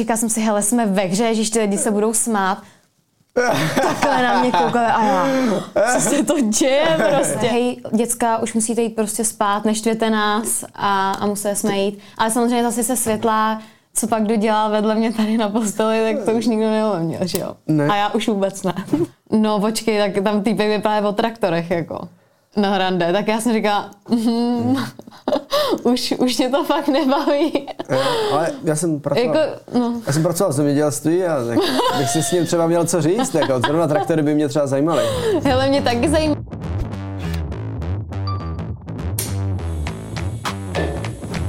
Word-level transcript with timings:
říkala 0.00 0.16
jsem 0.16 0.28
si, 0.28 0.40
hele, 0.40 0.62
jsme 0.62 0.86
ve 0.86 1.02
hře, 1.02 1.34
že 1.34 1.50
ty 1.50 1.58
lidi 1.58 1.78
se 1.78 1.90
budou 1.90 2.14
smát. 2.14 2.62
Takhle 3.82 4.22
na 4.22 4.40
mě 4.40 4.52
koukali 4.52 4.86
a 4.86 5.04
já, 5.04 5.26
co 5.94 6.00
se 6.00 6.24
to 6.24 6.40
děje 6.40 6.86
prostě. 7.10 7.46
Hej, 7.46 7.80
děcka, 7.92 8.38
už 8.38 8.54
musíte 8.54 8.82
jít 8.82 8.96
prostě 8.96 9.24
spát, 9.24 9.64
neštvěte 9.64 10.10
nás 10.10 10.64
a, 10.74 11.12
a 11.12 11.26
museli 11.26 11.56
jsme 11.56 11.78
jít. 11.78 11.98
Ale 12.18 12.30
samozřejmě 12.30 12.62
zase 12.62 12.82
se 12.82 12.96
světla, 12.96 13.62
co 13.94 14.06
pak 14.06 14.22
kdo 14.22 14.36
dělal 14.36 14.70
vedle 14.70 14.94
mě 14.94 15.12
tady 15.12 15.38
na 15.38 15.48
posteli, 15.48 16.14
tak 16.14 16.24
to 16.24 16.32
už 16.32 16.46
nikdo 16.46 16.70
neoměl, 16.70 17.26
že 17.26 17.40
jo? 17.40 17.56
Ne. 17.66 17.86
A 17.86 17.96
já 17.96 18.08
už 18.08 18.28
vůbec 18.28 18.62
ne. 18.62 18.74
No 19.30 19.60
počkej, 19.60 19.98
tak 19.98 20.24
tam 20.24 20.42
týpek 20.42 20.68
vypadá 20.68 21.08
o 21.08 21.12
traktorech, 21.12 21.70
jako 21.70 22.08
na 22.56 22.74
hrande, 22.74 23.12
tak 23.12 23.28
já 23.28 23.40
jsem 23.40 23.52
říkala, 23.52 23.90
mm, 24.08 24.76
už, 25.82 26.14
už 26.18 26.38
mě 26.38 26.48
to 26.50 26.64
fakt 26.64 26.88
nebaví. 26.88 27.68
Eh, 27.88 27.98
Ale 28.32 28.50
já 28.64 28.76
jsem 28.76 29.00
pracoval, 29.00 29.34
Jako, 29.36 29.60
no. 29.78 30.00
já 30.06 30.12
jsem 30.12 30.22
pracoval 30.22 30.52
v 30.52 30.56
zemědělství 30.56 31.24
a 31.24 31.36
tak 31.44 31.58
bych 31.98 32.08
si 32.08 32.22
s 32.22 32.32
ním 32.32 32.46
třeba 32.46 32.66
měl 32.66 32.86
co 32.86 33.02
říct. 33.02 33.34
Jako, 33.34 33.60
zrovna 33.60 33.86
traktory 33.86 34.22
by 34.22 34.34
mě 34.34 34.48
třeba 34.48 34.66
zajímaly. 34.66 35.04
Hele, 35.42 35.68
mě 35.68 35.82
taky 35.82 36.08
zajímá. 36.08 36.36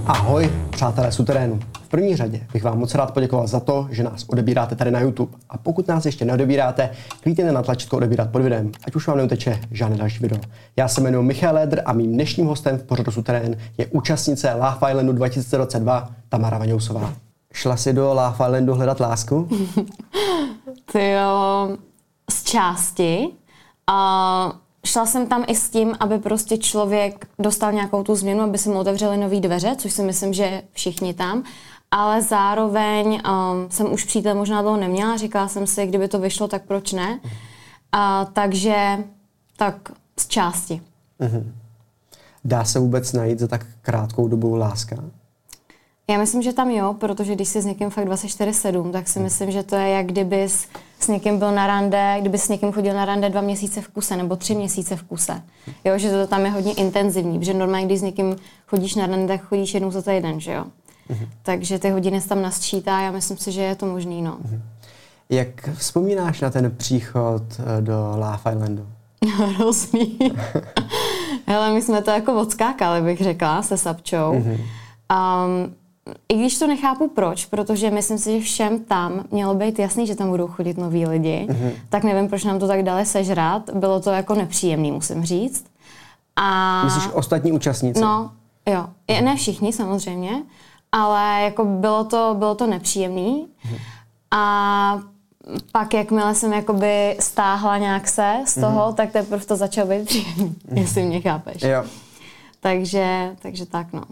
Ahoj, 0.05 0.51
přátelé 0.69 1.11
suterénu. 1.11 1.59
V 1.91 1.97
první 1.99 2.15
řadě 2.15 2.47
bych 2.53 2.63
vám 2.63 2.79
moc 2.79 2.95
rád 2.95 3.13
poděkoval 3.13 3.47
za 3.47 3.59
to, 3.59 3.87
že 3.89 4.03
nás 4.03 4.25
odebíráte 4.27 4.75
tady 4.75 4.91
na 4.91 4.99
YouTube. 4.99 5.31
A 5.49 5.57
pokud 5.57 5.87
nás 5.87 6.05
ještě 6.05 6.25
neodebíráte, 6.25 6.89
klikněte 7.23 7.51
na 7.51 7.61
tlačítko 7.61 7.97
odebírat 7.97 8.29
pod 8.29 8.41
videem, 8.41 8.71
ať 8.87 8.95
už 8.95 9.07
vám 9.07 9.17
neuteče 9.17 9.59
žádné 9.71 9.97
další 9.97 10.19
video. 10.19 10.39
Já 10.77 10.87
se 10.87 11.01
jmenuji 11.01 11.23
Michal 11.23 11.55
Ledr 11.55 11.81
a 11.85 11.93
mým 11.93 12.13
dnešním 12.13 12.47
hostem 12.47 12.77
v 12.77 12.83
pořadu 12.83 13.11
Suterén 13.11 13.57
je 13.77 13.85
účastnice 13.87 14.53
Love 14.53 14.91
Islandu 14.91 15.13
2022 15.13 16.09
Tamara 16.29 16.57
Vaňousová. 16.57 17.13
Šla 17.53 17.77
si 17.77 17.93
do 17.93 18.13
Love 18.13 18.35
Islandu 18.45 18.73
hledat 18.73 18.99
lásku? 18.99 19.49
Ty 20.91 21.09
jo, 21.09 21.77
z 22.31 22.43
části. 22.43 23.27
A 23.87 24.53
šla 24.85 25.05
jsem 25.05 25.27
tam 25.27 25.43
i 25.47 25.55
s 25.55 25.69
tím, 25.69 25.95
aby 25.99 26.19
prostě 26.19 26.57
člověk 26.57 27.27
dostal 27.39 27.71
nějakou 27.71 28.03
tu 28.03 28.15
změnu, 28.15 28.41
aby 28.41 28.57
se 28.57 28.69
mu 28.69 28.79
otevřely 28.79 29.17
nové 29.17 29.39
dveře, 29.39 29.75
což 29.77 29.93
si 29.93 30.03
myslím, 30.03 30.33
že 30.33 30.61
všichni 30.71 31.13
tam. 31.13 31.43
Ale 31.91 32.21
zároveň 32.21 33.07
um, 33.07 33.71
jsem 33.71 33.93
už 33.93 34.03
přítel 34.03 34.35
možná 34.35 34.61
dlouho 34.61 34.77
neměla, 34.77 35.17
říkala 35.17 35.47
jsem 35.47 35.67
si, 35.67 35.87
kdyby 35.87 36.07
to 36.07 36.19
vyšlo, 36.19 36.47
tak 36.47 36.63
proč 36.65 36.93
ne. 36.93 37.19
A, 37.91 38.25
takže 38.25 38.97
tak 39.57 39.75
z 40.19 40.27
části. 40.27 40.81
Dá 42.45 42.65
se 42.65 42.79
vůbec 42.79 43.13
najít 43.13 43.39
za 43.39 43.47
tak 43.47 43.65
krátkou 43.81 44.27
dobu 44.27 44.55
láska? 44.55 44.95
Já 46.09 46.17
myslím, 46.17 46.41
že 46.41 46.53
tam 46.53 46.69
jo, 46.69 46.95
protože 46.99 47.35
když 47.35 47.47
jsi 47.47 47.61
s 47.61 47.65
někým 47.65 47.89
fakt 47.89 48.05
24-7, 48.05 48.91
tak 48.91 49.07
si 49.07 49.19
myslím, 49.19 49.51
že 49.51 49.63
to 49.63 49.75
je 49.75 49.89
jak 49.89 50.05
kdybys 50.05 50.67
s 50.99 51.07
někým 51.07 51.39
byl 51.39 51.51
na 51.51 51.67
rande, 51.67 52.17
kdyby 52.19 52.37
s 52.37 52.49
někým 52.49 52.71
chodil 52.71 52.93
na 52.93 53.05
rande 53.05 53.29
dva 53.29 53.41
měsíce 53.41 53.81
v 53.81 53.87
kuse 53.87 54.17
nebo 54.17 54.35
tři 54.35 54.55
měsíce 54.55 54.95
v 54.95 55.03
kuse. 55.03 55.41
Jo, 55.83 55.97
že 55.97 56.11
to 56.11 56.27
tam 56.27 56.45
je 56.45 56.51
hodně 56.51 56.73
intenzivní, 56.73 57.39
protože 57.39 57.53
normálně, 57.53 57.85
když 57.85 57.99
s 57.99 58.03
někým 58.03 58.35
chodíš 58.67 58.95
na 58.95 59.07
rande, 59.07 59.27
tak 59.27 59.41
chodíš 59.41 59.73
jednou 59.73 59.91
za 59.91 60.01
týden, 60.01 60.39
že 60.39 60.53
jo. 60.53 60.65
Takže 61.43 61.79
ty 61.79 61.89
hodiny 61.89 62.21
se 62.21 62.29
tam 62.29 62.41
nasčítá 62.41 62.97
a 62.97 63.01
já 63.01 63.11
myslím 63.11 63.37
si, 63.37 63.51
že 63.51 63.61
je 63.61 63.75
to 63.75 63.85
možný, 63.85 64.21
no. 64.21 64.37
Jak 65.29 65.69
vzpomínáš 65.73 66.41
na 66.41 66.49
ten 66.49 66.71
příchod 66.77 67.43
eh, 67.59 67.81
do 67.81 68.13
Love 68.15 68.51
Islandu? 68.51 68.87
Hrozný. 69.35 70.19
Hele, 71.47 71.73
my 71.73 71.81
jsme 71.81 72.01
to 72.01 72.11
jako 72.11 72.41
odskákali, 72.41 73.01
bych 73.01 73.21
řekla, 73.21 73.61
se 73.61 73.77
Sapčou. 73.77 74.31
Um, 74.31 75.75
I 76.29 76.37
když 76.37 76.59
to 76.59 76.67
nechápu 76.67 77.09
proč, 77.09 77.45
protože 77.45 77.91
myslím 77.91 78.17
si, 78.17 78.39
že 78.39 78.45
všem 78.45 78.79
tam 78.79 79.23
mělo 79.31 79.55
být 79.55 79.79
jasný, 79.79 80.07
že 80.07 80.15
tam 80.15 80.29
budou 80.29 80.47
chodit 80.47 80.77
noví 80.77 81.05
lidi, 81.05 81.47
tak 81.89 82.03
nevím, 82.03 82.29
proč 82.29 82.43
nám 82.43 82.59
to 82.59 82.67
tak 82.67 82.83
dali 82.83 83.05
sežrat. 83.05 83.69
Bylo 83.73 83.99
to 83.99 84.09
jako 84.09 84.35
nepříjemný, 84.35 84.91
musím 84.91 85.25
říct. 85.25 85.65
A... 86.35 86.83
Myslíš 86.83 87.07
ostatní 87.13 87.51
účastníci? 87.51 88.01
No, 88.01 88.31
jo. 88.65 88.87
Ne 89.21 89.35
všichni 89.35 89.73
samozřejmě, 89.73 90.43
ale 90.91 91.41
jako 91.43 91.65
bylo 91.65 92.03
to, 92.03 92.35
bylo 92.39 92.55
to 92.55 92.67
nepříjemný. 92.67 93.47
A 94.31 94.99
pak, 95.71 95.93
jakmile 95.93 96.35
jsem 96.35 96.53
jakoby 96.53 97.17
stáhla 97.19 97.77
nějak 97.77 98.07
se 98.07 98.35
z 98.47 98.59
toho, 98.59 98.93
tak 98.93 99.11
teprve 99.11 99.45
to 99.45 99.55
začalo 99.55 99.89
být 99.89 100.05
příjemný, 100.05 100.55
jestli 100.73 101.03
mě 101.03 101.21
chápeš. 101.21 101.61
Jo. 101.61 101.83
Takže, 102.59 103.29
takže 103.41 103.65
tak 103.65 103.93
no. 103.93 104.03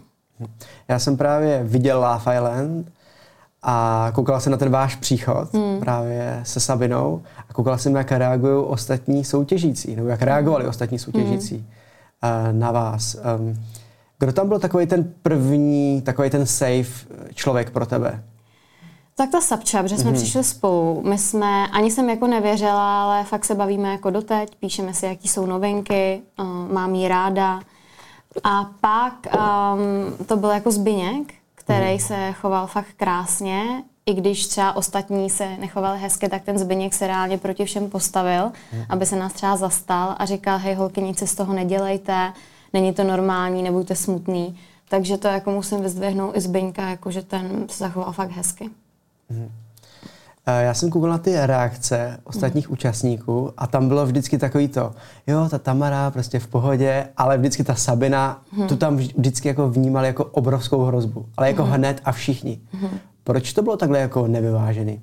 Já 0.88 0.98
jsem 0.98 1.16
právě 1.16 1.64
viděl 1.64 1.98
Love 1.98 2.36
Island 2.36 2.92
a 3.62 4.08
koukala 4.14 4.40
jsem 4.40 4.52
na 4.52 4.58
ten 4.58 4.70
váš 4.70 4.96
příchod 4.96 5.54
hmm. 5.54 5.80
právě 5.80 6.40
se 6.42 6.60
Sabinou 6.60 7.22
a 7.48 7.52
koukala 7.52 7.78
jsem, 7.78 7.94
jak 7.94 8.12
reagují 8.12 8.64
ostatní 8.66 9.24
soutěžící, 9.24 9.96
nebo 9.96 10.08
jak 10.08 10.22
reagovali 10.22 10.66
ostatní 10.66 10.98
soutěžící 10.98 11.66
hmm. 12.22 12.58
na 12.58 12.72
vás. 12.72 13.16
Um, 13.38 13.64
kdo 14.20 14.32
tam 14.32 14.48
byl 14.48 14.58
takový 14.58 14.86
ten 14.86 15.12
první, 15.22 16.02
takový 16.02 16.30
ten 16.30 16.46
safe 16.46 17.06
člověk 17.34 17.70
pro 17.70 17.86
tebe? 17.86 18.22
Tak 19.14 19.30
ta 19.30 19.40
Sapča, 19.40 19.82
protože 19.82 19.98
jsme 19.98 20.10
mm-hmm. 20.10 20.14
přišli 20.14 20.44
spolu. 20.44 21.02
My 21.04 21.18
jsme, 21.18 21.66
ani 21.66 21.90
jsem 21.90 22.10
jako 22.10 22.26
nevěřila, 22.26 23.02
ale 23.02 23.24
fakt 23.24 23.44
se 23.44 23.54
bavíme 23.54 23.92
jako 23.92 24.10
doteď, 24.10 24.56
píšeme 24.60 24.94
si, 24.94 25.06
jaký 25.06 25.28
jsou 25.28 25.46
novinky, 25.46 26.20
uh, 26.38 26.46
mám 26.72 26.94
jí 26.94 27.08
ráda. 27.08 27.60
A 28.44 28.70
pak 28.80 29.14
um, 29.26 30.26
to 30.26 30.36
byl 30.36 30.50
jako 30.50 30.70
Zbyněk, 30.70 31.34
který 31.54 31.92
mm. 31.92 31.98
se 31.98 32.32
choval 32.32 32.66
fakt 32.66 32.88
krásně, 32.96 33.82
i 34.06 34.14
když 34.14 34.46
třeba 34.46 34.76
ostatní 34.76 35.30
se 35.30 35.56
nechovali 35.56 35.98
hezky, 35.98 36.28
tak 36.28 36.42
ten 36.42 36.58
Zbyněk 36.58 36.94
se 36.94 37.06
reálně 37.06 37.38
proti 37.38 37.64
všem 37.64 37.90
postavil, 37.90 38.52
mm. 38.72 38.82
aby 38.88 39.06
se 39.06 39.16
nás 39.16 39.32
třeba 39.32 39.56
zastal 39.56 40.14
a 40.18 40.24
říkal, 40.26 40.58
hej 40.58 40.74
holky, 40.74 41.02
nic 41.02 41.18
si 41.18 41.26
z 41.26 41.34
toho 41.34 41.54
nedělejte, 41.54 42.32
není 42.72 42.92
to 42.92 43.04
normální, 43.04 43.62
nebuďte 43.62 43.94
smutný. 43.94 44.56
Takže 44.88 45.18
to 45.18 45.28
jako 45.28 45.50
musím 45.50 45.80
vyzdvihnout 45.82 46.36
i 46.36 46.40
Zbyňka, 46.40 46.88
jako 46.88 47.10
že 47.10 47.22
ten 47.22 47.68
se 47.68 47.84
zachoval 47.84 48.12
fakt 48.12 48.30
hezky. 48.30 48.70
Eh, 50.46 50.62
Já 50.62 50.74
jsem 50.74 50.90
koukal 50.90 51.10
na 51.10 51.18
ty 51.18 51.46
reakce 51.46 52.20
ostatních 52.24 52.68
mm. 52.68 52.72
účastníků 52.72 53.52
a 53.56 53.66
tam 53.66 53.88
bylo 53.88 54.06
vždycky 54.06 54.38
takový 54.38 54.68
to, 54.68 54.94
jo, 55.26 55.48
ta 55.50 55.58
Tamara 55.58 56.10
prostě 56.10 56.38
v 56.38 56.46
pohodě, 56.46 57.08
ale 57.16 57.38
vždycky 57.38 57.64
ta 57.64 57.74
Sabina, 57.74 58.42
mm. 58.52 58.68
tu 58.68 58.76
tam 58.76 58.96
vždycky 58.96 59.48
jako 59.48 59.70
vnímali 59.70 60.06
jako 60.06 60.24
obrovskou 60.24 60.84
hrozbu, 60.84 61.26
ale 61.36 61.48
jako 61.48 61.64
mm. 61.64 61.70
hned 61.70 62.00
a 62.04 62.12
všichni. 62.12 62.60
Mm. 62.72 62.98
Proč 63.24 63.52
to 63.52 63.62
bylo 63.62 63.76
takhle 63.76 63.98
jako 63.98 64.26
nevyvážený? 64.26 65.00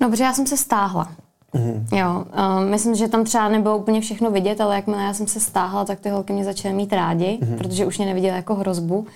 No, 0.00 0.10
protože 0.10 0.24
já 0.24 0.34
jsem 0.34 0.46
se 0.46 0.56
stáhla. 0.56 1.12
Mm. 1.56 1.86
Jo, 1.92 2.24
uh, 2.38 2.64
myslím, 2.70 2.94
že 2.94 3.08
tam 3.08 3.24
třeba 3.24 3.48
nebylo 3.48 3.78
úplně 3.78 4.00
všechno 4.00 4.30
vidět, 4.30 4.60
ale 4.60 4.76
jakmile 4.76 5.02
já 5.02 5.14
jsem 5.14 5.26
se 5.26 5.40
stáhla, 5.40 5.84
tak 5.84 6.00
ty 6.00 6.08
holky 6.08 6.32
mě 6.32 6.44
začaly 6.44 6.74
mít 6.74 6.92
rádi, 6.92 7.38
mm. 7.40 7.56
protože 7.56 7.86
už 7.86 7.98
mě 7.98 8.06
neviděly 8.06 8.36
jako 8.36 8.54
hrozbu. 8.54 9.06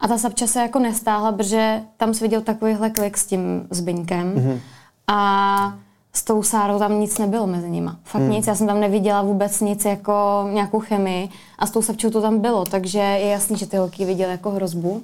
A 0.00 0.08
ta 0.08 0.18
Sapča 0.18 0.46
se 0.46 0.60
jako 0.60 0.78
nestáhla, 0.78 1.32
protože 1.32 1.80
tam 1.96 2.14
jsi 2.14 2.24
viděl 2.24 2.40
takovýhle 2.40 2.90
klik 2.90 3.18
s 3.18 3.26
tím 3.26 3.66
Zbyňkem. 3.70 4.34
Mm. 4.34 4.60
A 5.06 5.78
s 6.12 6.24
tou 6.24 6.42
Sárou 6.42 6.78
tam 6.78 7.00
nic 7.00 7.18
nebylo 7.18 7.46
mezi 7.46 7.70
nima. 7.70 7.96
Fakt 8.04 8.22
mm. 8.22 8.30
nic, 8.30 8.46
já 8.46 8.54
jsem 8.54 8.66
tam 8.66 8.80
neviděla 8.80 9.22
vůbec 9.22 9.60
nic 9.60 9.84
jako 9.84 10.48
nějakou 10.52 10.80
chemii 10.80 11.28
a 11.58 11.66
s 11.66 11.70
tou 11.70 11.82
Sapčou 11.82 12.10
to 12.10 12.22
tam 12.22 12.38
bylo, 12.38 12.64
takže 12.64 12.98
je 12.98 13.26
jasný, 13.26 13.56
že 13.56 13.66
ty 13.66 13.76
holky 13.76 14.04
viděly 14.04 14.30
jako 14.30 14.50
hrozbu. 14.50 15.02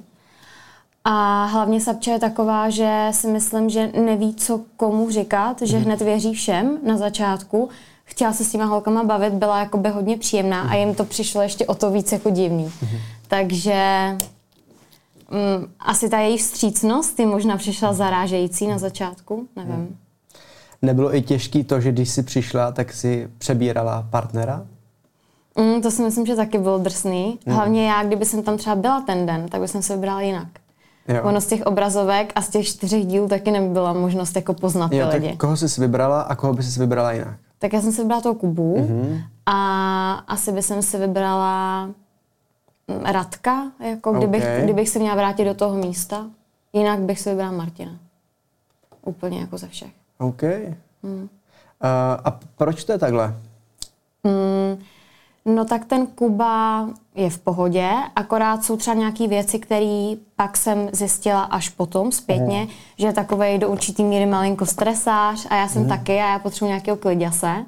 A 1.07 1.45
hlavně 1.45 1.81
Sapča 1.81 2.11
je 2.11 2.19
taková, 2.19 2.69
že 2.69 3.07
si 3.11 3.27
myslím, 3.27 3.69
že 3.69 3.91
neví, 4.05 4.35
co 4.35 4.61
komu 4.77 5.09
říkat, 5.09 5.61
že 5.61 5.77
hned 5.77 6.01
věří 6.01 6.33
všem 6.33 6.77
na 6.83 6.97
začátku. 6.97 7.69
Chtěla 8.03 8.33
se 8.33 8.43
s 8.43 8.51
těma 8.51 8.65
holkama 8.65 9.03
bavit, 9.03 9.33
byla 9.33 9.59
jakoby 9.59 9.89
hodně 9.89 10.17
příjemná 10.17 10.61
a 10.61 10.75
jim 10.75 10.95
to 10.95 11.05
přišlo 11.05 11.41
ještě 11.41 11.65
o 11.65 11.75
to 11.75 11.91
víc 11.91 12.11
jako 12.11 12.29
divný. 12.29 12.71
Takže 13.27 13.73
mm, 15.31 15.73
asi 15.79 16.09
ta 16.09 16.19
její 16.19 16.37
vstřícnost 16.37 17.19
je 17.19 17.25
možná 17.25 17.57
přišla 17.57 17.93
zarážející 17.93 18.67
na 18.67 18.77
začátku, 18.77 19.47
nevím. 19.55 19.97
Nebylo 20.81 21.15
i 21.15 21.21
těžký 21.21 21.63
to, 21.63 21.81
že 21.81 21.91
když 21.91 22.09
jsi 22.09 22.23
přišla, 22.23 22.71
tak 22.71 22.93
si 22.93 23.29
přebírala 23.37 24.07
partnera? 24.09 24.65
Mm, 25.57 25.81
to 25.81 25.91
si 25.91 26.01
myslím, 26.01 26.25
že 26.25 26.35
taky 26.35 26.57
bylo 26.57 26.77
drsný. 26.77 27.39
Hlavně 27.47 27.87
já, 27.87 28.03
kdyby 28.03 28.25
jsem 28.25 28.43
tam 28.43 28.57
třeba 28.57 28.75
byla 28.75 29.01
ten 29.01 29.25
den, 29.25 29.47
tak 29.49 29.61
bych 29.61 29.69
jsem 29.69 29.81
se 29.81 29.95
vybrala 29.95 30.21
jinak. 30.21 30.47
Jo. 31.07 31.23
Ono 31.23 31.41
z 31.41 31.45
těch 31.45 31.61
obrazovek 31.61 32.31
a 32.35 32.41
z 32.41 32.49
těch 32.49 32.67
čtyřech 32.67 33.05
dílů 33.05 33.27
taky 33.27 33.51
nebyla 33.51 33.93
možnost 33.93 34.35
jako 34.35 34.53
poznat 34.53 34.89
ty 34.89 34.97
Jo, 34.97 35.09
lidi. 35.13 35.29
tak 35.29 35.37
koho 35.37 35.57
jsi 35.57 35.81
vybrala 35.81 36.21
a 36.21 36.35
koho 36.35 36.53
by 36.53 36.63
si 36.63 36.79
vybrala 36.79 37.11
jinak? 37.11 37.37
Tak 37.59 37.73
já 37.73 37.81
jsem 37.81 37.91
si 37.91 38.01
vybrala 38.01 38.21
toho 38.21 38.35
Kubu 38.35 38.75
mm-hmm. 38.77 39.23
a 39.45 40.13
asi 40.13 40.51
by 40.51 40.61
jsem 40.61 40.81
si 40.81 40.97
vybrala 40.97 41.85
mm, 42.87 43.03
Radka, 43.05 43.71
jako 43.79 44.13
kdybych, 44.13 44.43
Ok. 44.43 44.63
kdybych 44.63 44.89
se 44.89 44.99
měla 44.99 45.15
vrátit 45.15 45.45
do 45.45 45.53
toho 45.53 45.75
místa. 45.75 46.25
Jinak 46.73 46.99
bych 46.99 47.19
si 47.19 47.29
vybrala 47.29 47.51
Martina. 47.51 47.91
Úplně 49.05 49.39
jako 49.39 49.57
ze 49.57 49.67
všech. 49.67 49.91
OK. 50.17 50.41
Mm. 51.03 51.21
Uh, 51.21 51.27
a 52.23 52.39
proč 52.57 52.83
to 52.83 52.91
je 52.91 52.97
takhle? 52.97 53.35
Mm, 54.23 54.83
No 55.47 55.65
tak 55.65 55.85
ten 55.85 56.07
Kuba 56.07 56.89
je 57.15 57.29
v 57.29 57.39
pohodě, 57.39 57.89
akorát 58.15 58.63
jsou 58.63 58.77
třeba 58.77 58.95
nějaké 58.95 59.27
věci, 59.27 59.59
které 59.59 60.15
pak 60.35 60.57
jsem 60.57 60.89
zjistila 60.91 61.41
až 61.41 61.69
potom, 61.69 62.11
zpětně, 62.11 62.61
mm. 62.61 62.67
že 62.97 63.07
je 63.07 63.13
takovej 63.13 63.57
do 63.57 63.69
určitý 63.69 64.03
míry 64.03 64.25
malinko 64.25 64.65
stresář 64.65 65.47
a 65.49 65.55
já 65.55 65.67
jsem 65.67 65.81
mm. 65.81 65.89
taky 65.89 66.13
a 66.13 66.31
já 66.31 66.39
potřebuji 66.39 66.69
nějakého 66.69 66.97
kliděse 66.97 67.65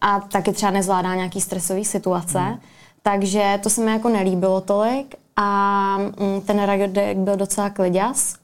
a 0.00 0.20
taky 0.20 0.52
třeba 0.52 0.70
nezvládá 0.70 1.14
nějaký 1.14 1.40
stresový 1.40 1.84
situace. 1.84 2.40
Mm. 2.40 2.58
Takže 3.02 3.60
to 3.62 3.70
se 3.70 3.84
mi 3.84 3.90
jako 3.92 4.08
nelíbilo 4.08 4.60
tolik 4.60 5.14
a 5.36 5.98
mm, 5.98 6.40
ten 6.40 6.62
Ragodek 6.62 7.16
byl 7.16 7.36
docela 7.36 7.70
kliděs. 7.70 8.34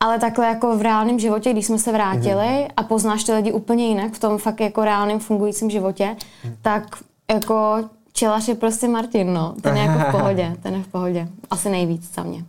Ale 0.00 0.18
takhle 0.18 0.46
jako 0.46 0.76
v 0.76 0.82
reálném 0.82 1.18
životě, 1.18 1.52
když 1.52 1.66
jsme 1.66 1.78
se 1.78 1.92
vrátili 1.92 2.60
mm. 2.60 2.68
a 2.76 2.82
poznáš 2.82 3.24
ty 3.24 3.32
lidi 3.32 3.52
úplně 3.52 3.88
jinak 3.88 4.12
v 4.12 4.18
tom 4.18 4.38
fakt 4.38 4.60
jako 4.60 4.84
reálném 4.84 5.20
fungujícím 5.20 5.70
životě, 5.70 6.16
mm. 6.44 6.56
tak 6.62 6.96
jako 7.30 7.84
čelař 8.12 8.48
je 8.48 8.54
prostě 8.54 8.88
Martin, 8.88 9.32
no. 9.32 9.54
Ten 9.62 9.76
je 9.76 9.82
jako 9.82 9.98
v 9.98 10.20
pohodě, 10.20 10.56
ten 10.62 10.74
je 10.74 10.82
v 10.82 10.88
pohodě. 10.88 11.28
Asi 11.50 11.70
nejvíc 11.70 12.14
za 12.14 12.22
mě. 12.22 12.44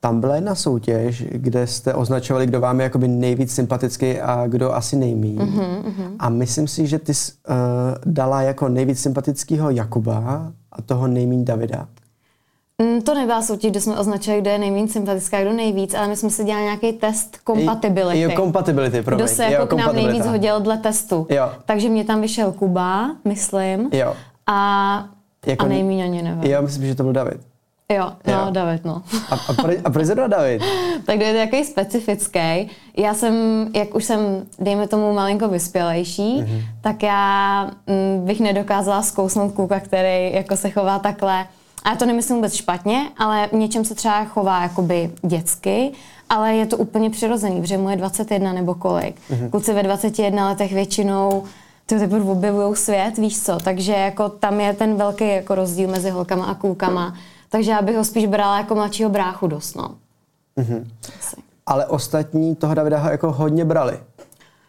Tam 0.00 0.20
byla 0.20 0.34
jedna 0.34 0.54
soutěž, 0.54 1.24
kde 1.30 1.66
jste 1.66 1.94
označovali, 1.94 2.46
kdo 2.46 2.60
vám 2.60 2.80
je 2.80 2.84
jakoby 2.84 3.08
nejvíc 3.08 3.54
sympatický 3.54 4.20
a 4.20 4.46
kdo 4.46 4.74
asi 4.74 4.96
nejmíň. 4.96 5.38
Uh-huh, 5.38 5.82
uh-huh. 5.82 6.16
A 6.18 6.28
myslím 6.28 6.68
si, 6.68 6.86
že 6.86 6.98
ty 6.98 7.14
jsi 7.14 7.32
uh, 7.32 7.54
dala 8.04 8.42
jako 8.42 8.68
nejvíc 8.68 9.00
sympatického 9.00 9.70
Jakuba 9.70 10.52
a 10.72 10.82
toho 10.82 11.06
nejmíň 11.06 11.44
Davida. 11.44 11.88
Mm, 12.82 13.02
to 13.02 13.14
nebyla 13.14 13.42
soutěž, 13.42 13.70
kde 13.70 13.80
jsme 13.80 13.98
označili, 13.98 14.40
kdo 14.40 14.50
je 14.50 14.58
nejméně 14.58 14.88
sympatická, 14.88 15.40
kdo 15.40 15.52
nejvíc, 15.52 15.94
ale 15.94 16.08
my 16.08 16.16
jsme 16.16 16.30
si 16.30 16.44
dělali 16.44 16.64
nějaký 16.64 16.92
test 16.92 17.38
compatibility. 17.46 18.20
Jo, 18.20 18.30
compatibility, 18.36 19.02
promiň. 19.02 19.24
Kdo 19.24 19.34
se 19.34 19.44
jako 19.44 19.62
jo, 19.62 19.66
k 19.66 19.72
nám 19.72 19.96
nejvíc 19.96 20.26
hodil 20.26 20.60
dle 20.60 20.78
testu. 20.78 21.26
Jo. 21.30 21.50
Takže 21.64 21.88
mě 21.88 22.04
tam 22.04 22.20
vyšel 22.20 22.52
Kuba, 22.52 23.10
myslím. 23.24 23.90
Jo. 23.92 24.14
A, 24.46 25.08
jako, 25.46 25.64
a 25.64 25.68
nejméně 25.68 26.04
ani 26.04 26.22
nevím. 26.22 26.50
Já 26.50 26.60
myslím, 26.60 26.86
že 26.86 26.94
to 26.94 27.02
byl 27.02 27.12
David. 27.12 27.40
Jo, 27.92 28.12
no, 28.26 28.32
jo. 28.32 28.46
David, 28.50 28.84
no. 28.84 29.02
A, 29.30 29.34
a, 29.34 29.52
pro, 29.62 29.72
a 29.84 29.90
proč 29.90 30.06
zrovna 30.06 30.26
David? 30.26 30.62
tak 31.06 31.18
to 31.18 31.24
je 31.24 31.44
takový 31.44 31.64
specifický. 31.64 32.70
Já 32.96 33.14
jsem, 33.14 33.34
jak 33.74 33.94
už 33.94 34.04
jsem, 34.04 34.20
dejme 34.58 34.88
tomu, 34.88 35.12
malinko 35.12 35.48
vyspělejší, 35.48 36.42
mm-hmm. 36.42 36.62
tak 36.80 37.02
já 37.02 37.62
m, 37.86 37.94
mm, 37.94 38.26
bych 38.26 38.40
nedokázala 38.40 39.02
zkousnout 39.02 39.52
kluka, 39.52 39.80
který 39.80 40.32
jako 40.32 40.56
se 40.56 40.70
chová 40.70 40.98
takhle 40.98 41.46
a 41.84 41.90
já 41.90 41.96
to 41.96 42.06
nemyslím 42.06 42.36
vůbec 42.36 42.54
špatně, 42.54 43.08
ale 43.18 43.48
v 43.48 43.52
něčem 43.52 43.84
se 43.84 43.94
třeba 43.94 44.24
chová 44.24 44.62
jakoby 44.62 45.10
dětsky, 45.22 45.92
ale 46.28 46.54
je 46.54 46.66
to 46.66 46.76
úplně 46.76 47.10
přirozený, 47.10 47.60
protože 47.60 47.78
mu 47.78 47.90
je 47.90 47.96
21 47.96 48.52
nebo 48.52 48.74
kolik. 48.74 49.16
Mm-hmm. 49.30 49.50
Kluci 49.50 49.72
ve 49.72 49.82
21 49.82 50.48
letech 50.48 50.72
většinou 50.72 51.44
ty 51.86 51.98
teprve 51.98 52.30
objevují 52.30 52.76
svět, 52.76 53.18
víš 53.18 53.42
co, 53.42 53.58
takže 53.64 53.92
jako 53.92 54.28
tam 54.28 54.60
je 54.60 54.72
ten 54.72 54.96
velký 54.96 55.28
jako 55.28 55.54
rozdíl 55.54 55.90
mezi 55.90 56.10
holkama 56.10 56.44
a 56.44 56.54
klukama, 56.54 57.14
takže 57.48 57.70
já 57.70 57.82
bych 57.82 57.96
ho 57.96 58.04
spíš 58.04 58.26
brala 58.26 58.58
jako 58.58 58.74
mladšího 58.74 59.10
bráchu 59.10 59.46
dost, 59.46 59.74
no. 59.74 59.94
Mm-hmm. 60.58 60.84
Ale 61.66 61.86
ostatní 61.86 62.56
toho 62.56 62.74
Davida 62.74 63.10
jako 63.10 63.32
hodně 63.32 63.64
brali. 63.64 63.98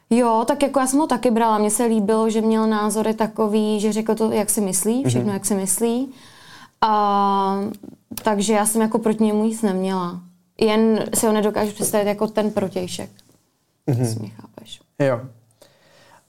Jo, 0.10 0.44
tak 0.48 0.64
jako 0.64 0.80
já 0.80 0.88
jsem 0.88 1.00
ho 1.00 1.08
taky 1.08 1.32
brala. 1.32 1.58
Mně 1.58 1.72
se 1.72 1.86
líbilo, 1.86 2.30
že 2.30 2.42
měl 2.42 2.68
názory 2.68 3.14
takový, 3.14 3.80
že 3.80 3.94
řekl 3.94 4.16
to, 4.16 4.32
jak 4.32 4.50
si 4.50 4.62
myslí, 4.62 5.04
všechno, 5.04 5.30
mm-hmm. 5.30 5.34
jak 5.34 5.46
si 5.46 5.56
myslí. 5.56 6.14
A, 6.84 7.60
takže 8.24 8.54
já 8.54 8.66
jsem 8.66 8.82
jako 8.82 9.00
proti 9.00 9.24
němu 9.24 9.44
nic 9.44 9.62
neměla. 9.62 10.22
Jen 10.62 11.06
si 11.14 11.26
ho 11.26 11.34
nedokážu 11.34 11.72
představit 11.72 12.08
jako 12.08 12.28
ten 12.28 12.52
protějšek. 12.52 13.10
Mm-hmm. 13.88 14.20
mě 14.20 14.30
chápeš. 14.30 14.82
Jo. 15.00 15.22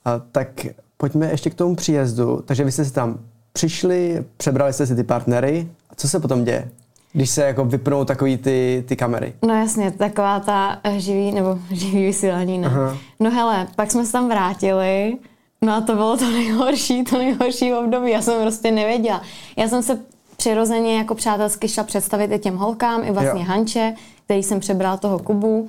A, 0.05 0.19
tak 0.19 0.67
pojďme 0.97 1.31
ještě 1.31 1.51
k 1.51 1.55
tomu 1.55 1.75
příjezdu. 1.75 2.43
Takže 2.45 2.65
vy 2.65 2.73
jste 2.73 2.85
si 2.85 2.93
tam 2.93 3.19
přišli, 3.53 4.25
přebrali 4.37 4.73
jste 4.73 4.87
si 4.87 4.97
ty 4.97 5.05
partnery. 5.05 5.69
A 5.91 5.95
co 5.95 6.09
se 6.09 6.21
potom 6.21 6.45
děje? 6.45 6.71
Když 7.13 7.31
se 7.31 7.43
jako 7.43 7.65
vypnou 7.65 8.05
takový 8.05 8.37
ty, 8.37 8.85
ty 8.89 8.97
kamery. 8.97 9.35
No 9.47 9.55
jasně, 9.55 9.91
taková 9.91 10.41
ta 10.41 10.81
živý, 10.97 11.33
nebo 11.33 11.59
živý 11.71 12.05
vysílání, 12.05 12.59
ne. 12.59 12.67
Aha. 12.67 12.99
No 13.21 13.31
hele, 13.31 13.69
pak 13.77 13.91
jsme 13.91 14.07
se 14.07 14.13
tam 14.13 14.29
vrátili, 14.29 15.19
no 15.63 15.75
a 15.75 15.81
to 15.81 15.95
bylo 15.95 16.17
to 16.17 16.31
nejhorší, 16.31 17.05
to 17.05 17.19
nejhorší 17.19 17.75
období, 17.75 18.11
já 18.11 18.23
jsem 18.23 18.43
prostě 18.43 18.71
nevěděla. 18.71 19.23
Já 19.57 19.69
jsem 19.69 19.83
se 19.83 19.99
přirozeně 20.45 20.99
jako 20.99 21.15
přátelsky 21.15 21.69
šla 21.69 21.85
představit 21.85 22.33
i 22.33 22.39
těm 22.39 22.57
holkám, 22.57 23.05
i 23.05 23.11
vlastně 23.11 23.41
jo. 23.41 23.47
Hanče, 23.49 23.95
který 24.25 24.43
jsem 24.43 24.61
přebral 24.61 24.99
toho 24.99 25.19
Kubu. 25.19 25.69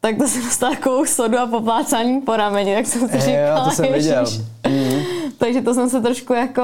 Tak 0.00 0.16
to 0.18 0.28
jsem 0.28 0.42
dostala 0.44 0.74
takovou 0.74 1.06
sodu 1.06 1.38
a 1.38 1.46
poplácání 1.46 2.20
po 2.20 2.36
rameni, 2.36 2.74
tak 2.74 2.86
jsem 2.86 3.08
si 3.08 3.16
e, 3.16 3.20
říkala, 3.20 3.58
jo, 3.58 3.64
to 3.64 3.70
jsem 3.70 3.92
viděl. 3.92 4.24
Mm. 4.68 5.02
Takže 5.38 5.60
to 5.60 5.74
jsem 5.74 5.90
se 5.90 6.00
trošku 6.00 6.32
jako, 6.32 6.62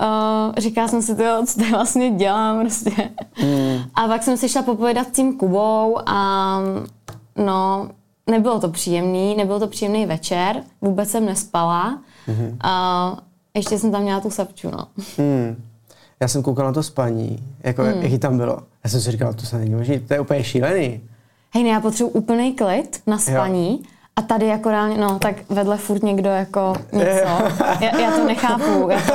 uh, 0.00 0.54
říkala 0.56 0.88
jsem 0.88 1.02
si, 1.02 1.14
to, 1.14 1.46
co 1.46 1.58
tady 1.58 1.70
vlastně 1.70 2.10
dělám 2.10 2.60
prostě. 2.66 3.10
Mm. 3.42 3.78
A 3.94 4.08
pak 4.08 4.22
jsem 4.22 4.36
si 4.36 4.48
šla 4.48 4.62
popovědat 4.62 5.08
s 5.08 5.10
tím 5.10 5.38
Kubou 5.38 5.98
a 6.06 6.58
no, 7.36 7.88
nebylo 8.30 8.60
to 8.60 8.68
příjemný, 8.68 9.36
nebyl 9.36 9.60
to 9.60 9.66
příjemný 9.66 10.06
večer, 10.06 10.62
vůbec 10.80 11.10
jsem 11.10 11.26
nespala. 11.26 11.98
Mm-hmm. 12.28 12.56
A 12.62 13.16
ještě 13.54 13.78
jsem 13.78 13.92
tam 13.92 14.02
měla 14.02 14.20
tu 14.20 14.30
sapču, 14.30 14.70
no. 14.70 14.86
Mm 15.18 15.73
já 16.24 16.28
jsem 16.28 16.42
koukal 16.42 16.66
na 16.66 16.72
to 16.72 16.82
spaní, 16.82 17.38
jako 17.62 17.82
hmm. 17.82 18.02
jaký 18.02 18.18
tam 18.18 18.36
bylo. 18.36 18.58
Já 18.84 18.90
jsem 18.90 19.00
si 19.00 19.10
říkal, 19.10 19.34
to 19.34 19.46
se 19.46 19.58
není 19.58 19.74
možné, 19.74 20.00
to 20.00 20.14
je 20.14 20.20
úplně 20.20 20.44
šílený. 20.44 21.00
Hej, 21.54 21.64
ne, 21.64 21.70
já 21.70 21.80
potřebuji 21.80 22.10
úplný 22.10 22.52
klid 22.52 23.02
na 23.06 23.18
spaní. 23.18 23.70
Jo. 23.82 23.90
A 24.16 24.22
tady 24.22 24.46
jako 24.46 24.70
reálně, 24.70 24.98
no 24.98 25.18
tak 25.18 25.36
vedle 25.48 25.76
furt 25.76 26.02
někdo 26.02 26.30
jako 26.30 26.74
něco. 26.92 27.06
Já, 27.80 28.00
já 28.00 28.10
to 28.10 28.26
nechápu, 28.26 28.88
jako 28.90 29.12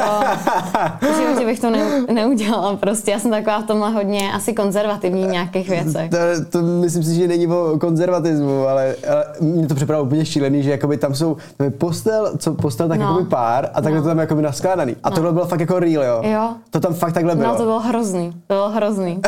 v 1.01 1.21
životě 1.21 1.45
bych 1.45 1.59
to 1.59 1.69
ne, 1.69 2.01
neudělala 2.13 2.75
prostě. 2.75 3.11
Já 3.11 3.19
jsem 3.19 3.31
taková 3.31 3.59
v 3.59 3.63
tomhle 3.63 3.89
hodně 3.89 4.33
asi 4.33 4.53
konzervativní 4.53 5.25
v 5.25 5.29
nějakých 5.29 5.69
věcech. 5.69 6.11
To, 6.11 6.17
to 6.49 6.61
myslím 6.61 7.03
si, 7.03 7.15
že 7.15 7.27
není 7.27 7.47
o 7.47 7.77
konzervatismu, 7.79 8.67
ale, 8.67 8.95
ale 9.09 9.25
mě 9.39 9.67
to 9.67 9.75
připadá 9.75 10.01
úplně 10.01 10.25
šílený, 10.25 10.63
že 10.63 10.71
jakoby 10.71 10.97
tam 10.97 11.15
jsou 11.15 11.37
tam 11.57 11.65
je 11.65 11.71
postel, 11.71 12.37
co 12.37 12.53
postel 12.53 12.87
tak 12.87 12.99
no. 12.99 13.05
jakoby 13.05 13.29
pár 13.29 13.69
a 13.73 13.81
takhle 13.81 13.99
no. 13.99 14.01
to 14.01 14.07
tam 14.07 14.19
jakoby 14.19 14.41
naskládaný. 14.41 14.95
A 15.03 15.09
no. 15.09 15.15
tohle 15.15 15.33
bylo 15.33 15.45
fakt 15.45 15.59
jako 15.59 15.79
real, 15.79 16.03
jo? 16.03 16.21
Jo. 16.23 16.53
To 16.69 16.79
tam 16.79 16.93
fakt 16.93 17.13
takhle 17.13 17.35
bylo. 17.35 17.47
No 17.47 17.57
to 17.57 17.63
bylo 17.63 17.79
hrozný, 17.79 18.31
to 18.31 18.53
bylo 18.53 18.69
hrozný. 18.69 19.21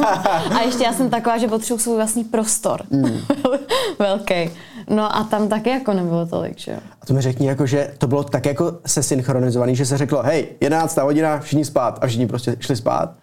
a 0.56 0.60
ještě 0.64 0.84
já 0.84 0.92
jsem 0.92 1.10
taková, 1.10 1.38
že 1.38 1.48
potřebuji 1.48 1.78
svůj 1.78 1.96
vlastní 1.96 2.24
prostor. 2.24 2.82
Mm. 2.90 3.18
Velký. 3.98 4.50
No 4.90 5.16
a 5.16 5.24
tam 5.24 5.48
taky 5.48 5.70
jako 5.70 5.92
nebylo 5.92 6.26
tolik, 6.26 6.58
že 6.58 6.72
jo. 6.72 6.78
A 7.02 7.06
to 7.06 7.14
mi 7.14 7.20
řekni, 7.20 7.46
jako, 7.46 7.66
že 7.66 7.94
to 7.98 8.06
bylo 8.06 8.24
tak 8.24 8.46
jako 8.46 8.78
se 8.86 9.02
synchronizovaný, 9.02 9.76
že 9.76 9.86
se 9.86 9.98
řeklo, 9.98 10.22
hej, 10.22 10.46
11. 10.60 10.96
hodina, 10.96 11.40
všichni 11.40 11.64
spát 11.64 11.98
a 12.02 12.06
všichni 12.06 12.26
prostě 12.26 12.56
šli 12.60 12.76
spát. 12.76 13.14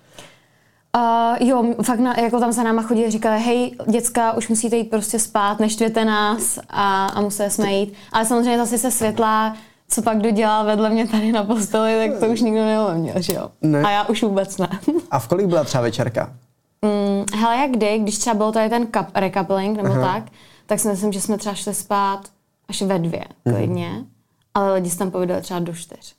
Uh, 0.98 1.48
jo, 1.48 1.66
fakt 1.84 2.00
na, 2.00 2.20
jako 2.20 2.40
tam 2.40 2.52
za 2.52 2.64
náma 2.64 2.82
chodili, 2.82 3.12
říkali, 3.12 3.40
hej, 3.40 3.76
děcka, 3.90 4.32
už 4.34 4.50
musíte 4.50 4.76
jít 4.76 4.90
prostě 4.90 5.20
spát, 5.20 5.60
neštvěte 5.60 6.06
nás 6.06 6.60
a, 6.70 7.08
a 7.08 7.22
museli 7.22 7.52
jsme 7.52 7.74
jít. 7.74 7.94
Ale 8.12 8.26
samozřejmě 8.26 8.58
zase 8.58 8.78
se 8.78 8.92
světla, 8.92 9.56
co 9.90 10.02
pak 10.02 10.18
kdo 10.18 10.32
dělal 10.32 10.66
vedle 10.66 10.90
mě 10.90 11.08
tady 11.08 11.32
na 11.32 11.44
posteli, 11.44 12.10
tak 12.10 12.20
to 12.20 12.26
už 12.26 12.42
nikdo 12.42 12.66
neoměl, 12.66 13.22
že 13.22 13.34
jo. 13.34 13.52
Ne. 13.62 13.82
A 13.82 13.92
já 13.92 14.04
už 14.04 14.24
vůbec 14.24 14.58
ne. 14.58 14.70
a 15.12 15.20
v 15.20 15.28
kolik 15.28 15.48
byla 15.48 15.64
třeba 15.64 15.82
večerka? 15.82 16.34
Mm, 16.82 17.40
hele, 17.40 17.58
jak 17.58 17.72
kdy, 17.72 18.00
když 18.00 18.18
třeba 18.18 18.34
byl 18.34 18.52
tady 18.52 18.70
ten 18.70 18.88
recoupling 19.16 19.78
nebo 19.78 19.94
Aha. 19.94 20.14
tak, 20.14 20.24
tak 20.66 20.80
si 20.80 20.88
myslím, 20.88 21.12
že 21.12 21.22
jsme 21.22 21.38
třeba 21.38 21.56
šli 21.56 21.74
spát 21.74 22.30
až 22.68 22.82
ve 22.82 23.00
dvě, 23.00 23.26
mhm. 23.46 23.56
klidně. 23.56 23.90
Mm-hmm. 23.90 24.06
Ale 24.54 24.74
lidi 24.74 24.90
se 24.90 24.98
tam 24.98 25.12
povídali 25.12 25.42
třeba 25.42 25.60
do 25.60 25.74
čtyř. 25.74 26.16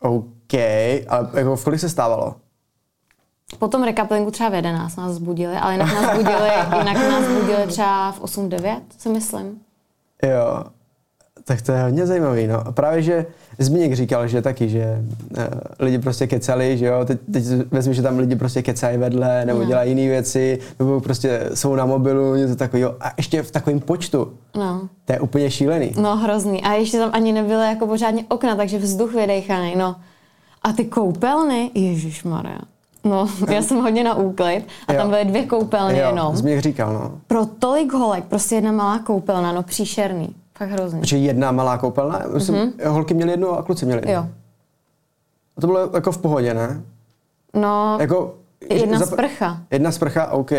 OK, 0.00 0.54
ale 1.08 1.30
jako 1.34 1.56
v 1.56 1.64
kolik 1.64 1.80
se 1.80 1.88
stávalo? 1.88 2.34
Po 3.58 3.68
tom 3.68 3.84
rekapelingu 3.84 4.30
třeba 4.30 4.48
v 4.48 4.54
11 4.54 4.96
nás 4.96 5.12
zbudili, 5.12 5.56
ale 5.56 5.72
jinak 5.72 5.94
nás 5.94 6.16
budili, 6.16 6.50
jinak 6.78 6.96
nás 6.96 7.28
budili 7.40 7.66
třeba 7.66 8.12
v 8.12 8.20
8-9, 8.20 8.80
si 8.98 9.08
myslím. 9.08 9.60
Jo, 10.22 10.64
tak 11.44 11.62
to 11.62 11.72
je 11.72 11.82
hodně 11.82 12.06
zajímavý, 12.06 12.46
no. 12.46 12.66
A 12.66 12.72
právě, 12.72 13.02
že 13.02 13.26
Zbigněk 13.58 13.92
říkal, 13.92 14.28
že 14.28 14.42
taky, 14.42 14.68
že 14.68 15.04
uh, 15.38 15.44
lidi 15.78 15.98
prostě 15.98 16.26
kecali, 16.26 16.78
že 16.78 16.86
jo, 16.86 17.04
teď, 17.04 17.18
teď 17.32 17.44
vezmi, 17.70 17.94
že 17.94 18.02
tam 18.02 18.18
lidi 18.18 18.36
prostě 18.36 18.62
kecají 18.62 18.98
vedle, 18.98 19.44
nebo 19.44 19.58
no. 19.58 19.64
dělají 19.64 19.90
jiné 19.90 20.08
věci, 20.08 20.58
nebo 20.78 21.00
prostě 21.00 21.50
jsou 21.54 21.74
na 21.74 21.86
mobilu, 21.86 22.34
něco 22.34 22.56
takového. 22.56 22.94
A 23.00 23.12
ještě 23.16 23.42
v 23.42 23.50
takovém 23.50 23.80
počtu. 23.80 24.32
No. 24.56 24.88
To 25.04 25.12
je 25.12 25.20
úplně 25.20 25.50
šílený. 25.50 25.92
No, 26.00 26.16
hrozný. 26.16 26.62
A 26.62 26.72
ještě 26.72 26.98
tam 26.98 27.10
ani 27.12 27.32
nebyly 27.32 27.66
jako 27.66 27.86
pořádně 27.86 28.24
okna, 28.28 28.56
takže 28.56 28.78
vzduch 28.78 29.14
vydejchaný, 29.14 29.76
no. 29.76 29.96
A 30.62 30.72
ty 30.72 30.84
koupelny, 30.84 31.70
Ježíš 31.74 32.24
Maria. 32.24 32.58
No, 33.04 33.28
já 33.50 33.62
jsem 33.62 33.80
hodně 33.80 34.04
na 34.04 34.14
úklid 34.14 34.64
a 34.88 34.92
jo. 34.92 34.98
tam 34.98 35.10
byly 35.10 35.24
dvě 35.24 35.46
koupelny 35.46 35.98
jo, 35.98 36.06
jenom. 36.08 36.36
Zbigněk 36.36 36.60
říkal, 36.60 36.92
no. 36.92 37.12
Pro 37.26 37.46
tolik 37.46 37.92
holek, 37.92 38.24
prostě 38.24 38.54
jedna 38.54 38.72
malá 38.72 38.98
koupelna, 38.98 39.52
no 39.52 39.62
příšerný. 39.62 40.34
Fakt 40.58 40.70
hrozný. 40.70 41.00
Protože 41.00 41.16
jedna 41.16 41.52
malá 41.52 41.78
koupelna? 41.78 42.22
Myslím, 42.34 42.56
mm-hmm. 42.56 42.88
holky 42.88 43.14
měly 43.14 43.30
jednu 43.30 43.50
a 43.50 43.62
kluci 43.62 43.86
měli 43.86 44.00
jednu. 44.00 44.12
Jo. 44.12 44.26
A 45.56 45.60
to 45.60 45.66
bylo 45.66 45.90
jako 45.94 46.12
v 46.12 46.18
pohodě, 46.18 46.54
ne? 46.54 46.82
No, 47.54 47.96
jako, 48.00 48.34
jedna 48.70 48.98
zap... 48.98 49.08
sprcha. 49.08 49.62
Jedna 49.70 49.92
sprcha, 49.92 50.30
OK. 50.30 50.52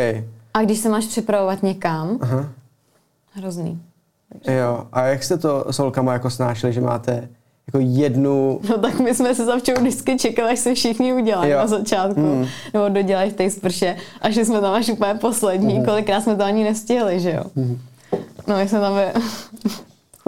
A 0.53 0.61
když 0.63 0.79
se 0.79 0.89
máš 0.89 1.05
připravovat 1.05 1.63
někam, 1.63 2.17
Aha. 2.21 2.49
hrozný. 3.33 3.81
Takže. 4.29 4.59
Jo, 4.59 4.87
a 4.91 5.03
jak 5.03 5.23
jste 5.23 5.37
to 5.37 5.65
s 5.69 5.79
holkama 5.79 6.13
jako 6.13 6.29
snášeli, 6.29 6.73
že 6.73 6.81
máte 6.81 7.29
jako 7.67 7.79
jednu... 7.81 8.59
No 8.69 8.77
tak 8.77 8.99
my 8.99 9.15
jsme 9.15 9.35
se 9.35 9.45
zavčou 9.45 9.73
vždycky 9.79 10.17
čekali, 10.17 10.51
až 10.51 10.59
se 10.59 10.73
všichni 10.73 11.13
udělají 11.13 11.51
na 11.51 11.67
začátku, 11.67 12.19
mm. 12.19 12.45
nebo 12.73 12.89
dodělají 12.89 13.31
v 13.31 13.35
té 13.35 13.49
sprše, 13.49 13.95
a 14.21 14.29
že 14.29 14.45
jsme 14.45 14.61
tam 14.61 14.73
až 14.73 14.89
úplně 14.89 15.13
poslední, 15.13 15.79
mm. 15.79 15.85
kolikrát 15.85 16.21
jsme 16.21 16.35
to 16.35 16.43
ani 16.43 16.63
nestihli, 16.63 17.19
že 17.19 17.31
jo. 17.31 17.43
Mm. 17.55 17.79
No 18.47 18.57
my 18.57 18.69
jsme 18.69 18.79
tam 18.79 18.93
by... 18.93 19.21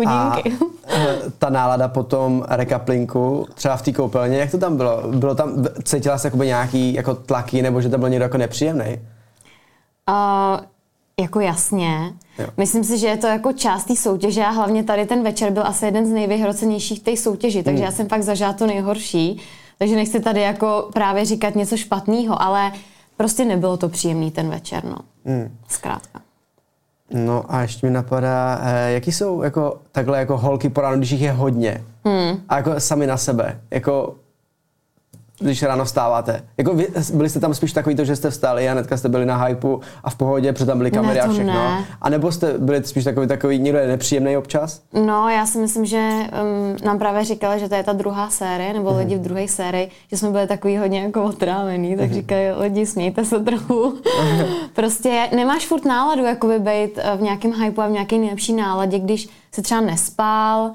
chudinky. 0.05 0.65
A 0.87 0.95
eh, 0.95 1.17
ta 1.37 1.49
nálada 1.49 1.87
po 1.87 2.03
tom 2.03 2.45
rekaplinku, 2.49 3.47
třeba 3.53 3.77
v 3.77 3.81
té 3.81 3.93
koupelně, 3.93 4.37
jak 4.37 4.51
to 4.51 4.57
tam 4.57 4.77
bylo? 4.77 5.01
Bylo 5.11 5.35
tam, 5.35 5.65
cítila 5.83 6.17
jsi 6.17 6.31
nějaký 6.37 6.93
jako 6.93 7.15
tlaky, 7.15 7.61
nebo 7.61 7.81
že 7.81 7.89
to 7.89 7.97
byl 7.97 8.09
někdo 8.09 8.23
jako 8.23 8.37
nepříjemný? 8.37 8.99
Uh, 10.09 10.65
jako 11.19 11.39
jasně. 11.39 12.13
Jo. 12.39 12.47
Myslím 12.57 12.83
si, 12.83 12.97
že 12.97 13.07
je 13.07 13.17
to 13.17 13.27
jako 13.27 13.53
část 13.53 13.85
té 13.85 13.95
soutěže 13.95 14.45
a 14.45 14.49
hlavně 14.49 14.83
tady 14.83 15.05
ten 15.05 15.23
večer 15.23 15.51
byl 15.51 15.67
asi 15.67 15.85
jeden 15.85 16.05
z 16.05 16.09
nejvyhrocenějších 16.09 17.03
té 17.03 17.17
soutěži, 17.17 17.63
takže 17.63 17.79
mm. 17.79 17.85
já 17.85 17.91
jsem 17.91 18.07
fakt 18.07 18.23
zažila 18.23 18.53
to 18.53 18.67
nejhorší. 18.67 19.41
Takže 19.77 19.95
nechci 19.95 20.19
tady 20.19 20.41
jako 20.41 20.89
právě 20.93 21.25
říkat 21.25 21.55
něco 21.55 21.77
špatného, 21.77 22.41
ale 22.41 22.71
prostě 23.17 23.45
nebylo 23.45 23.77
to 23.77 23.89
příjemný 23.89 24.31
ten 24.31 24.49
večer, 24.49 24.83
no. 24.85 24.97
Mm. 25.25 25.57
Zkrátka. 25.67 26.21
No 27.13 27.43
a 27.47 27.61
ještě 27.61 27.87
mi 27.87 27.93
napadá, 27.93 28.59
eh, 28.63 28.91
jaký 28.91 29.11
jsou 29.11 29.41
jako 29.41 29.77
takhle 29.91 30.19
jako 30.19 30.37
holky 30.37 30.69
po 30.69 30.81
ránu, 30.81 30.97
když 30.97 31.11
jich 31.11 31.21
je 31.21 31.31
hodně 31.31 31.83
hmm. 32.05 32.37
a 32.49 32.57
jako 32.57 32.79
sami 32.79 33.07
na 33.07 33.17
sebe, 33.17 33.59
jako 33.71 34.15
když 35.41 35.63
ráno 35.63 35.85
vstáváte. 35.85 36.43
Jako 36.57 36.73
vy, 36.73 36.87
byli 37.13 37.29
jste 37.29 37.39
tam 37.39 37.53
spíš 37.53 37.73
takový 37.73 37.95
to, 37.95 38.05
že 38.05 38.15
jste 38.15 38.29
vstali 38.29 38.69
a 38.69 38.71
hnedka 38.71 38.97
jste 38.97 39.09
byli 39.09 39.25
na 39.25 39.43
hypeu 39.43 39.81
a 40.03 40.09
v 40.09 40.15
pohodě, 40.15 40.53
protože 40.53 40.65
tam 40.65 40.77
byly 40.77 40.91
kamery 40.91 41.19
ne, 41.19 41.21
a 41.21 41.31
všechno. 41.31 41.53
Ne. 41.53 41.85
A 42.01 42.09
nebo 42.09 42.31
jste 42.31 42.53
byli 42.57 42.83
spíš 42.83 43.03
takový, 43.03 43.27
takový, 43.27 43.59
někdo 43.59 43.79
je 43.79 43.87
nepříjemný 43.87 44.37
občas? 44.37 44.81
No, 44.93 45.29
já 45.29 45.45
si 45.45 45.57
myslím, 45.57 45.85
že 45.85 46.09
um, 46.09 46.85
nám 46.85 46.99
právě 46.99 47.25
říkali, 47.25 47.59
že 47.59 47.69
to 47.69 47.75
je 47.75 47.83
ta 47.83 47.93
druhá 47.93 48.29
série, 48.29 48.73
nebo 48.73 48.91
mm. 48.91 48.97
lidi 48.97 49.15
v 49.15 49.21
druhé 49.21 49.47
sérii, 49.47 49.89
že 50.11 50.17
jsme 50.17 50.29
byli 50.29 50.47
takový 50.47 50.77
hodně 50.77 51.01
jako 51.01 51.23
otrávený, 51.23 51.97
tak 51.97 52.07
mm. 52.07 52.13
říkají 52.13 52.51
lidi, 52.57 52.85
smějte 52.85 53.25
se 53.25 53.39
trochu. 53.39 53.93
prostě 54.73 55.27
nemáš 55.35 55.67
furt 55.67 55.85
náladu, 55.85 56.23
jako 56.23 56.47
být 56.47 56.91
eh, 56.97 57.17
v 57.17 57.21
nějakém 57.21 57.53
hypeu 57.63 57.81
a 57.81 57.87
v 57.87 57.91
nějaké 57.91 58.17
nejlepší 58.17 58.53
náladě, 58.53 58.99
když 58.99 59.29
se 59.51 59.61
třeba 59.61 59.81
nespál, 59.81 60.71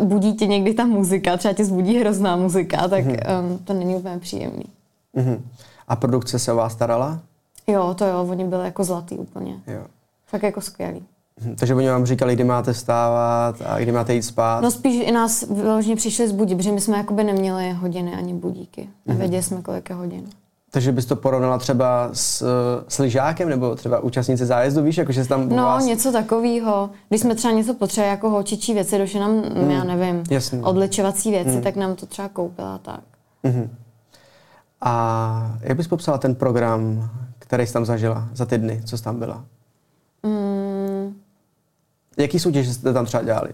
budí 0.00 0.34
tě 0.34 0.46
někdy 0.46 0.74
ta 0.74 0.84
muzika, 0.86 1.36
třeba 1.36 1.54
tě 1.54 1.64
zbudí 1.64 1.98
hrozná 1.98 2.36
muzika, 2.36 2.88
tak 2.88 3.04
mm-hmm. 3.04 3.52
um, 3.52 3.58
to 3.58 3.72
není 3.74 3.96
úplně 3.96 4.18
příjemný. 4.18 4.64
Mm-hmm. 5.16 5.40
A 5.88 5.96
produkce 5.96 6.38
se 6.38 6.52
o 6.52 6.56
vás 6.56 6.72
starala? 6.72 7.20
Jo, 7.66 7.94
to 7.94 8.04
jo, 8.04 8.26
oni 8.30 8.44
byli 8.44 8.64
jako 8.64 8.84
zlatý 8.84 9.18
úplně. 9.18 9.54
Jo. 9.66 9.82
Fakt 10.26 10.42
jako 10.42 10.60
skvělý. 10.60 11.02
Mm-hmm. 11.40 11.54
Takže 11.58 11.74
oni 11.74 11.88
vám 11.88 12.06
říkali, 12.06 12.34
kdy 12.34 12.44
máte 12.44 12.72
vstávat 12.72 13.56
a 13.66 13.78
kdy 13.78 13.92
máte 13.92 14.14
jít 14.14 14.22
spát? 14.22 14.60
No 14.60 14.70
spíš 14.70 15.08
i 15.08 15.12
nás 15.12 15.42
vyloženě 15.50 15.96
přišli 15.96 16.28
zbudit, 16.28 16.58
protože 16.58 16.72
my 16.72 16.80
jsme 16.80 16.96
jakoby 16.96 17.24
neměli 17.24 17.72
hodiny 17.72 18.14
ani 18.14 18.34
budíky. 18.34 18.88
Nevěděli 19.06 19.42
mm-hmm. 19.42 19.46
jsme, 19.46 19.62
kolik 19.62 19.90
je 19.90 19.96
hodin. 19.96 20.24
Takže 20.70 20.92
bys 20.92 21.06
to 21.06 21.16
porovnala 21.16 21.58
třeba 21.58 22.10
s, 22.12 22.44
s 22.88 22.98
lyžákem 22.98 23.48
nebo 23.48 23.74
třeba 23.74 24.00
účastníci 24.00 24.46
zájezdu, 24.46 24.82
víš, 24.82 24.96
jakože 24.96 25.24
tam 25.28 25.48
No, 25.48 25.56
vás... 25.62 25.84
něco 25.84 26.12
takového. 26.12 26.90
Když 27.08 27.20
jsme 27.20 27.34
třeba 27.34 27.54
něco 27.54 27.74
potřebovali 27.74 28.10
jako 28.10 28.30
holčičí 28.30 28.74
věci, 28.74 28.98
došly 28.98 29.20
nám, 29.20 29.30
mm, 29.32 29.70
já 29.70 29.84
nevím, 29.84 30.24
jasný. 30.30 30.62
odlečovací 30.62 31.30
věci, 31.30 31.50
mm. 31.50 31.62
tak 31.62 31.76
nám 31.76 31.94
to 31.94 32.06
třeba 32.06 32.28
koupila 32.28 32.78
tak. 32.78 33.00
Mm-hmm. 33.44 33.68
A 34.80 35.56
jak 35.60 35.76
bys 35.76 35.88
popsala 35.88 36.18
ten 36.18 36.34
program, 36.34 37.10
který 37.38 37.66
jsi 37.66 37.72
tam 37.72 37.84
zažila 37.84 38.28
za 38.34 38.46
ty 38.46 38.58
dny, 38.58 38.82
co 38.84 38.98
jsi 38.98 39.04
tam 39.04 39.18
byla? 39.18 39.44
Mm. 40.22 41.16
Jaký 42.16 42.38
soutěž 42.38 42.68
jste 42.68 42.92
tam 42.92 43.06
třeba 43.06 43.22
dělali? 43.22 43.50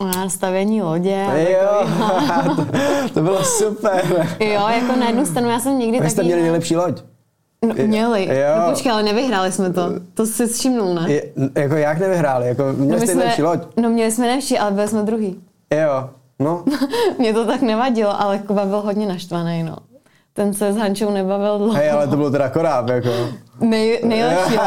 Na 0.00 0.28
stavění 0.28 0.82
lodě. 0.82 1.26
Jo, 1.50 1.88
to, 2.56 2.66
to 3.14 3.20
bylo 3.22 3.44
super. 3.44 4.26
jo, 4.40 4.68
jako 4.68 4.96
na 5.00 5.06
jednu 5.06 5.26
stranu 5.26 5.48
já 5.48 5.60
jsem 5.60 5.78
někdy 5.78 5.98
taky... 5.98 6.10
jste 6.10 6.22
měli 6.22 6.42
nejlepší 6.42 6.76
loď. 6.76 7.02
No, 7.66 7.74
měli. 7.86 8.24
Jo. 8.24 8.60
No 8.60 8.70
počkej, 8.70 8.92
ale 8.92 9.02
nevyhráli 9.02 9.52
jsme 9.52 9.72
to. 9.72 9.82
To 10.14 10.26
jsi 10.26 10.46
všimnul, 10.46 10.94
ne? 10.94 11.12
Je, 11.12 11.22
jako 11.54 11.74
jak 11.74 11.98
nevyhráli? 11.98 12.48
Jako 12.48 12.64
měli 12.76 13.00
no, 13.00 13.06
jste 13.06 13.14
nejlepší 13.14 13.42
loď? 13.42 13.62
No 13.76 13.90
měli 13.90 14.10
jsme 14.10 14.26
nejlepší, 14.26 14.58
ale 14.58 14.70
byli 14.70 14.88
jsme 14.88 15.02
druhý. 15.02 15.40
Jo, 15.70 16.10
no. 16.38 16.64
Mě 17.18 17.34
to 17.34 17.44
tak 17.44 17.62
nevadilo, 17.62 18.20
ale 18.20 18.38
Kuba 18.38 18.64
byl 18.64 18.80
hodně 18.80 19.06
naštvaný, 19.06 19.62
no. 19.62 19.76
Ten 20.36 20.54
se 20.54 20.72
s 20.72 20.76
Hančou 20.76 21.10
nebavil 21.10 21.58
dlouho. 21.58 21.74
Hej, 21.74 21.90
ale 21.90 22.08
to 22.08 22.16
bylo 22.16 22.30
teda 22.30 22.48
koráb, 22.48 22.88
jako. 22.88 23.08
Nej, 23.60 24.00
nejlepší, 24.04 24.58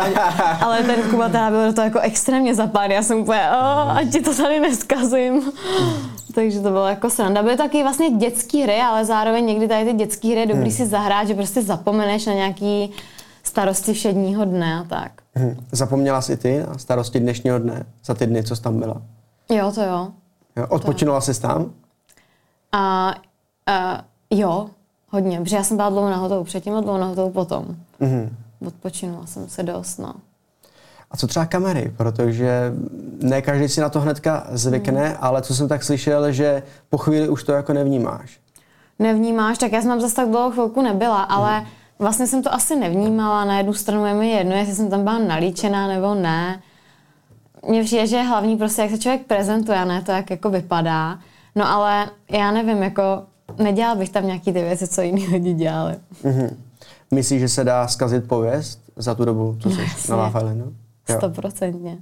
ale 0.62 0.84
ten 0.84 1.10
Kuba 1.10 1.28
teda 1.28 1.50
byl 1.50 1.74
to 1.74 1.82
jako 1.82 2.00
extrémně 2.00 2.56
zapálý. 2.56 2.94
Já 2.94 3.04
jsem 3.04 3.20
úplně, 3.20 3.50
ať 3.50 4.12
ti 4.12 4.22
to 4.22 4.36
tady 4.36 4.60
neskazím. 4.60 5.52
Takže 6.36 6.60
to 6.60 6.70
bylo 6.70 6.88
jako 6.88 7.10
sranda. 7.10 7.44
Byly 7.44 7.58
taky 7.58 7.84
vlastně 7.84 8.10
dětské 8.10 8.64
hry, 8.64 8.82
ale 8.82 9.06
zároveň 9.06 9.46
někdy 9.46 9.68
tady 9.68 9.86
ty 9.86 9.94
dětské 9.94 10.28
hry 10.28 10.40
je 10.40 10.46
dobrý 10.46 10.62
hmm. 10.62 10.72
si 10.72 10.86
zahrát, 10.86 11.28
že 11.28 11.34
prostě 11.34 11.62
zapomeneš 11.62 12.26
na 12.26 12.34
nějaký 12.34 12.92
starosti 13.44 13.94
všedního 13.94 14.46
dne 14.46 14.80
a 14.80 14.84
tak. 14.84 15.12
Hmm. 15.36 15.56
Zapomněla 15.72 16.22
jsi 16.22 16.38
ty 16.38 16.64
na 16.68 16.78
starosti 16.78 17.20
dnešního 17.20 17.60
dne 17.60 17.86
za 18.06 18.14
ty 18.14 18.28
dny, 18.28 18.44
co 18.44 18.56
jsi 18.56 18.62
tam 18.62 18.80
byla? 18.80 19.02
Jo, 19.50 19.72
to 19.72 19.82
jo. 19.82 20.08
jo 20.56 20.66
odpočinula 20.70 21.22
jsi 21.22 21.42
tam? 21.42 21.72
A, 22.72 23.14
a 23.68 24.02
jo, 24.32 24.70
hodně, 25.10 25.42
protože 25.42 25.56
já 25.56 25.64
jsem 25.64 25.78
byla 25.78 25.90
dlouho 25.90 26.10
na 26.10 26.18
hotovu 26.18 26.44
předtím 26.44 26.76
a 26.76 26.82
dlouho 26.82 26.98
na 26.98 27.08
hotovu 27.08 27.30
potom. 27.30 27.66
Mm-hmm 28.02 28.30
odpočinula 28.66 29.26
jsem 29.26 29.50
se 29.50 29.64
dost, 29.64 29.98
no. 29.98 30.14
A 31.12 31.18
co 31.18 31.28
třeba 31.28 31.46
kamery? 31.46 31.94
Protože 31.98 32.74
ne 33.22 33.42
každý 33.42 33.68
si 33.68 33.82
na 33.82 33.90
to 33.90 34.00
hnedka 34.00 34.48
zvykne, 34.52 35.08
hmm. 35.08 35.18
ale 35.22 35.42
co 35.42 35.56
jsem 35.56 35.68
tak 35.68 35.84
slyšel, 35.84 36.32
že 36.32 36.64
po 36.90 36.98
chvíli 36.98 37.30
už 37.30 37.44
to 37.44 37.52
jako 37.52 37.74
nevnímáš. 37.74 38.40
Nevnímáš, 39.00 39.58
tak 39.58 39.72
já 39.72 39.82
jsem 39.82 39.90
tam 39.90 40.02
zase 40.02 40.16
tak 40.16 40.30
dlouho 40.30 40.52
chvilku 40.52 40.82
nebyla, 40.82 41.22
ale 41.22 41.58
hmm. 41.58 41.68
vlastně 42.00 42.28
jsem 42.28 42.44
to 42.44 42.54
asi 42.54 42.76
nevnímala. 42.76 43.46
Na 43.46 43.58
jednu 43.58 43.74
stranu 43.74 44.06
je 44.06 44.14
mi 44.14 44.30
jedno, 44.30 44.56
jestli 44.56 44.76
jsem 44.76 44.90
tam 44.90 45.04
byla 45.04 45.18
nalíčená 45.20 45.88
nebo 45.88 46.16
ne. 46.16 46.62
Mně 47.70 47.84
přijde, 47.84 48.08
že 48.08 48.16
je 48.16 48.24
hlavní 48.24 48.58
prostě, 48.58 48.82
jak 48.82 48.92
se 48.92 48.98
člověk 48.98 49.26
prezentuje, 49.26 49.86
ne 49.86 50.02
to, 50.02 50.12
jak 50.12 50.30
jako 50.30 50.50
vypadá. 50.50 51.20
No 51.56 51.70
ale 51.70 52.10
já 52.32 52.52
nevím, 52.52 52.84
jako 52.84 53.24
nedělal 53.58 53.96
bych 53.96 54.10
tam 54.10 54.26
nějaký 54.26 54.54
ty 54.54 54.62
věci, 54.62 54.88
co 54.88 55.02
jiní 55.02 55.28
lidi 55.28 55.54
dělali. 55.54 55.96
Mm-hmm. 56.24 56.50
Myslíš, 57.12 57.40
že 57.42 57.50
se 57.50 57.64
dá 57.64 57.88
zkazit 57.88 58.28
pověst 58.28 58.80
za 58.96 59.16
tu 59.16 59.26
dobu, 59.26 59.58
co 59.60 59.70
jsi 59.70 60.12
na 60.12 60.16
Love 60.16 60.40
Islandu? 60.40 60.74
Stoprocentně. 61.18 61.98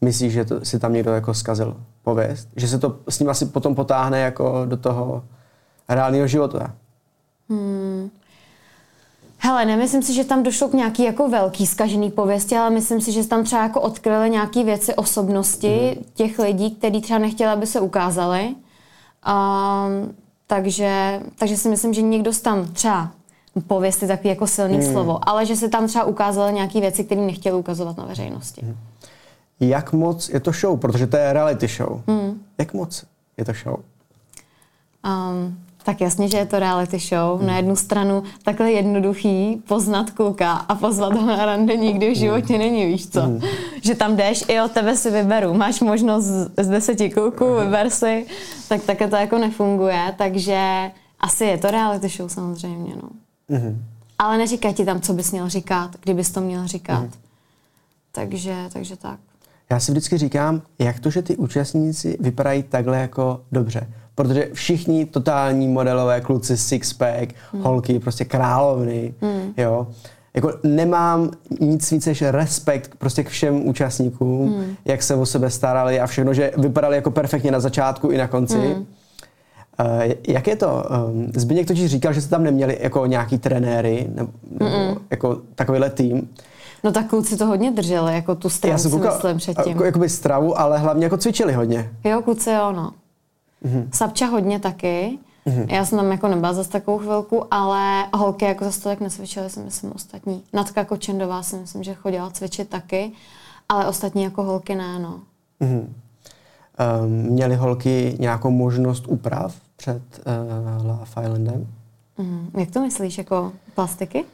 Myslíš, 0.00 0.32
že 0.32 0.44
to, 0.44 0.64
si 0.64 0.78
tam 0.78 0.92
někdo 0.92 1.12
jako 1.12 1.34
zkazil 1.34 1.76
pověst? 2.02 2.48
Že 2.56 2.68
se 2.68 2.78
to 2.78 2.98
s 3.08 3.18
ním 3.18 3.28
asi 3.28 3.46
potom 3.46 3.74
potáhne 3.74 4.20
jako 4.20 4.64
do 4.66 4.76
toho 4.76 5.24
reálného 5.88 6.26
života? 6.26 6.74
Hmm. 7.48 8.10
Hele, 9.38 9.64
nemyslím 9.64 10.02
si, 10.02 10.14
že 10.14 10.24
tam 10.24 10.42
došlo 10.42 10.68
k 10.68 10.72
nějaký 10.72 11.04
jako 11.04 11.28
velký 11.28 11.66
zkažený 11.66 12.10
pověsti, 12.10 12.56
ale 12.56 12.70
myslím 12.70 13.00
si, 13.00 13.12
že 13.12 13.26
tam 13.26 13.44
třeba 13.44 13.62
jako 13.62 13.80
odkryly 13.80 14.30
nějaké 14.30 14.64
věci 14.64 14.94
osobnosti 14.94 15.96
mm. 15.98 16.04
těch 16.14 16.38
lidí, 16.38 16.70
kteří 16.70 17.00
třeba 17.00 17.18
nechtěli, 17.18 17.52
aby 17.52 17.66
se 17.66 17.80
ukázali. 17.80 18.54
Um, 19.28 20.14
takže, 20.48 21.20
takže 21.38 21.56
si 21.56 21.68
myslím, 21.68 21.94
že 21.94 22.02
někdo 22.02 22.30
tam 22.42 22.66
třeba 22.66 23.10
pověst 23.66 24.02
je 24.02 24.08
takový 24.08 24.28
jako 24.28 24.46
silný 24.46 24.76
hmm. 24.76 24.92
slovo, 24.92 25.28
ale 25.28 25.46
že 25.46 25.56
se 25.56 25.68
tam 25.68 25.86
třeba 25.86 26.04
ukázaly 26.04 26.52
nějaké 26.52 26.80
věci, 26.80 27.04
které 27.04 27.20
nechtěli 27.20 27.56
ukazovat 27.56 27.96
na 27.96 28.04
veřejnosti. 28.04 28.60
Hmm. 28.62 28.76
Jak 29.60 29.92
moc 29.92 30.28
je 30.28 30.40
to 30.40 30.52
show? 30.52 30.78
Protože 30.78 31.06
to 31.06 31.16
je 31.16 31.32
reality 31.32 31.66
show. 31.68 32.00
Hmm. 32.06 32.40
Jak 32.58 32.74
moc 32.74 33.04
je 33.36 33.44
to 33.44 33.52
show? 33.52 33.76
Um, 35.04 35.58
tak 35.88 36.00
jasně, 36.00 36.28
že 36.28 36.38
je 36.38 36.46
to 36.46 36.58
reality 36.58 36.98
show. 36.98 37.42
Na 37.42 37.56
jednu 37.56 37.76
stranu 37.76 38.22
takhle 38.42 38.72
jednoduchý 38.72 39.62
poznat 39.68 40.10
kluka 40.10 40.52
a 40.52 40.74
pozvat 40.74 41.12
ho 41.12 41.26
na 41.26 41.46
rande 41.46 41.76
nikdy 41.76 42.10
v 42.10 42.16
životě 42.16 42.54
hmm. 42.54 42.62
není, 42.62 42.86
víš 42.86 43.08
co? 43.08 43.22
Hmm. 43.22 43.40
Že 43.82 43.94
tam 43.94 44.16
jdeš, 44.16 44.44
i 44.48 44.60
od 44.60 44.72
tebe 44.72 44.96
si 44.96 45.10
vyberu. 45.10 45.54
Máš 45.54 45.80
možnost 45.80 46.24
z 46.56 46.68
deseti 46.68 47.10
kluků, 47.10 47.54
vyber 47.54 47.90
si. 47.90 48.26
Tak 48.68 48.82
také 48.82 49.08
to 49.08 49.16
jako 49.16 49.38
nefunguje, 49.38 50.14
takže 50.18 50.90
asi 51.20 51.44
je 51.44 51.58
to 51.58 51.70
reality 51.70 52.08
show 52.08 52.28
samozřejmě, 52.28 52.94
no. 53.02 53.08
Ale 54.18 54.38
neříkají 54.38 54.74
ti 54.74 54.84
tam, 54.84 55.00
co 55.00 55.12
bys 55.12 55.32
měl 55.32 55.48
říkat, 55.48 55.90
kdybys 56.02 56.30
to 56.30 56.40
měl 56.40 56.66
říkat. 56.66 57.08
Takže, 58.12 58.56
takže 58.72 58.96
tak. 58.96 59.20
Já 59.70 59.80
si 59.80 59.92
vždycky 59.92 60.18
říkám, 60.18 60.62
jak 60.78 61.00
to, 61.00 61.10
že 61.10 61.22
ty 61.22 61.36
účastníci 61.36 62.16
vypadají 62.20 62.62
takhle 62.62 62.98
jako 62.98 63.40
dobře. 63.52 63.86
Protože 64.18 64.48
všichni 64.52 65.04
totální 65.04 65.68
modelové 65.68 66.20
kluci, 66.20 66.56
sixpack, 66.56 67.34
mm. 67.52 67.62
holky, 67.62 67.98
prostě 67.98 68.24
královny, 68.24 69.14
mm. 69.20 69.52
jo. 69.56 69.86
Jako 70.34 70.52
nemám 70.62 71.30
nic 71.60 71.90
víc 71.90 72.06
než 72.06 72.22
respekt 72.22 72.94
prostě 72.98 73.24
k 73.24 73.28
všem 73.28 73.68
účastníkům, 73.68 74.48
mm. 74.48 74.76
jak 74.84 75.02
se 75.02 75.14
o 75.14 75.26
sebe 75.26 75.50
starali 75.50 76.00
a 76.00 76.06
všechno, 76.06 76.34
že 76.34 76.52
vypadali 76.56 76.96
jako 76.96 77.10
perfektně 77.10 77.50
na 77.50 77.60
začátku 77.60 78.08
i 78.08 78.18
na 78.18 78.28
konci. 78.28 78.58
Mm. 78.58 78.74
Uh, 78.74 78.86
jak 80.28 80.46
je 80.46 80.56
to? 80.56 80.84
Um, 81.08 81.32
Zbigněk 81.36 81.66
totiž 81.66 81.90
říkal, 81.90 82.12
že 82.12 82.20
jste 82.20 82.30
tam 82.30 82.44
neměli 82.44 82.78
jako 82.80 83.06
nějaký 83.06 83.38
trenéry 83.38 84.06
nebo, 84.14 84.30
nebo 84.60 84.96
jako 85.10 85.38
takovýhle 85.54 85.90
tým. 85.90 86.28
No 86.84 86.92
tak 86.92 87.06
kluci 87.06 87.36
to 87.36 87.46
hodně 87.46 87.70
drželi, 87.70 88.14
jako 88.14 88.34
tu 88.34 88.48
stravu 88.48 88.72
Já 88.72 88.78
si 88.78 88.90
koukal, 88.90 89.12
myslím 89.12 89.36
předtím. 89.36 89.72
Jako, 89.72 89.84
jakoby 89.84 90.08
stravu, 90.08 90.60
ale 90.60 90.78
hlavně 90.78 91.04
jako 91.04 91.16
cvičili 91.16 91.52
hodně. 91.52 91.90
Jo, 92.04 92.22
kluci 92.22 92.50
jo, 92.50 92.72
no. 92.72 92.92
Mm-hmm. 93.64 93.88
Sapča 93.92 94.26
hodně 94.26 94.58
taky. 94.58 95.18
Mm-hmm. 95.46 95.74
Já 95.74 95.84
jsem 95.84 95.98
tam 95.98 96.12
jako 96.12 96.28
nebyla 96.28 96.52
zase 96.52 96.70
takovou 96.70 96.98
chvilku, 96.98 97.54
ale 97.54 98.04
holky 98.14 98.44
jako 98.44 98.64
zase 98.64 98.82
tak 98.82 99.00
necvičily, 99.00 99.50
si 99.50 99.60
myslím, 99.60 99.92
ostatní. 99.94 100.42
Natka 100.52 100.84
Kočendová 100.84 101.42
si 101.42 101.56
myslím, 101.56 101.82
že 101.82 101.94
chodila 101.94 102.30
cvičit 102.30 102.68
taky, 102.68 103.12
ale 103.68 103.86
ostatní 103.86 104.22
jako 104.22 104.42
holky 104.42 104.74
ne, 104.74 104.98
no. 104.98 105.20
Mm-hmm. 105.60 105.86
Um, 107.02 107.10
měly 107.10 107.56
holky 107.56 108.16
nějakou 108.18 108.50
možnost 108.50 109.04
úprav 109.06 109.54
před 109.76 110.02
uh, 110.80 110.86
Love 110.86 111.04
Islandem? 111.22 111.66
Mm, 112.18 112.50
jak 112.58 112.70
to 112.70 112.80
myslíš, 112.80 113.18
jako 113.18 113.52
plastiky? 113.74 114.24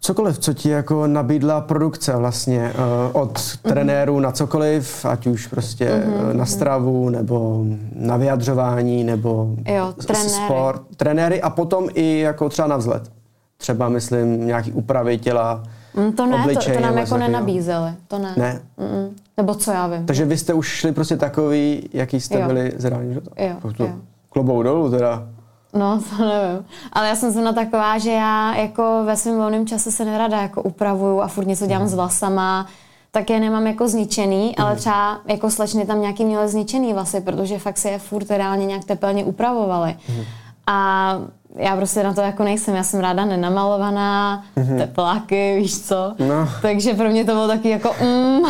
Cokoliv, 0.00 0.38
co 0.38 0.54
ti 0.54 0.68
jako 0.68 1.06
nabídla 1.06 1.60
produkce 1.60 2.16
vlastně, 2.16 2.72
uh, 3.12 3.22
od 3.22 3.32
mm-hmm. 3.32 3.58
trenérů 3.68 4.20
na 4.20 4.32
cokoliv, 4.32 5.04
ať 5.04 5.26
už 5.26 5.46
prostě 5.46 5.88
mm-hmm. 5.88 6.32
na 6.36 6.46
stravu, 6.46 7.10
nebo 7.10 7.64
na 7.94 8.16
vyjadřování, 8.16 9.04
nebo 9.04 9.48
jo, 9.68 9.94
trenéry. 10.06 10.28
sport. 10.28 10.82
Trenéry 10.96 11.42
a 11.42 11.50
potom 11.50 11.88
i 11.94 12.18
jako 12.18 12.48
třeba 12.48 12.68
na 12.68 12.76
vzhled. 12.76 13.12
Třeba 13.56 13.88
myslím 13.88 14.46
nějaký 14.46 14.72
úpravy 14.72 15.18
těla, 15.18 15.62
mm, 15.94 16.12
To 16.12 16.26
ne, 16.26 16.36
obličej, 16.36 16.74
to, 16.74 16.80
to 16.80 16.86
nám 16.86 16.98
jako 16.98 17.16
nenabízeli. 17.16 17.90
To 18.08 18.18
ne. 18.18 18.34
Ne? 18.36 18.60
Mm-mm. 18.78 19.10
Nebo 19.36 19.54
co 19.54 19.70
já 19.70 19.86
vím. 19.86 20.06
Takže 20.06 20.24
vy 20.24 20.36
jste 20.38 20.54
už 20.54 20.66
šli 20.68 20.92
prostě 20.92 21.16
takový, 21.16 21.88
jaký 21.92 22.20
jste 22.20 22.40
jo. 22.40 22.46
byli 22.46 22.72
z 22.76 22.84
reálního 22.84 23.12
života? 23.14 23.30
Jo, 23.38 23.56
jo. 23.78 23.88
Klobou 24.28 24.62
dolů 24.62 24.90
teda. 24.90 25.28
No, 25.76 26.00
to 26.16 26.24
nevím. 26.24 26.66
Ale 26.92 27.08
já 27.08 27.16
jsem 27.16 27.32
zrovna 27.32 27.52
taková, 27.52 27.98
že 27.98 28.10
já 28.10 28.54
jako 28.54 29.02
ve 29.04 29.16
svém 29.16 29.36
volném 29.36 29.66
čase 29.66 29.92
se 29.92 30.04
nerada 30.04 30.42
jako 30.42 30.62
upravuju 30.62 31.20
a 31.20 31.28
furt 31.28 31.46
něco 31.46 31.66
dělám 31.66 31.82
mm. 31.82 31.88
s 31.88 31.94
vlasama, 31.94 32.66
tak 33.10 33.30
je 33.30 33.40
nemám 33.40 33.66
jako 33.66 33.88
zničený, 33.88 34.46
mm. 34.46 34.64
ale 34.64 34.70
mhm. 34.70 34.78
třeba 34.78 35.20
jako 35.26 35.50
slečny 35.50 35.86
tam 35.86 36.00
nějaký 36.00 36.24
měly 36.24 36.48
zničený 36.48 36.92
vlasy, 36.92 37.20
protože 37.20 37.58
fakt 37.58 37.78
si 37.78 37.88
je 37.88 37.98
furt 37.98 38.30
reálně 38.30 38.66
nějak 38.66 38.84
tepelně 38.84 39.24
upravovali. 39.24 39.96
Mm. 40.08 40.24
A 40.66 41.18
já 41.56 41.76
prostě 41.76 42.02
na 42.02 42.14
to 42.14 42.20
jako 42.20 42.44
nejsem, 42.44 42.74
já 42.74 42.82
jsem 42.82 43.00
ráda 43.00 43.24
nenamalovaná, 43.24 44.44
mm-hmm. 44.56 44.78
tepláky, 44.78 45.56
víš 45.58 45.80
co. 45.80 46.14
No. 46.18 46.48
Takže 46.62 46.94
pro 46.94 47.08
mě 47.08 47.24
to 47.24 47.32
bylo 47.32 47.48
taky 47.48 47.68
jako 47.68 47.94
mm, 48.04 48.42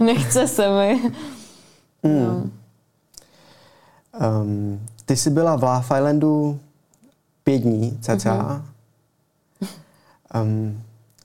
nechce 0.06 0.48
se 0.48 0.68
mi. 0.68 1.00
Mm. 2.02 2.24
No. 2.24 2.42
Um, 4.40 4.80
ty 5.08 5.16
jsi 5.16 5.30
byla 5.30 5.56
v 5.56 5.62
Love 5.62 5.80
Islandu 5.80 6.58
pět 7.44 7.58
dní 7.58 7.98
cca. 8.00 8.62
Mm-hmm. 9.60 10.42
Um, 10.42 10.82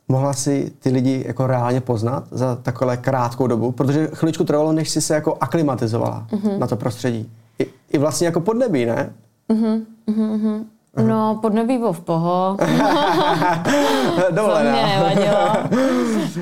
mohla 0.08 0.34
si 0.34 0.72
ty 0.80 0.90
lidi 0.90 1.24
jako 1.28 1.48
reálně 1.48 1.82
poznat 1.82 2.28
za 2.32 2.56
takhle 2.56 2.98
krátkou 2.98 3.48
dobu? 3.48 3.72
Protože 3.72 4.10
chviličku 4.13 4.44
trvalo, 4.44 4.72
než 4.72 4.90
jsi 4.90 5.02
se 5.02 5.13
jako 5.13 5.38
aklimatizovala 5.42 6.28
mm-hmm. 6.32 6.58
na 6.58 6.68
to 6.68 6.75
prostředí. 6.75 7.32
I, 7.60 7.66
I 7.90 7.98
vlastně 7.98 8.28
jako 8.28 8.40
podnebí, 8.40 8.86
ne? 8.86 9.13
Mm-hmm. 9.50 9.86
Mm-hmm. 10.08 10.63
No, 10.98 11.40
podnebí 11.42 11.78
byl 11.78 11.94
v 11.94 12.02
poho. 12.02 12.58
To 14.36 14.48
mě 14.62 14.86
nevadilo. 14.86 15.50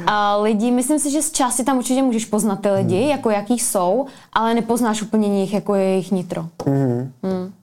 A 0.07 0.37
lidi, 0.37 0.71
myslím 0.71 0.99
si, 0.99 1.11
že 1.11 1.21
z 1.21 1.31
části 1.31 1.63
tam 1.63 1.77
určitě 1.77 2.01
můžeš 2.01 2.25
poznat 2.25 2.61
ty 2.61 2.69
lidi, 2.69 2.99
hmm. 2.99 3.09
jako 3.09 3.29
jaký 3.29 3.59
jsou, 3.59 4.05
ale 4.33 4.53
nepoznáš 4.53 5.01
úplně 5.01 5.29
nich, 5.29 5.53
jako 5.53 5.75
je 5.75 5.83
jejich 5.83 6.11
nitro. 6.11 6.47
Hmm. 6.65 7.11
Hmm. 7.23 7.53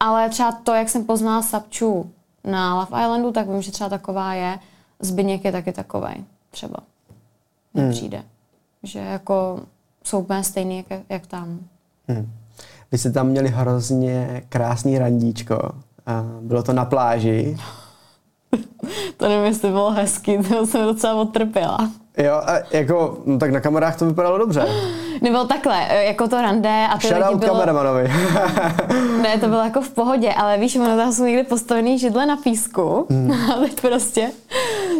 Ale 0.00 0.28
třeba 0.28 0.52
to, 0.52 0.74
jak 0.74 0.88
jsem 0.88 1.04
poznala 1.04 1.42
Sapču 1.42 2.10
na 2.44 2.74
Love 2.74 3.02
Islandu, 3.02 3.32
tak 3.32 3.48
vím, 3.48 3.62
že 3.62 3.72
třeba 3.72 3.90
taková 3.90 4.34
je. 4.34 4.58
Zbyněk 5.00 5.44
je 5.44 5.52
taky 5.52 5.72
takový, 5.72 6.24
třeba. 6.50 6.76
Mně 7.74 7.82
hmm. 7.82 7.92
přijde. 7.92 8.22
Že 8.82 8.98
jako 8.98 9.60
jsou 10.04 10.20
úplně 10.20 10.44
stejný, 10.44 10.84
jak, 10.90 11.00
jak 11.08 11.26
tam. 11.26 11.58
Hmm. 12.08 12.32
Vy 12.92 12.98
jste 12.98 13.10
tam 13.10 13.26
měli 13.26 13.48
hrozně 13.48 14.42
krásný 14.48 14.98
randíčko. 14.98 15.72
A 16.06 16.22
bylo 16.40 16.62
to 16.62 16.72
na 16.72 16.84
pláži. 16.84 17.56
To 19.16 19.28
nevím, 19.28 19.44
jestli 19.44 19.70
bylo 19.70 19.90
hezký, 19.90 20.38
to 20.48 20.66
jsem 20.66 20.84
docela 20.84 21.14
odtrpěla. 21.14 21.78
Jo, 22.18 22.34
a 22.34 22.52
jako, 22.70 23.18
no 23.26 23.38
tak 23.38 23.50
na 23.50 23.60
kamerách 23.60 23.98
to 23.98 24.06
vypadalo 24.06 24.38
dobře. 24.38 24.66
Nebo 25.20 25.44
takhle, 25.44 25.88
e, 25.88 26.04
jako 26.04 26.28
to 26.28 26.42
rande 26.42 26.86
a 26.90 26.98
ty 26.98 27.06
Shoutout 27.06 27.28
lidi 27.28 27.40
bylo... 27.40 27.52
kameramanovi. 27.52 28.12
ne, 29.22 29.38
to 29.38 29.48
bylo 29.48 29.64
jako 29.64 29.80
v 29.80 29.90
pohodě, 29.90 30.32
ale 30.32 30.58
víš, 30.58 30.76
ono 30.76 30.96
tam 30.96 31.12
jsou 31.12 31.24
někdy 31.24 31.42
postavený 31.44 31.98
židle 31.98 32.26
na 32.26 32.36
písku 32.36 33.06
hmm. 33.10 33.32
a 33.52 33.56
teď 33.56 33.80
prostě 33.80 34.30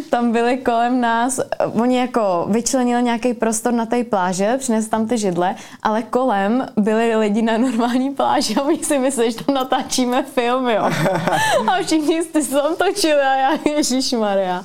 tam 0.09 0.31
byli 0.31 0.57
kolem 0.57 1.01
nás, 1.01 1.39
oni 1.81 1.97
jako 1.97 2.45
vyčlenili 2.49 3.03
nějaký 3.03 3.33
prostor 3.33 3.73
na 3.73 3.85
té 3.85 4.03
pláže, 4.03 4.57
přinesli 4.57 4.89
tam 4.89 5.07
ty 5.07 5.17
židle, 5.17 5.55
ale 5.83 6.03
kolem 6.03 6.67
byli 6.77 7.15
lidi 7.15 7.41
na 7.41 7.57
normální 7.57 8.09
pláži 8.09 8.55
a 8.55 8.63
my 8.63 8.77
si 8.77 8.99
mysleli, 8.99 9.31
že 9.31 9.43
tam 9.43 9.55
natáčíme 9.55 10.23
film, 10.23 10.69
jo. 10.69 10.83
A 11.67 11.83
všichni 11.83 12.23
jste 12.23 12.41
se 12.41 12.55
tam 12.55 12.75
točili 12.75 13.21
a 13.21 13.35
já, 13.35 13.57
Maria. 14.19 14.63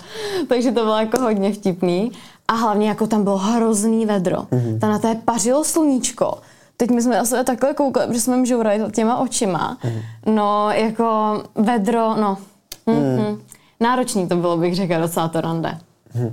Takže 0.49 0.73
to 0.73 0.81
bylo 0.81 0.99
jako 0.99 1.20
hodně 1.20 1.53
vtipný. 1.53 2.12
A 2.49 2.53
hlavně 2.53 2.88
jako 2.88 3.07
tam 3.07 3.25
bylo 3.25 3.38
hrozný 3.38 4.07
vedro. 4.07 4.37
Mm-hmm. 4.38 4.79
Tam 4.79 4.90
na 4.90 4.99
té 4.99 5.14
pařilo 5.14 5.64
sluníčko. 5.64 6.38
Teď 6.77 6.90
my 6.90 7.03
jsme 7.03 7.16
na 7.16 7.25
sebe 7.25 7.44
takhle 7.44 7.75
koukali, 7.75 8.07
protože 8.07 8.20
jsme 8.20 8.46
žourali 8.46 8.81
těma 8.92 9.18
očima. 9.18 9.79
Mm-hmm. 9.83 10.03
No, 10.35 10.70
jako 10.70 11.42
vedro, 11.55 12.16
no. 12.16 12.38
Mm-hmm. 12.87 13.31
Mm. 13.31 13.40
Náročný 13.81 14.29
to 14.29 14.37
bylo, 14.37 14.57
bych 14.57 14.75
řekla, 14.77 14.99
docela 14.99 15.29
to 15.29 15.40
rande. 15.40 15.79
Mm-hmm. 16.14 16.33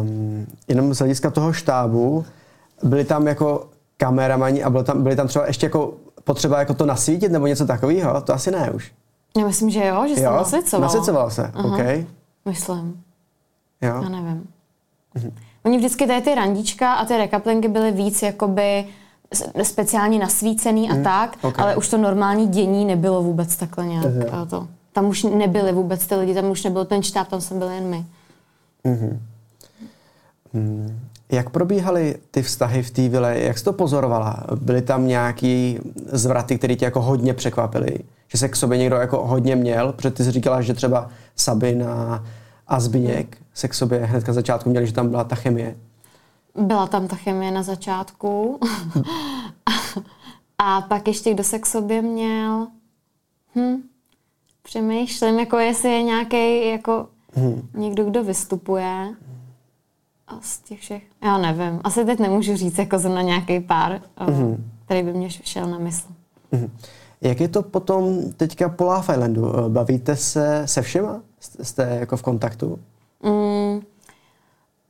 Um, 0.00 0.46
jenom 0.68 0.94
z 0.94 0.98
hlediska 0.98 1.30
toho 1.30 1.52
štábu, 1.52 2.24
byli 2.82 3.04
tam 3.04 3.26
jako 3.26 3.68
kameramani 3.96 4.62
a 4.62 4.70
byli 4.70 4.84
tam, 4.84 5.02
byli 5.02 5.16
tam 5.16 5.28
třeba 5.28 5.46
ještě 5.46 5.66
jako 5.66 5.94
potřeba 6.24 6.58
jako 6.58 6.74
to 6.74 6.86
nasvítit 6.86 7.32
nebo 7.32 7.46
něco 7.46 7.66
takového? 7.66 8.20
To 8.20 8.34
asi 8.34 8.50
ne 8.50 8.70
už. 8.70 8.92
Já 9.38 9.46
myslím, 9.46 9.70
že 9.70 9.86
jo, 9.86 10.04
že 10.08 10.14
se 10.14 10.22
to 10.22 10.30
nasvěcovalo. 10.30 10.82
Nasvěcovalo 10.82 11.30
se, 11.30 11.42
uh-huh. 11.42 12.00
OK. 12.02 12.06
Myslím. 12.44 13.02
Jo. 13.82 13.94
Já 14.02 14.08
nevím. 14.08 14.48
Mm-hmm. 15.16 15.32
Oni 15.64 15.78
vždycky 15.78 16.06
tady 16.06 16.22
ty 16.22 16.34
randička 16.34 16.92
a 16.92 17.04
ty 17.04 17.16
rekaplinky 17.16 17.68
byly 17.68 17.92
víc 17.92 18.22
jakoby 18.22 18.86
speciálně 19.62 20.18
nasvícený 20.18 20.90
a 20.90 20.94
mm, 20.94 21.04
tak, 21.04 21.38
okay. 21.42 21.64
ale 21.64 21.76
už 21.76 21.88
to 21.88 21.98
normální 21.98 22.48
dění 22.48 22.84
nebylo 22.84 23.22
vůbec 23.22 23.56
takhle 23.56 23.86
nějak. 23.86 24.04
Mm-hmm. 24.04 24.46
To. 24.46 24.68
Tam 24.92 25.06
už 25.06 25.22
nebyly 25.22 25.72
vůbec 25.72 26.06
ty 26.06 26.14
lidi, 26.14 26.34
tam 26.34 26.50
už 26.50 26.64
nebyl 26.64 26.84
ten 26.84 27.02
štáb, 27.02 27.28
tam 27.28 27.40
jsme 27.40 27.58
byli 27.58 27.74
jen 27.74 27.86
my. 27.86 28.06
Mm-hmm. 28.84 29.18
Mm. 30.52 31.00
Jak 31.30 31.50
probíhaly 31.50 32.16
ty 32.30 32.42
vztahy 32.42 32.82
v 32.82 32.90
té 32.90 33.08
vile? 33.08 33.38
Jak 33.38 33.58
jsi 33.58 33.64
to 33.64 33.72
pozorovala? 33.72 34.44
Byly 34.60 34.82
tam 34.82 35.06
nějaký 35.06 35.78
zvraty, 36.12 36.58
které 36.58 36.76
tě 36.76 36.84
jako 36.84 37.00
hodně 37.00 37.34
překvapily? 37.34 37.98
Že 38.32 38.38
se 38.38 38.48
k 38.48 38.56
sobě 38.56 38.78
někdo 38.78 38.96
jako 38.96 39.26
hodně 39.26 39.56
měl? 39.56 39.92
Protože 39.92 40.10
ty 40.10 40.24
jsi 40.24 40.30
říkala, 40.30 40.62
že 40.62 40.74
třeba 40.74 41.10
Sabina 41.36 42.24
a 42.66 42.80
Zbyněk 42.80 43.38
se 43.54 43.68
k 43.68 43.74
sobě 43.74 43.98
hned 43.98 44.28
na 44.28 44.34
začátku 44.34 44.70
měli, 44.70 44.86
že 44.86 44.92
tam 44.92 45.10
byla 45.10 45.24
ta 45.24 45.34
chemie. 45.34 45.76
Byla 46.54 46.86
tam 46.86 47.08
ta 47.08 47.16
chemie 47.16 47.50
na 47.50 47.62
začátku. 47.62 48.60
a 50.58 50.80
pak 50.80 51.08
ještě 51.08 51.34
kdo 51.34 51.44
se 51.44 51.58
k 51.58 51.66
sobě 51.66 52.02
měl? 52.02 52.66
Hm. 53.56 53.82
Přemýšlím, 54.62 55.38
jako 55.38 55.58
jestli 55.58 55.90
je 55.92 56.02
nějaký 56.02 56.68
jako 56.68 57.06
hm. 57.36 57.68
někdo, 57.74 58.04
kdo 58.04 58.24
vystupuje. 58.24 59.14
A 60.28 60.38
z 60.40 60.58
těch 60.58 60.80
všech, 60.80 61.02
já 61.24 61.38
nevím. 61.38 61.80
Asi 61.84 62.04
teď 62.04 62.18
nemůžu 62.18 62.56
říct 62.56 62.78
jako 62.78 62.98
zrovna 62.98 63.22
nějaký 63.22 63.60
pár, 63.60 64.00
hm. 64.30 64.70
který 64.84 65.02
by 65.02 65.12
mě 65.12 65.30
šel 65.30 65.66
na 65.66 65.78
mysl. 65.78 66.08
Hm. 66.52 66.70
Jak 67.22 67.40
je 67.40 67.48
to 67.48 67.62
potom 67.62 68.32
teďka 68.36 68.68
po 68.68 68.84
Love 68.84 69.14
Islandu? 69.14 69.52
Bavíte 69.68 70.16
se 70.16 70.62
se 70.64 70.82
všema? 70.82 71.20
Jste 71.62 71.96
jako 72.00 72.16
v 72.16 72.22
kontaktu? 72.22 72.78
Mm, 73.22 73.80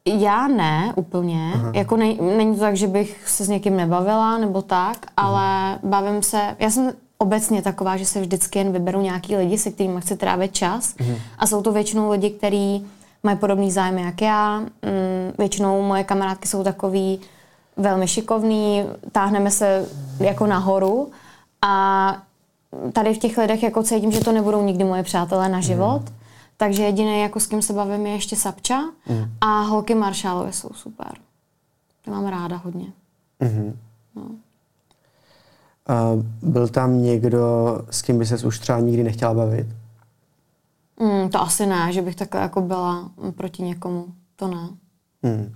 já 0.07 0.49
ne 0.49 0.93
úplně. 0.97 1.53
Aha. 1.55 1.73
Jako 1.75 1.97
ne, 1.97 2.15
není 2.15 2.55
to 2.55 2.61
tak, 2.61 2.77
že 2.77 2.87
bych 2.87 3.29
se 3.29 3.45
s 3.45 3.49
někým 3.49 3.77
nebavila 3.77 4.39
nebo 4.39 4.63
tak, 4.63 5.07
ale 5.17 5.73
mm. 5.73 5.91
bavím 5.91 6.23
se. 6.23 6.57
Já 6.59 6.71
jsem 6.71 6.93
obecně 7.19 7.63
taková, 7.63 7.97
že 7.97 8.07
se 8.07 8.21
vždycky 8.21 8.59
jen 8.59 8.73
vyberu 8.73 9.01
nějaký 9.01 9.37
lidi, 9.37 9.59
se 9.59 9.71
kterými 9.71 10.01
chci 10.01 10.17
trávit 10.17 10.55
čas. 10.55 10.95
Mm. 11.01 11.15
A 11.39 11.47
jsou 11.47 11.63
to 11.63 11.73
většinou 11.73 12.11
lidi, 12.11 12.31
kteří 12.31 12.87
mají 13.23 13.39
podobný 13.39 13.71
zájmy 13.71 14.03
jak 14.03 14.23
já. 14.23 14.59
Mm, 14.61 14.69
většinou 15.39 15.83
moje 15.83 16.05
kamarádky 16.05 16.49
jsou 16.49 16.65
takový 16.65 17.21
velmi 17.77 18.09
šikovný, 18.09 18.85
táhneme 19.13 19.51
se 19.51 19.87
jako 20.21 20.47
nahoru 20.47 21.11
a 21.63 22.17
tady 22.93 23.15
v 23.15 23.19
těch 23.19 23.39
lidech 23.39 23.63
jako 23.63 23.83
cítím, 23.83 24.13
že 24.13 24.21
to 24.21 24.33
nebudou 24.33 24.63
nikdy 24.63 24.85
moje 24.85 25.03
přátelé 25.03 25.49
na 25.49 25.61
život. 25.61 26.11
Mm. 26.11 26.17
Takže 26.57 26.83
jediné, 26.83 27.19
jako 27.19 27.41
s 27.41 27.47
kým 27.47 27.63
se 27.63 27.73
bavím, 27.73 28.07
je 28.07 28.13
ještě 28.13 28.37
Sapča 28.37 28.81
mm. 28.81 29.33
a 29.41 29.61
holky 29.61 29.95
Maršálové 29.95 30.53
jsou 30.53 30.71
super. 30.73 31.13
To 32.05 32.11
mám 32.11 32.27
ráda 32.27 32.57
hodně. 32.57 32.87
Mm-hmm. 33.41 33.73
No. 34.15 34.23
Uh, 34.23 36.23
byl 36.43 36.69
tam 36.69 37.03
někdo, 37.03 37.79
s 37.91 38.03
kým 38.03 38.19
by 38.19 38.27
ses 38.27 38.45
už 38.45 38.59
třeba 38.59 38.81
nikdy 38.81 39.03
nechtěla 39.03 39.35
bavit? 39.35 39.67
Mm, 41.01 41.29
to 41.29 41.41
asi 41.41 41.67
ne, 41.67 41.93
že 41.93 42.03
bych 42.03 42.17
takhle 42.17 42.41
jako 42.41 42.61
byla 42.61 43.11
proti 43.37 43.63
někomu. 43.63 44.07
To 44.37 44.49
ne. 44.49 44.69
Mm. 45.23 45.55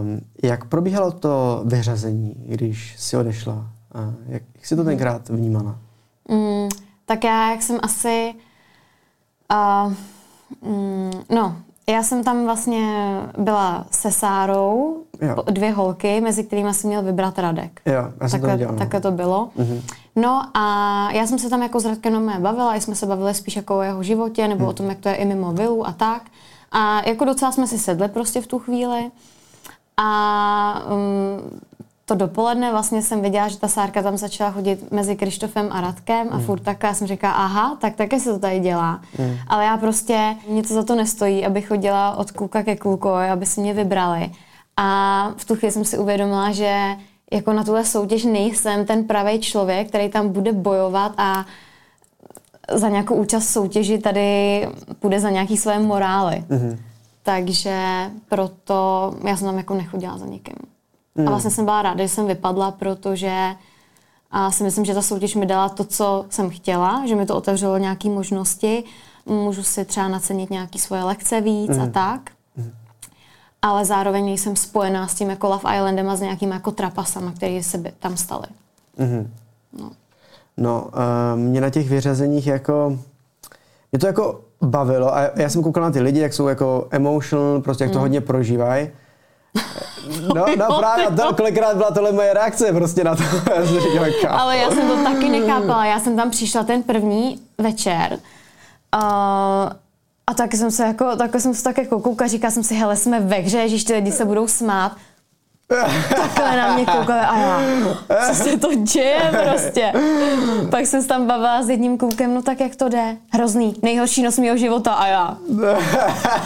Um, 0.00 0.20
jak 0.42 0.64
probíhalo 0.64 1.12
to 1.12 1.62
vyřazení, 1.66 2.34
když 2.46 2.94
si 2.98 3.16
odešla 3.16 3.52
A 3.52 3.73
jak, 4.26 4.42
jak 4.54 4.66
jsi 4.66 4.76
to 4.76 4.84
tenkrát 4.84 5.28
vnímala? 5.28 5.78
Mm, 6.28 6.68
tak 7.06 7.24
já, 7.24 7.50
jak 7.50 7.62
jsem 7.62 7.78
asi... 7.82 8.34
Uh, 9.52 9.92
mm, 10.70 11.12
no, 11.30 11.56
já 11.86 12.02
jsem 12.02 12.24
tam 12.24 12.44
vlastně 12.44 13.06
byla 13.38 13.86
se 13.90 14.12
Sárou, 14.12 15.04
jo. 15.20 15.42
dvě 15.50 15.72
holky, 15.72 16.20
mezi 16.20 16.44
kterými 16.44 16.74
jsem 16.74 16.88
měl 16.88 17.02
vybrat 17.02 17.38
Radek. 17.38 17.80
Jo, 17.86 18.12
já 18.20 18.28
jsem 18.28 18.40
takhle, 18.40 18.52
to 18.52 18.58
dělal. 18.58 18.76
Takhle 18.76 19.00
to 19.00 19.10
bylo. 19.10 19.50
Mm-hmm. 19.58 19.82
No 20.16 20.42
a 20.54 21.08
já 21.12 21.26
jsem 21.26 21.38
se 21.38 21.50
tam 21.50 21.62
jako 21.62 21.80
s 21.80 21.84
Radkem 21.84 22.32
bavila, 22.42 22.74
jsme 22.74 22.94
se 22.94 23.06
bavili 23.06 23.34
spíš 23.34 23.56
jako 23.56 23.78
o 23.78 23.82
jeho 23.82 24.02
životě, 24.02 24.48
nebo 24.48 24.64
mm. 24.64 24.68
o 24.68 24.72
tom, 24.72 24.88
jak 24.88 24.98
to 24.98 25.08
je 25.08 25.14
i 25.14 25.24
mimo 25.24 25.52
vilu 25.52 25.86
a 25.86 25.92
tak. 25.92 26.22
A 26.72 27.08
jako 27.08 27.24
docela 27.24 27.52
jsme 27.52 27.66
si 27.66 27.78
sedli 27.78 28.08
prostě 28.08 28.40
v 28.40 28.46
tu 28.46 28.58
chvíli. 28.58 29.10
A 29.96 30.82
um, 30.86 31.60
to 32.06 32.14
dopoledne 32.14 32.70
vlastně 32.70 33.02
jsem 33.02 33.22
viděla, 33.22 33.48
že 33.48 33.58
ta 33.58 33.68
Sárka 33.68 34.02
tam 34.02 34.16
začala 34.16 34.50
chodit 34.50 34.92
mezi 34.92 35.16
Krištofem 35.16 35.68
a 35.72 35.80
Radkem 35.80 36.28
a 36.30 36.36
mm. 36.36 36.44
furt 36.44 36.60
tak 36.60 36.82
já 36.82 36.94
jsem 36.94 37.06
říkala, 37.06 37.32
aha, 37.32 37.76
tak 37.80 37.94
také 37.94 38.20
se 38.20 38.32
to 38.32 38.38
tady 38.38 38.60
dělá. 38.60 39.00
Mm. 39.18 39.36
Ale 39.46 39.64
já 39.64 39.76
prostě, 39.76 40.36
mě 40.48 40.62
to 40.62 40.74
za 40.74 40.82
to 40.82 40.94
nestojí, 40.94 41.46
aby 41.46 41.62
chodila 41.62 42.16
od 42.16 42.30
kluka 42.30 42.62
ke 42.62 42.76
klukovi, 42.76 43.28
aby 43.30 43.46
si 43.46 43.60
mě 43.60 43.74
vybrali. 43.74 44.30
A 44.76 45.30
v 45.36 45.44
tu 45.44 45.54
chvíli 45.54 45.72
jsem 45.72 45.84
si 45.84 45.98
uvědomila, 45.98 46.52
že 46.52 46.96
jako 47.32 47.52
na 47.52 47.64
tuhle 47.64 47.84
soutěž 47.84 48.24
nejsem 48.24 48.86
ten 48.86 49.04
pravý 49.04 49.40
člověk, 49.40 49.88
který 49.88 50.08
tam 50.08 50.28
bude 50.28 50.52
bojovat 50.52 51.12
a 51.16 51.46
za 52.72 52.88
nějakou 52.88 53.14
účast 53.14 53.48
soutěži 53.48 53.98
tady 53.98 54.68
půjde 54.98 55.20
za 55.20 55.30
nějaký 55.30 55.56
své 55.56 55.78
morály. 55.78 56.44
Mm-hmm. 56.48 56.78
Takže 57.22 58.10
proto 58.28 59.14
já 59.28 59.36
jsem 59.36 59.46
tam 59.46 59.58
jako 59.58 59.74
nechodila 59.74 60.18
za 60.18 60.26
nikým. 60.26 60.73
Mm. 61.14 61.28
A 61.28 61.30
vlastně 61.30 61.50
jsem 61.50 61.64
byla 61.64 61.82
ráda, 61.82 62.02
že 62.02 62.08
jsem 62.08 62.26
vypadla, 62.26 62.70
protože 62.70 63.54
a 64.36 64.50
si 64.50 64.64
myslím, 64.64 64.84
že 64.84 64.94
ta 64.94 65.02
soutěž 65.02 65.34
mi 65.34 65.46
dala 65.46 65.68
to, 65.68 65.84
co 65.84 66.26
jsem 66.30 66.50
chtěla, 66.50 67.06
že 67.06 67.14
mi 67.14 67.26
to 67.26 67.36
otevřelo 67.36 67.78
nějaké 67.78 68.08
možnosti. 68.08 68.84
Můžu 69.26 69.62
si 69.62 69.84
třeba 69.84 70.08
nacenit 70.08 70.50
nějaké 70.50 70.78
svoje 70.78 71.02
lekce 71.02 71.40
víc 71.40 71.76
mm. 71.76 71.82
a 71.82 71.86
tak. 71.86 72.30
Mm. 72.56 72.72
Ale 73.62 73.84
zároveň 73.84 74.28
jsem 74.36 74.56
spojená 74.56 75.08
s 75.08 75.14
tím 75.14 75.30
jako 75.30 75.48
Love 75.48 75.76
Islandem 75.76 76.08
a 76.08 76.16
s 76.16 76.20
nějakými 76.20 76.52
jako 76.52 76.70
trapasama, 76.70 77.32
které 77.32 77.62
se 77.62 77.78
by 77.78 77.92
tam 77.98 78.16
staly. 78.16 78.46
Mm. 78.96 79.30
No, 79.80 79.90
no 80.56 80.84
uh, 80.84 81.40
mě 81.40 81.60
na 81.60 81.70
těch 81.70 81.88
vyřazeních 81.88 82.46
jako... 82.46 82.98
Mě 83.92 83.98
to 83.98 84.06
jako 84.06 84.40
bavilo 84.62 85.16
a 85.16 85.30
já 85.36 85.48
jsem 85.48 85.62
koukal 85.62 85.82
na 85.82 85.90
ty 85.90 86.00
lidi, 86.00 86.20
jak 86.20 86.34
jsou 86.34 86.48
jako 86.48 86.88
emotional, 86.90 87.60
prostě 87.60 87.84
jak 87.84 87.92
to 87.92 87.98
mm. 87.98 88.02
hodně 88.02 88.20
prožívají. 88.20 88.88
No, 90.34 90.44
no 90.56 90.78
právě, 90.78 91.06
to, 91.10 91.34
kolikrát 91.34 91.76
byla 91.76 91.90
tohle 91.90 92.12
moje 92.12 92.34
reakce 92.34 92.72
prostě 92.72 93.04
na 93.04 93.16
to. 93.16 93.22
Ale 94.28 94.56
já 94.56 94.70
jsem 94.70 94.88
to 94.88 95.04
taky 95.04 95.28
nechápala. 95.28 95.84
Já 95.86 96.00
jsem 96.00 96.16
tam 96.16 96.30
přišla 96.30 96.64
ten 96.64 96.82
první 96.82 97.40
večer 97.58 98.12
uh, 98.12 99.00
a 100.26 100.34
taky 100.36 100.56
jsem 100.56 100.70
se 100.70 100.82
jako, 100.82 101.16
taky 101.16 101.40
jsem 101.40 101.54
se 101.54 101.62
tak 101.64 101.78
jako 101.78 102.00
koukala, 102.00 102.28
říkala 102.28 102.50
jsem 102.50 102.62
si, 102.62 102.74
hele, 102.74 102.96
jsme 102.96 103.20
ve 103.20 103.36
hře, 103.36 103.68
že 103.68 103.84
ty 103.84 103.92
lidi 103.92 104.12
se 104.12 104.24
budou 104.24 104.48
smát. 104.48 104.96
Takhle 106.16 106.56
na 106.56 106.74
mě 106.74 106.86
koukali 106.86 107.20
a 107.20 107.38
já, 107.38 107.60
co 108.28 108.34
se 108.34 108.58
to 108.58 108.74
děje 108.74 109.20
prostě. 109.44 109.92
Pak 110.70 110.86
jsem 110.86 111.02
se 111.02 111.08
tam 111.08 111.26
bavila 111.26 111.62
s 111.62 111.70
jedním 111.70 111.98
koukem, 111.98 112.34
no 112.34 112.42
tak 112.42 112.60
jak 112.60 112.76
to 112.76 112.88
jde? 112.88 113.16
Hrozný, 113.32 113.74
nejhorší 113.82 114.22
noc 114.22 114.38
mého 114.38 114.56
života 114.56 114.92
a 114.92 115.06
já. 115.06 115.36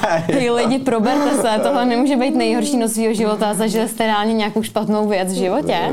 Hej 0.09 0.51
lidi, 0.51 0.79
proberte 0.79 1.31
se, 1.31 1.61
tohle 1.63 1.85
nemůže 1.85 2.17
být 2.17 2.35
nejhorší 2.35 2.77
noc 2.77 2.93
svého 2.93 3.15
života, 3.15 3.55
zažili 3.55 3.89
jste 3.89 4.07
reálně 4.07 4.35
nějakou 4.35 4.63
špatnou 4.63 5.09
věc 5.09 5.33
v 5.33 5.37
životě. 5.37 5.93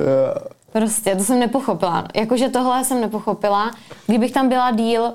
Prostě, 0.71 1.15
to 1.15 1.23
jsem 1.23 1.39
nepochopila. 1.39 2.07
Jakože 2.15 2.49
tohle 2.49 2.83
jsem 2.83 3.01
nepochopila. 3.01 3.71
Kdybych 4.07 4.31
tam 4.31 4.49
byla 4.49 4.71
díl, 4.71 5.13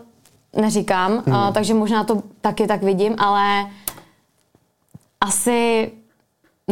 neříkám, 0.56 1.22
hmm. 1.26 1.34
uh, 1.34 1.52
takže 1.52 1.74
možná 1.74 2.04
to 2.04 2.22
taky 2.40 2.66
tak 2.66 2.82
vidím, 2.82 3.14
ale 3.18 3.66
asi 5.20 5.90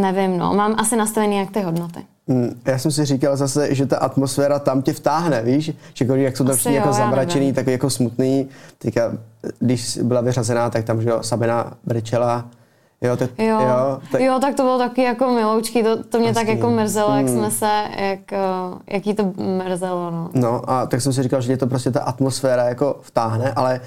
Nevím, 0.00 0.38
no. 0.38 0.54
Mám 0.54 0.74
asi 0.78 0.96
nastavený 0.96 1.36
jak 1.36 1.50
ty 1.50 1.60
hodnoty. 1.60 2.00
Hmm, 2.28 2.60
já 2.66 2.78
jsem 2.78 2.90
si 2.90 3.04
říkal 3.04 3.36
zase, 3.36 3.74
že 3.74 3.86
ta 3.86 3.96
atmosféra 3.96 4.58
tam 4.58 4.82
tě 4.82 4.92
vtáhne, 4.92 5.42
víš? 5.42 5.72
Že 5.94 6.06
jak 6.14 6.36
jsou 6.36 6.44
tam 6.44 6.56
všichni 6.56 6.76
jako 6.76 6.92
zamračený, 6.92 7.52
takový 7.52 7.72
jako 7.72 7.90
smutný. 7.90 8.48
Teďka, 8.78 9.12
když 9.58 9.98
byla 10.02 10.20
vyřazená, 10.20 10.70
tak 10.70 10.84
tam, 10.84 11.02
že 11.02 11.08
jo, 11.08 11.22
Sabina 11.22 11.72
brečela, 11.84 12.44
Jo, 13.00 13.16
te, 13.16 13.28
jo. 13.38 13.60
Jo, 13.60 14.00
tak... 14.12 14.20
jo, 14.20 14.38
tak 14.40 14.54
to 14.54 14.62
bylo 14.62 14.78
taky 14.78 15.02
jako 15.02 15.30
miloučky, 15.30 15.82
to, 15.82 16.02
to 16.02 16.18
mě 16.18 16.28
Jasný. 16.28 16.40
tak 16.40 16.48
jako 16.56 16.70
mrzelo, 16.70 17.08
hmm. 17.08 17.18
jak 17.18 17.28
jsme 17.28 17.50
se, 17.50 17.84
jak, 17.98 18.32
eh, 18.32 18.38
jaký 18.86 19.14
to 19.14 19.32
mrzelo, 19.36 20.10
no. 20.10 20.30
No 20.34 20.70
a 20.70 20.86
tak 20.86 21.00
jsem 21.00 21.12
si 21.12 21.22
říkal, 21.22 21.40
že 21.40 21.52
je 21.52 21.56
to 21.56 21.66
prostě 21.66 21.90
ta 21.90 22.00
atmosféra 22.00 22.64
jako 22.64 22.96
vtáhne, 23.02 23.52
ale 23.52 23.80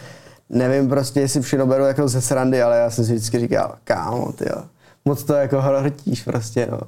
nevím 0.50 0.89
prostě, 0.89 1.19
jestli 1.19 1.41
všechno 1.41 1.65
beru 1.65 1.84
jako 1.84 2.08
ze 2.08 2.21
srandy, 2.21 2.62
ale 2.62 2.78
já 2.78 2.89
jsem 2.89 3.06
si 3.06 3.13
vždycky 3.13 3.39
říkal, 3.39 3.76
kámo, 3.84 4.32
ty 4.32 4.45
jo 4.50 4.63
moc 5.06 5.24
to 5.24 5.34
jako 5.34 5.62
hrtíš 5.62 6.24
prostě, 6.24 6.68
no. 6.72 6.80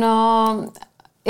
No, 0.00 0.64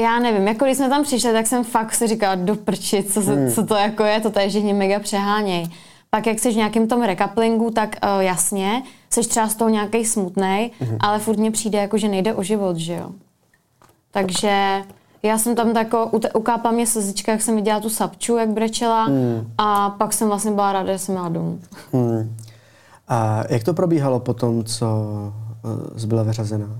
já 0.03 0.19
nevím, 0.19 0.49
jako 0.49 0.65
když 0.65 0.77
jsme 0.77 0.89
tam 0.89 1.03
přišli, 1.03 1.33
tak 1.33 1.47
jsem 1.47 1.65
fakt 1.65 1.95
si 1.95 2.07
říkala, 2.07 2.35
do 2.35 2.57
prči, 2.57 3.03
co, 3.03 3.23
se, 3.23 3.35
hmm. 3.35 3.53
co 3.53 3.67
to 3.67 3.75
jako 3.75 4.05
je, 4.05 4.21
to 4.21 4.31
tady 4.31 4.49
všichni 4.49 4.73
mega 4.73 4.99
přeháněj. 4.99 5.67
Pak 6.11 6.27
jak 6.27 6.39
jsi 6.39 6.53
v 6.53 6.57
nějakém 6.57 6.89
tom 6.89 7.03
rekaplingu, 7.03 7.71
tak 7.71 7.97
uh, 8.03 8.23
jasně, 8.23 8.83
jsi 9.11 9.21
třeba 9.21 9.49
z 9.49 9.55
toho 9.55 9.69
nějaký 9.69 10.05
smutný, 10.05 10.71
hmm. 10.81 10.97
ale 11.01 11.19
furt 11.19 11.39
mně 11.39 11.51
přijde 11.51 11.79
jako, 11.79 11.99
že 11.99 12.09
nejde 12.09 12.35
o 12.35 12.43
život, 12.43 12.77
že 12.77 12.95
jo. 12.95 13.11
Takže 14.11 14.83
já 15.23 15.39
jsem 15.39 15.55
tam 15.55 15.75
tako, 15.75 16.11
ukápala 16.35 16.75
mě 16.75 16.87
slzička, 16.87 17.33
jak 17.33 17.43
jsem 17.43 17.57
viděla 17.57 17.81
tu 17.81 17.91
sapču, 17.91 18.37
jak 18.37 18.49
brečela 18.49 19.05
hmm. 19.05 19.53
a 19.59 19.91
pak 19.91 20.13
jsem 20.13 20.29
vlastně 20.29 20.51
byla 20.51 20.73
ráda, 20.73 20.93
že 20.93 20.99
jsem 20.99 21.15
měla 21.15 21.29
domů. 21.29 21.61
Hmm. 21.93 22.37
A 23.09 23.43
jak 23.49 23.65
to 23.65 23.75
probíhalo 23.75 24.21
po 24.21 24.35
tom, 24.35 24.65
co 24.65 24.87
uh, 25.65 26.05
byla 26.07 26.23
vyřazená. 26.23 26.79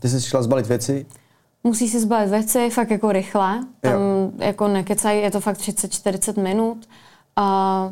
Ty 0.00 0.08
jsi 0.08 0.20
šla 0.20 0.42
zbalit 0.42 0.66
věci? 0.66 1.06
Musí 1.64 1.88
si 1.88 2.00
zbalit 2.00 2.30
věci 2.30 2.70
fakt 2.70 2.90
jako 2.90 3.12
rychle. 3.12 3.60
Tam 3.80 3.92
jo. 3.92 4.30
jako 4.38 4.68
nekecají, 4.68 5.22
je 5.22 5.30
to 5.30 5.40
fakt 5.40 5.58
30-40 5.58 6.42
minut. 6.42 6.88
A 7.36 7.90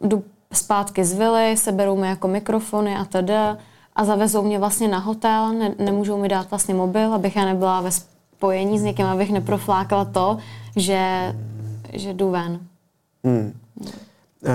jdu 0.00 0.24
zpátky 0.52 1.04
z 1.04 1.12
vily, 1.12 1.56
seberou 1.56 1.96
mi 1.96 2.08
jako 2.08 2.28
mikrofony 2.28 2.96
a 2.96 3.04
tedy 3.04 3.34
a 3.96 4.04
zavezou 4.04 4.42
mě 4.42 4.58
vlastně 4.58 4.88
na 4.88 4.98
hotel, 4.98 5.52
ne, 5.52 5.74
nemůžou 5.78 6.18
mi 6.18 6.28
dát 6.28 6.50
vlastně 6.50 6.74
mobil, 6.74 7.14
abych 7.14 7.36
já 7.36 7.44
nebyla 7.44 7.80
ve 7.80 7.90
spojení 7.90 8.78
s 8.78 8.82
někým, 8.82 9.06
abych 9.06 9.32
neproflákala 9.32 10.04
to, 10.04 10.38
že, 10.76 11.34
že 11.92 12.14
jdu 12.14 12.30
ven. 12.30 12.60
Hmm. 13.24 13.52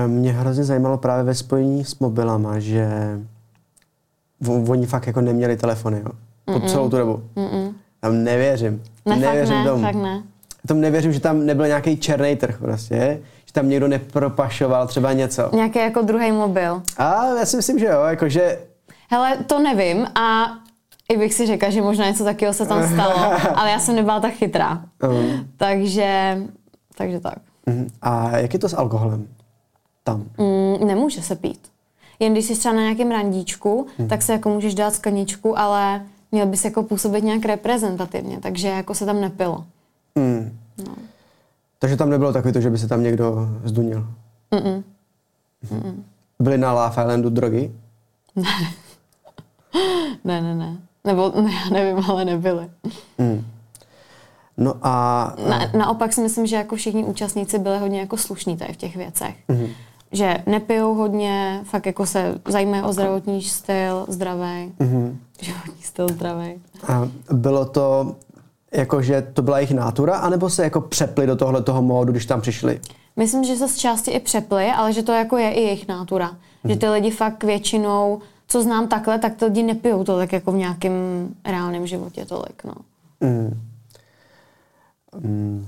Mě 0.08 0.32
hrozně 0.32 0.63
zajímalo 0.63 0.97
právě 0.97 1.23
ve 1.23 1.36
spojení 1.36 1.86
s 1.86 1.99
mobilama, 1.99 2.60
že 2.60 2.89
oni 4.47 4.86
fakt 4.86 5.08
jako 5.08 5.21
neměli 5.21 5.58
telefony, 5.58 6.02
jo. 6.06 6.12
Po 6.54 6.60
celou 6.60 6.89
tu 6.89 6.97
dobu. 6.97 7.23
Mm-mm. 7.36 7.73
Tam 7.99 8.23
nevěřím. 8.23 8.84
Ne, 9.06 9.15
nevěřím 9.15 9.56
fakt 9.56 9.65
ne, 9.65 9.71
tomu. 9.71 9.84
Fakt 9.84 9.95
ne. 9.95 10.23
Tam 10.67 10.82
nevěřím, 10.82 11.13
že 11.13 11.19
tam 11.19 11.45
nebyl 11.45 11.67
nějaký 11.67 11.97
černý 11.97 12.36
trh 12.36 12.58
prostě, 12.60 13.21
že 13.45 13.54
tam 13.54 13.69
někdo 13.69 13.88
nepropašoval 13.88 14.88
třeba 14.88 15.13
něco. 15.13 15.49
Nějaký 15.54 15.80
jako 15.80 16.02
druhý 16.02 16.32
mobil. 16.32 16.82
A 16.97 17.25
já 17.25 17.45
si 17.45 17.58
myslím, 17.58 17.80
že 17.80 17.86
jo, 17.86 18.04
jakože... 18.04 18.60
Hele, 19.10 19.38
to 19.38 19.60
nevím 19.60 20.08
a 20.15 20.45
i 21.10 21.17
bych 21.17 21.34
si 21.34 21.45
řekla, 21.45 21.69
že 21.69 21.82
možná 21.82 22.06
něco 22.06 22.23
takového 22.23 22.54
se 22.54 22.65
tam 22.65 22.88
stalo, 22.88 23.15
ale 23.56 23.71
já 23.71 23.80
jsem 23.80 23.95
nebyla 23.95 24.19
tak 24.19 24.34
chytrá. 24.34 24.82
Uh-huh. 25.02 25.45
Takže, 25.58 26.38
takže 26.97 27.19
tak. 27.19 27.38
Uh-huh. 27.67 27.88
A 28.02 28.38
jak 28.38 28.54
je 28.54 28.60
to 28.60 28.69
s 28.69 28.73
alkoholem 28.73 29.28
tam? 30.04 30.25
Mm, 30.38 30.88
nemůže 30.88 31.21
se 31.21 31.36
pít. 31.36 31.60
Jen 32.19 32.34
když 32.34 32.45
jsi 32.45 32.55
třeba 32.55 32.75
na 32.75 32.82
nějakém 32.82 33.12
randíčku, 33.12 33.88
hmm. 33.97 34.08
tak 34.08 34.21
se 34.21 34.34
jako 34.34 34.49
můžeš 34.49 34.75
dát 34.75 34.93
skleničku, 34.93 35.60
ale 35.60 36.05
měl 36.32 36.45
bys 36.45 36.65
jako 36.65 36.84
působit 36.84 37.23
nějak 37.23 37.45
reprezentativně, 37.45 38.39
takže 38.39 38.67
jako 38.67 38.95
se 38.95 39.05
tam 39.05 39.21
nepilo. 39.21 39.65
Hmm. 40.17 40.58
No. 40.88 40.95
Takže 41.79 41.97
tam 41.97 42.10
nebylo 42.10 42.34
takové 42.34 42.53
to, 42.53 42.62
že 42.62 42.69
by 42.69 42.77
se 42.77 42.88
tam 42.88 43.03
někdo 43.03 43.49
zdunil? 43.63 44.08
Mm-mm. 44.51 44.84
Mm-mm. 45.71 45.95
Byly 46.39 46.58
na 46.58 46.73
Love 46.73 46.89
Islandu 46.89 47.29
drogy? 47.29 47.71
Ne. 48.36 48.43
ne, 50.23 50.41
ne, 50.41 50.55
ne. 50.55 50.77
Nebo 51.03 51.34
ne, 51.41 51.51
já 51.53 51.69
nevím, 51.69 52.05
ale 52.10 52.25
nebyly. 52.25 52.69
Mm. 53.17 53.45
No 54.58 54.75
a... 54.82 55.36
Na, 55.49 55.71
naopak 55.77 56.13
si 56.13 56.21
myslím, 56.21 56.45
že 56.45 56.55
jako 56.55 56.75
všichni 56.75 57.03
účastníci 57.03 57.60
byli 57.60 57.77
hodně 57.77 57.99
jako 57.99 58.17
slušní 58.17 58.58
tady 58.58 58.73
v 58.73 58.77
těch 58.77 58.95
věcech. 58.95 59.36
Mm-hmm 59.49 59.69
že 60.12 60.38
nepijou 60.45 60.93
hodně, 60.93 61.62
fakt 61.63 61.86
jako 61.86 62.06
se 62.06 62.36
zajímají 62.48 62.84
o 62.84 62.93
zdravotní 62.93 63.41
styl, 63.41 64.06
zdravý. 64.08 64.74
Mm-hmm. 64.80 65.15
Životní 65.41 65.84
styl 65.84 66.08
zdravý. 66.08 66.62
A 66.88 67.08
bylo 67.32 67.65
to 67.65 68.15
jako, 68.72 69.02
že 69.02 69.22
to 69.22 69.41
byla 69.41 69.60
jejich 69.60 69.74
nátura, 69.74 70.17
anebo 70.17 70.50
se 70.50 70.63
jako 70.63 70.82
přepli 70.82 71.28
do 71.28 71.36
tohle 71.36 71.63
toho 71.63 71.82
módu, 71.82 72.12
když 72.12 72.26
tam 72.26 72.41
přišli? 72.41 72.80
Myslím, 73.15 73.43
že 73.43 73.56
se 73.56 73.67
z 73.67 73.78
části 73.78 74.12
i 74.12 74.19
přepli, 74.19 74.72
ale 74.72 74.93
že 74.93 75.04
to 75.04 75.12
jako 75.12 75.38
je 75.38 75.52
i 75.52 75.62
jejich 75.62 75.88
nátura. 75.88 76.30
Mm-hmm. 76.30 76.69
Že 76.69 76.76
ty 76.76 76.89
lidi 76.89 77.12
fakt 77.12 77.43
většinou, 77.43 78.22
co 78.48 78.63
znám 78.63 78.88
takhle, 78.88 79.19
tak 79.19 79.36
ty 79.36 79.45
lidi 79.45 79.63
nepijou 79.63 80.04
to 80.04 80.17
tak 80.17 80.34
jako 80.34 80.52
v 80.52 80.56
nějakém 80.56 80.93
reálném 81.45 81.88
životě 81.88 82.26
tolik, 82.26 82.63
no. 82.63 82.74
Mm. 83.22 83.62
Mm. 85.22 85.67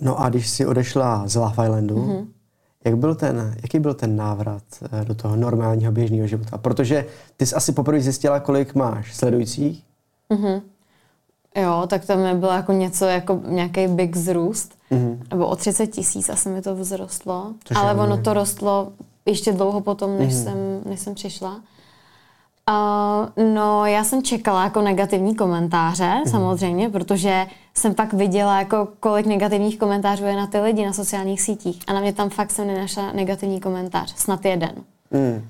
No 0.00 0.20
a 0.20 0.28
když 0.28 0.48
jsi 0.48 0.66
odešla 0.66 1.28
z 1.28 1.36
Love 1.36 1.64
Islandu, 1.64 1.96
mm-hmm. 1.96 2.26
Jak 2.86 2.96
byl 2.96 3.14
ten, 3.14 3.54
jaký 3.62 3.78
byl 3.78 3.94
ten 3.94 4.16
návrat 4.16 4.62
eh, 4.82 5.04
do 5.04 5.14
toho 5.14 5.36
normálního 5.36 5.92
běžného 5.92 6.26
života? 6.26 6.58
Protože 6.58 7.06
ty 7.36 7.46
jsi 7.46 7.54
asi 7.54 7.72
poprvé 7.72 8.00
zjistila, 8.00 8.40
kolik 8.40 8.74
máš 8.74 9.14
sledujících. 9.14 9.84
Mm-hmm. 10.30 10.62
Jo, 11.62 11.84
tak 11.86 12.06
to 12.06 12.16
mi 12.16 12.34
bylo 12.34 12.52
jako 12.52 12.72
něco, 12.72 13.04
jako 13.04 13.40
nějaký 13.46 13.88
big 13.88 14.16
zrůst. 14.16 14.78
Mm-hmm. 14.90 15.18
Nebo 15.30 15.46
o 15.46 15.56
30 15.56 15.86
tisíc 15.86 16.28
asi 16.28 16.48
mi 16.48 16.62
to 16.62 16.76
vzrostlo. 16.76 17.54
Což 17.64 17.76
Ale 17.76 17.94
ono 17.94 18.22
to 18.22 18.34
rostlo 18.34 18.92
ještě 19.26 19.52
dlouho 19.52 19.80
potom, 19.80 20.18
než, 20.18 20.34
mm-hmm. 20.34 20.44
jsem, 20.44 20.56
než 20.84 21.00
jsem 21.00 21.14
přišla. 21.14 21.60
Uh, 22.70 23.44
no, 23.54 23.86
já 23.86 24.04
jsem 24.04 24.22
čekala 24.22 24.64
jako 24.64 24.82
negativní 24.82 25.34
komentáře, 25.34 26.14
mm. 26.14 26.30
samozřejmě, 26.30 26.90
protože 26.90 27.46
jsem 27.74 27.94
pak 27.94 28.12
viděla, 28.12 28.58
jako 28.58 28.88
kolik 29.00 29.26
negativních 29.26 29.78
komentářů 29.78 30.24
je 30.24 30.36
na 30.36 30.46
ty 30.46 30.60
lidi 30.60 30.86
na 30.86 30.92
sociálních 30.92 31.42
sítích. 31.42 31.82
A 31.86 31.92
na 31.92 32.00
mě 32.00 32.12
tam 32.12 32.30
fakt 32.30 32.50
jsem 32.50 32.66
nenašla 32.66 33.12
negativní 33.12 33.60
komentář, 33.60 34.16
snad 34.16 34.44
jeden. 34.44 34.72
Mm. 35.10 35.48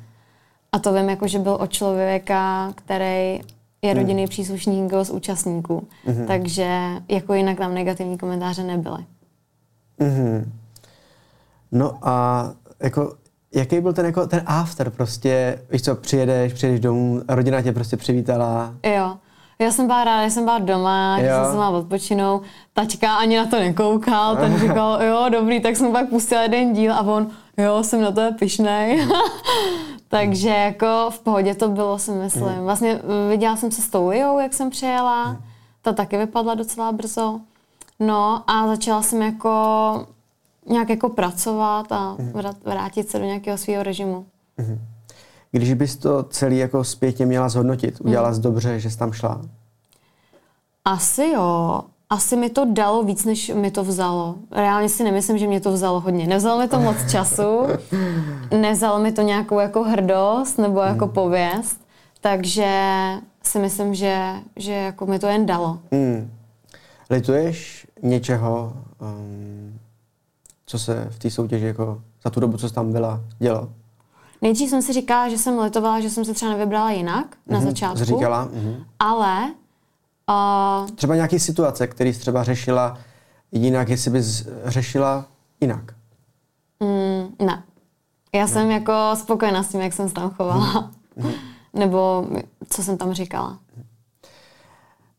A 0.73 0.79
to 0.79 0.93
vím, 0.93 1.09
jako, 1.09 1.29
že 1.29 1.39
byl 1.39 1.55
od 1.55 1.73
člověka, 1.73 2.73
který 2.75 3.41
je 3.83 3.95
mm. 3.95 4.01
rodinný 4.01 4.27
příslušník 4.27 4.93
z 5.03 5.11
účastníků. 5.11 5.89
Mm. 6.07 6.27
Takže 6.27 6.81
jako 7.09 7.35
jinak 7.35 7.59
tam 7.59 7.75
negativní 7.75 8.19
komentáře 8.19 8.63
nebyly. 8.63 9.05
Mm. 9.99 10.53
No 11.73 11.99
a 12.03 12.47
jako 12.83 13.15
jaký 13.55 13.81
byl 13.81 13.93
ten, 13.93 14.07
jako, 14.07 14.27
ten 14.27 14.43
after 14.47 14.91
prostě, 14.91 15.63
víš 15.71 15.83
co, 15.83 15.95
přijedeš, 15.95 16.53
přijedeš 16.53 16.81
domů, 16.81 17.23
rodina 17.29 17.63
tě 17.63 17.73
prostě 17.73 17.97
přivítala. 17.97 18.75
Jo. 18.83 19.17
Já 19.59 19.71
jsem 19.71 19.87
byla 19.87 20.05
ráda, 20.05 20.25
že 20.25 20.31
jsem 20.31 20.45
byla 20.45 20.59
doma, 20.59 21.21
že 21.21 21.29
jsem 21.29 21.45
se 21.45 21.51
měla 21.51 21.71
odpočinou. 21.71 22.41
Tačka 22.73 23.15
ani 23.15 23.37
na 23.37 23.47
to 23.47 23.59
nekoukal, 23.59 24.37
ten 24.37 24.59
říkal, 24.61 25.03
jo, 25.03 25.27
dobrý, 25.29 25.61
tak 25.61 25.77
jsem 25.77 25.93
pak 25.93 26.09
pustila 26.09 26.43
jeden 26.43 26.73
díl 26.73 26.93
a 26.93 27.01
on, 27.01 27.31
jo, 27.57 27.83
jsem 27.83 28.01
na 28.01 28.13
to 28.13 28.23
pišnej. 28.39 29.09
Takže 30.09 30.49
jako 30.49 31.11
v 31.11 31.19
pohodě 31.19 31.55
to 31.55 31.69
bylo, 31.69 31.99
si 31.99 32.11
myslím. 32.11 32.45
Hmm. 32.45 32.65
Vlastně 32.65 33.01
viděla 33.29 33.57
jsem 33.57 33.71
se 33.71 33.83
s 33.83 33.89
tou 33.89 34.09
Lijou, 34.09 34.39
jak 34.39 34.55
jsem 34.55 34.71
přijela. 34.71 35.25
Hmm. 35.25 35.39
Ta 35.83 35.93
taky 35.93 36.17
vypadla 36.17 36.55
docela 36.55 36.93
brzo. 36.93 37.41
No 38.01 38.43
a 38.47 38.67
začala 38.67 39.03
jsem 39.03 39.23
jako 39.23 39.51
nějak 40.69 40.89
jako 40.89 41.09
pracovat 41.09 41.93
a 41.93 42.17
mm-hmm. 42.19 42.55
vrátit 42.65 43.11
se 43.11 43.19
do 43.19 43.25
nějakého 43.25 43.59
svého 43.59 43.83
režimu. 43.83 44.27
Mm-hmm. 44.59 44.79
Když 45.51 45.75
bys 45.75 45.97
to 45.97 46.23
celý 46.23 46.59
jako 46.59 46.85
zpětně 46.85 47.27
měla 47.27 47.49
zhodnotit, 47.49 48.01
udělala 48.01 48.35
jsi 48.35 48.41
dobře, 48.41 48.81
že 48.81 48.91
jsi 48.91 48.99
tam 48.99 49.13
šla? 49.13 49.41
Asi 50.85 51.31
jo. 51.35 51.81
Asi 52.11 52.37
mi 52.37 52.51
to 52.51 52.65
dalo 52.73 53.03
víc, 53.03 53.25
než 53.25 53.49
mi 53.55 53.71
to 53.71 53.85
vzalo. 53.85 54.35
Reálně 54.53 54.89
si 54.89 55.05
nemyslím, 55.05 55.39
že 55.39 55.47
mě 55.47 55.61
to 55.61 55.73
vzalo 55.73 56.01
hodně. 56.01 56.27
Nevzalo 56.27 56.61
mi 56.61 56.69
to 56.69 56.81
moc 56.81 56.97
času, 57.11 57.63
nevzalo 58.61 58.99
mi 58.99 59.13
to 59.13 59.23
nějakou 59.23 59.59
jako 59.59 59.83
hrdost 59.83 60.59
nebo 60.59 60.81
jako 60.81 61.07
pověst, 61.07 61.81
takže 62.21 62.71
si 63.43 63.59
myslím, 63.59 63.95
že, 63.95 64.33
že 64.57 64.73
jako 64.73 65.07
mi 65.07 65.19
to 65.19 65.27
jen 65.27 65.47
dalo. 65.47 65.79
Mm. 65.91 66.31
Lituješ 67.11 67.87
něčeho, 68.03 68.73
um, 69.01 69.76
co 70.67 70.79
se 70.79 71.07
v 71.11 71.19
té 71.19 71.31
soutěži 71.31 71.67
jako 71.67 72.03
za 72.25 72.31
tu 72.31 72.41
dobu, 72.41 72.57
co 72.57 72.69
jsi 72.69 72.75
tam 72.75 72.93
byla, 72.93 73.21
dělo? 73.39 73.69
Nejdřív 74.43 74.71
jsem 74.71 74.83
si 74.83 74.93
říkala, 74.93 75.29
že 75.29 75.39
jsem 75.39 75.59
letovala, 75.59 76.01
že 76.01 76.11
jsem 76.11 76.25
se 76.25 76.35
třeba 76.35 76.53
nevybrala 76.53 76.91
jinak 76.91 77.27
mm-hmm. 77.27 77.53
na 77.53 77.59
mhm, 77.59 77.69
začátku. 77.69 78.05
Říkala. 78.05 78.49
Mm-hmm. 78.49 78.85
Ale... 78.99 79.55
Uh, 80.31 80.91
třeba 80.91 81.15
nějaký 81.15 81.39
situace, 81.39 81.87
který 81.87 82.15
jsi 82.15 82.21
třeba 82.21 82.45
řešila 82.45 82.99
jinak, 83.53 83.89
jestli 83.89 84.11
bys 84.11 84.49
řešila 84.65 85.25
jinak? 85.61 85.95
Mm, 86.81 87.47
ne. 87.47 87.63
Já 88.35 88.41
ne. 88.41 88.49
jsem 88.49 88.71
jako 88.71 88.93
spokojená 89.15 89.63
s 89.63 89.69
tím, 89.69 89.81
jak 89.81 89.93
jsem 89.93 90.09
se 90.09 90.15
tam 90.15 90.31
chovala. 90.31 90.91
Mm-hmm. 91.19 91.33
Nebo 91.75 92.27
co 92.69 92.83
jsem 92.83 92.99
tam 92.99 93.13
říkala 93.13 93.59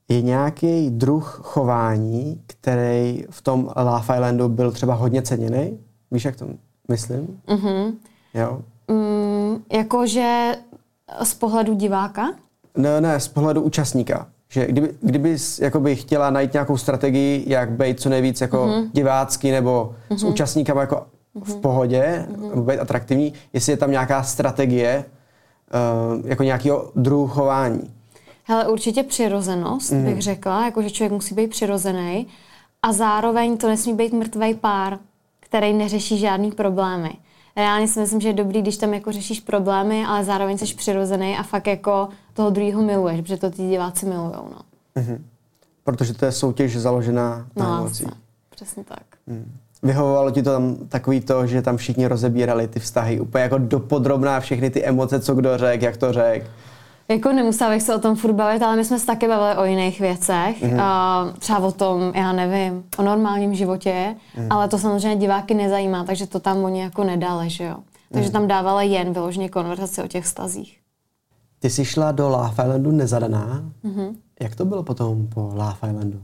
je 0.09 0.21
nějaký 0.21 0.89
druh 0.89 1.39
chování, 1.43 2.41
který 2.47 3.23
v 3.29 3.41
tom 3.41 3.69
Love 3.75 3.99
Islandu 3.99 4.49
byl 4.49 4.71
třeba 4.71 4.93
hodně 4.93 5.21
ceněný? 5.21 5.79
Víš, 6.11 6.25
jak 6.25 6.35
to 6.35 6.47
myslím? 6.89 7.41
Mm-hmm. 7.47 7.93
Jo. 8.33 8.61
Mm, 8.87 9.63
jakože 9.73 10.55
z 11.23 11.33
pohledu 11.33 11.73
diváka? 11.73 12.27
Ne, 12.77 13.01
ne, 13.01 13.19
z 13.19 13.27
pohledu 13.27 13.61
účastníka. 13.61 14.27
Že 14.49 14.67
kdyby, 14.67 14.93
kdyby 15.01 15.37
jakoby 15.59 15.95
chtěla 15.95 16.29
najít 16.29 16.53
nějakou 16.53 16.77
strategii, 16.77 17.43
jak 17.47 17.71
být 17.71 17.99
co 17.99 18.09
nejvíc 18.09 18.41
jako 18.41 18.57
mm-hmm. 18.57 18.89
divácký 18.93 19.51
nebo 19.51 19.95
mm-hmm. 20.09 20.17
s 20.17 20.23
mhm. 20.23 20.31
účastníkama 20.31 20.81
jako 20.81 20.95
mm-hmm. 20.95 21.43
v 21.43 21.55
pohodě, 21.55 22.25
mm-hmm. 22.31 22.65
být 22.65 22.79
atraktivní, 22.79 23.33
jestli 23.53 23.73
je 23.73 23.77
tam 23.77 23.91
nějaká 23.91 24.23
strategie, 24.23 25.05
uh, 26.17 26.29
jako 26.29 26.43
nějakého 26.43 26.91
druhu 26.95 27.27
chování. 27.27 27.96
Hele, 28.49 28.67
určitě 28.67 29.03
přirozenost, 29.03 29.91
mm. 29.91 30.05
bych 30.05 30.21
řekla, 30.21 30.65
jako 30.65 30.81
že 30.81 30.89
člověk 30.89 31.11
musí 31.11 31.35
být 31.35 31.49
přirozený 31.49 32.27
a 32.83 32.93
zároveň 32.93 33.57
to 33.57 33.67
nesmí 33.67 33.93
být 33.93 34.13
mrtvý 34.13 34.53
pár, 34.53 34.99
který 35.39 35.73
neřeší 35.73 36.17
žádný 36.17 36.51
problémy. 36.51 37.11
Reálně 37.55 37.87
si 37.87 37.99
myslím, 37.99 38.21
že 38.21 38.29
je 38.29 38.33
dobrý, 38.33 38.61
když 38.61 38.77
tam 38.77 38.93
jako 38.93 39.11
řešíš 39.11 39.39
problémy, 39.39 40.05
ale 40.05 40.23
zároveň 40.23 40.57
jsi 40.57 40.75
přirozený 40.75 41.37
a 41.37 41.43
fakt 41.43 41.67
jako 41.67 42.09
toho 42.33 42.49
druhého 42.49 42.81
miluješ, 42.81 43.21
protože 43.21 43.37
to 43.37 43.49
ty 43.49 43.67
diváci 43.67 44.05
milujou. 44.05 44.49
No. 44.51 44.61
Mm-hmm. 45.01 45.21
Protože 45.83 46.13
to 46.13 46.25
je 46.25 46.31
soutěž 46.31 46.77
založená 46.77 47.47
na 47.55 47.69
no, 47.69 47.77
emocích. 47.77 48.07
Přesně 48.49 48.83
tak. 48.83 49.03
Mm. 49.27 49.57
Vyhovovalo 49.83 50.31
ti 50.31 50.43
to 50.43 50.51
tam 50.51 50.75
takový 50.75 51.21
to, 51.21 51.47
že 51.47 51.61
tam 51.61 51.77
všichni 51.77 52.07
rozebírali 52.07 52.67
ty 52.67 52.79
vztahy 52.79 53.19
úplně 53.19 53.41
jako 53.41 53.57
dopodrobná 53.57 54.39
všechny 54.39 54.69
ty 54.69 54.85
emoce, 54.85 55.19
co 55.19 55.35
kdo 55.35 55.57
řekl, 55.57 55.83
jak 55.83 55.97
to 55.97 56.13
řekl. 56.13 56.47
Jako 57.09 57.31
nemusela 57.31 57.69
bych 57.69 57.81
se 57.81 57.95
o 57.95 57.99
tom 57.99 58.15
furt 58.15 58.33
bavit, 58.33 58.61
ale 58.61 58.75
my 58.75 58.85
jsme 58.85 58.99
se 58.99 59.05
taky 59.05 59.27
bavili 59.27 59.57
o 59.57 59.65
jiných 59.65 59.99
věcech. 59.99 60.63
Mm-hmm. 60.63 61.27
Uh, 61.27 61.33
třeba 61.37 61.59
o 61.59 61.71
tom, 61.71 62.11
já 62.15 62.31
nevím, 62.31 62.83
o 62.97 63.03
normálním 63.03 63.55
životě, 63.55 64.15
mm-hmm. 64.35 64.47
ale 64.49 64.67
to 64.67 64.77
samozřejmě 64.77 65.15
diváky 65.15 65.53
nezajímá, 65.53 66.03
takže 66.03 66.27
to 66.27 66.39
tam 66.39 66.63
oni 66.63 66.81
jako 66.81 67.03
nedali, 67.03 67.49
že 67.49 67.63
jo. 67.63 67.75
Takže 68.11 68.29
mm-hmm. 68.29 68.33
tam 68.33 68.47
dávala 68.47 68.81
jen 68.81 69.13
vyloženě 69.13 69.49
konverzaci 69.49 70.03
o 70.03 70.07
těch 70.07 70.25
vztazích. 70.25 70.79
Ty 71.59 71.69
jsi 71.69 71.85
šla 71.85 72.11
do 72.11 72.29
Love 72.29 72.51
Islandu 72.51 72.91
nezadaná. 72.91 73.63
Mm-hmm. 73.85 74.15
Jak 74.41 74.55
to 74.55 74.65
bylo 74.65 74.83
potom 74.83 75.27
po 75.27 75.41
Love 75.41 75.73
Islandu? 75.73 76.21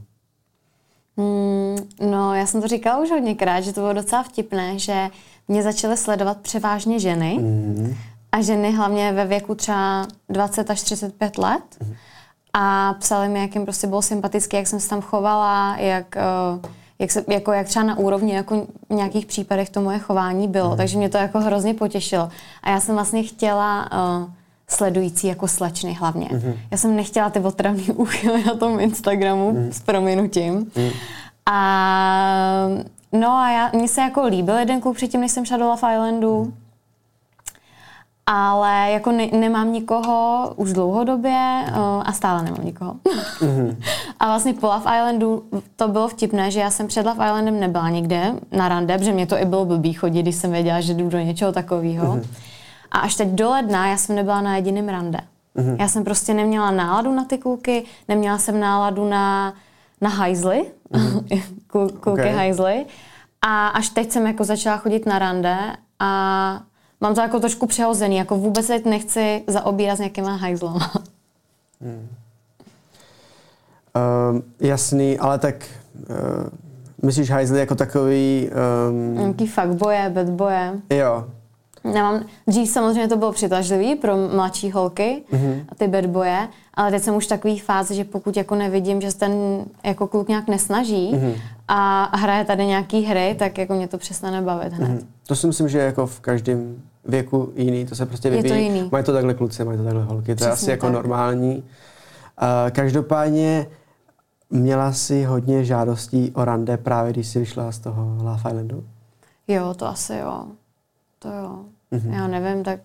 Mm, 1.16 1.76
no, 2.10 2.34
já 2.34 2.46
jsem 2.46 2.62
to 2.62 2.68
říkala 2.68 3.02
už 3.02 3.10
hodněkrát, 3.10 3.64
že 3.64 3.72
to 3.72 3.80
bylo 3.80 3.92
docela 3.92 4.22
vtipné, 4.22 4.78
že 4.78 5.08
mě 5.48 5.62
začaly 5.62 5.96
sledovat 5.96 6.36
převážně 6.36 7.00
ženy. 7.00 7.38
Mm-hmm 7.40 7.94
a 8.34 8.40
ženy 8.40 8.72
hlavně 8.72 9.12
ve 9.12 9.24
věku 9.24 9.54
třeba 9.54 10.06
20 10.28 10.70
až 10.70 10.82
35 10.82 11.38
let. 11.38 11.62
Mm-hmm. 11.80 11.94
A 12.52 12.94
psali 12.98 13.28
mi, 13.28 13.40
jak 13.40 13.54
jim 13.54 13.64
prostě 13.64 13.86
bylo 13.86 14.02
sympatické, 14.02 14.56
jak 14.56 14.66
jsem 14.66 14.80
se 14.80 14.88
tam 14.88 15.00
chovala, 15.00 15.76
jak, 15.78 16.16
uh, 16.56 16.70
jak, 16.98 17.10
se, 17.10 17.24
jako, 17.28 17.52
jak 17.52 17.66
třeba 17.66 17.84
na 17.84 17.98
úrovni 17.98 18.34
jako 18.34 18.66
v 18.90 18.94
nějakých 18.94 19.26
případech 19.26 19.70
to 19.70 19.80
moje 19.80 19.98
chování 19.98 20.48
bylo. 20.48 20.70
Mm-hmm. 20.70 20.76
Takže 20.76 20.98
mě 20.98 21.08
to 21.08 21.18
jako 21.18 21.40
hrozně 21.40 21.74
potěšilo. 21.74 22.28
A 22.62 22.70
já 22.70 22.80
jsem 22.80 22.94
vlastně 22.94 23.22
chtěla 23.22 23.90
uh, 23.92 24.30
sledující 24.68 25.26
jako 25.26 25.48
slečny 25.48 25.92
hlavně. 25.92 26.26
Mm-hmm. 26.26 26.54
Já 26.70 26.76
jsem 26.76 26.96
nechtěla 26.96 27.30
ty 27.30 27.40
otravný 27.40 27.84
úchyly 27.94 28.44
na 28.44 28.54
tom 28.54 28.80
Instagramu 28.80 29.52
mm-hmm. 29.52 29.68
s 29.68 29.80
prominutím. 29.80 30.64
Mm-hmm. 30.64 30.92
A 31.46 32.68
no 33.12 33.30
a 33.30 33.50
já, 33.50 33.70
mně 33.74 33.88
se 33.88 34.00
jako 34.00 34.26
líbil 34.26 34.56
jeden 34.56 34.80
kluk 34.80 34.96
předtím, 34.96 35.20
než 35.20 35.32
jsem 35.32 35.44
šla 35.44 35.56
do 35.56 35.64
Love 35.64 35.94
Islandu. 35.94 36.44
Mm-hmm 36.44 36.63
ale 38.26 38.90
jako 38.90 39.12
ne, 39.12 39.26
nemám 39.26 39.72
nikoho 39.72 40.52
už 40.56 40.72
dlouhodobě 40.72 41.64
uh, 41.68 41.76
a 42.04 42.12
stále 42.12 42.42
nemám 42.42 42.64
nikoho. 42.64 42.96
Mm-hmm. 43.40 43.76
a 44.20 44.26
vlastně 44.26 44.54
po 44.54 44.66
Love 44.66 44.98
Islandu 44.98 45.44
to 45.76 45.88
bylo 45.88 46.08
vtipné, 46.08 46.50
že 46.50 46.60
já 46.60 46.70
jsem 46.70 46.86
před 46.86 47.06
Love 47.06 47.26
Islandem 47.26 47.60
nebyla 47.60 47.88
nikde 47.88 48.34
na 48.52 48.68
rande, 48.68 48.98
protože 48.98 49.12
mě 49.12 49.26
to 49.26 49.38
i 49.38 49.44
bylo 49.44 49.64
blbý 49.64 49.92
chodit, 49.92 50.22
když 50.22 50.34
jsem 50.34 50.52
věděla, 50.52 50.80
že 50.80 50.94
jdu 50.94 51.08
do 51.08 51.18
něčeho 51.18 51.52
takového. 51.52 52.16
Mm-hmm. 52.16 52.26
A 52.90 52.98
až 52.98 53.14
teď 53.14 53.28
do 53.28 53.50
ledna 53.50 53.88
já 53.88 53.96
jsem 53.96 54.16
nebyla 54.16 54.40
na 54.40 54.56
jediném 54.56 54.88
rande. 54.88 55.18
Mm-hmm. 55.56 55.76
Já 55.80 55.88
jsem 55.88 56.04
prostě 56.04 56.34
neměla 56.34 56.70
náladu 56.70 57.12
na 57.12 57.24
ty 57.24 57.38
kluky, 57.38 57.84
neměla 58.08 58.38
jsem 58.38 58.60
náladu 58.60 59.08
na, 59.08 59.54
na 60.00 60.08
hajzly, 60.08 60.64
mm-hmm. 60.92 61.42
kluky 61.66 62.10
okay. 62.10 62.32
hajzly. 62.32 62.86
A 63.42 63.68
až 63.68 63.88
teď 63.88 64.10
jsem 64.10 64.26
jako 64.26 64.44
začala 64.44 64.76
chodit 64.76 65.06
na 65.06 65.18
rande 65.18 65.56
a 65.98 66.60
mám 67.00 67.14
to 67.14 67.20
jako 67.20 67.40
trošku 67.40 67.66
přehozený, 67.66 68.16
jako 68.16 68.36
vůbec 68.36 68.66
se 68.66 68.78
nechci 68.84 69.44
zaobírat 69.46 69.96
s 69.96 69.98
nějakýma 69.98 70.36
hajzlama. 70.36 70.92
Hmm. 71.80 72.08
Uh, 73.96 74.40
jasný, 74.60 75.18
ale 75.18 75.38
tak 75.38 75.54
uh, 76.10 76.16
myslíš 77.02 77.30
hajzly 77.30 77.58
jako 77.58 77.74
takový... 77.74 78.50
Um... 78.88 79.14
Nějaký 79.14 79.46
fuckboje, 79.46 80.10
badboje. 80.10 80.72
Jo. 80.90 81.24
Nemám, 81.84 82.24
dřív 82.46 82.70
samozřejmě 82.70 83.08
to 83.08 83.16
bylo 83.16 83.32
přitažlivý 83.32 83.94
pro 83.94 84.16
mladší 84.16 84.70
holky 84.70 85.22
mm-hmm. 85.32 85.64
a 85.68 85.74
ty 85.74 85.88
bad 85.88 86.06
boye, 86.06 86.48
ale 86.74 86.90
teď 86.90 87.02
jsem 87.02 87.14
už 87.14 87.26
takový 87.26 87.58
fáze, 87.58 87.94
že 87.94 88.04
pokud 88.04 88.36
jako 88.36 88.54
nevidím, 88.54 89.00
že 89.00 89.10
se 89.10 89.18
ten 89.18 89.64
jako 89.84 90.06
kluk 90.06 90.28
nějak 90.28 90.48
nesnaží 90.48 91.12
mm-hmm. 91.14 91.34
a 91.68 92.10
hraje 92.16 92.44
tady 92.44 92.66
nějaký 92.66 93.02
hry, 93.02 93.36
tak 93.38 93.58
jako 93.58 93.74
mě 93.74 93.88
to 93.88 93.98
přestane 93.98 94.42
bavit 94.42 94.72
hned. 94.72 94.90
Mm-hmm. 94.90 95.06
To 95.26 95.36
si 95.36 95.46
myslím, 95.46 95.68
že 95.68 95.78
jako 95.78 96.06
v 96.06 96.20
každém 96.20 96.82
věku 97.04 97.52
jiný, 97.56 97.86
to 97.86 97.94
se 97.94 98.06
prostě 98.06 98.30
vyvíjí. 98.30 98.44
Je 98.44 98.50
to 98.50 98.76
jiný. 98.76 98.88
Mají 98.92 99.04
to 99.04 99.12
takhle 99.12 99.34
kluci, 99.34 99.64
mají 99.64 99.78
to 99.78 99.84
takhle 99.84 100.04
holky, 100.04 100.34
to 100.34 100.36
Přesně 100.36 100.48
je 100.48 100.52
asi 100.52 100.70
jako 100.70 100.86
tak. 100.86 100.92
normální. 100.94 101.56
Uh, 101.56 102.70
každopádně 102.70 103.66
měla 104.50 104.92
si 104.92 105.24
hodně 105.24 105.64
žádostí 105.64 106.32
o 106.34 106.44
rande 106.44 106.76
právě, 106.76 107.12
když 107.12 107.26
jsi 107.26 107.38
vyšla 107.38 107.72
z 107.72 107.78
toho 107.78 108.16
Love 108.22 108.36
Islandu? 108.36 108.84
Jo, 109.48 109.74
to 109.74 109.86
asi 109.86 110.14
jo. 110.16 110.44
To 111.18 111.28
jo. 111.28 111.58
Mm-hmm. 111.94 112.14
Já 112.14 112.26
nevím, 112.26 112.64
tak 112.64 112.80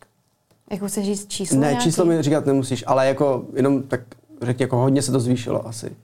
jako 0.71 0.87
chceš 0.87 1.05
říct 1.05 1.27
číslo 1.27 1.59
Ne, 1.59 1.67
nějaký? 1.67 1.83
číslo 1.83 2.05
mi 2.05 2.21
říkat 2.21 2.45
nemusíš, 2.45 2.83
ale 2.87 3.07
jako 3.07 3.43
jenom 3.55 3.83
tak 3.83 4.01
řekni, 4.41 4.63
jako 4.63 4.77
hodně 4.77 5.01
se 5.01 5.11
to 5.11 5.19
zvýšilo 5.19 5.67
asi. 5.67 5.95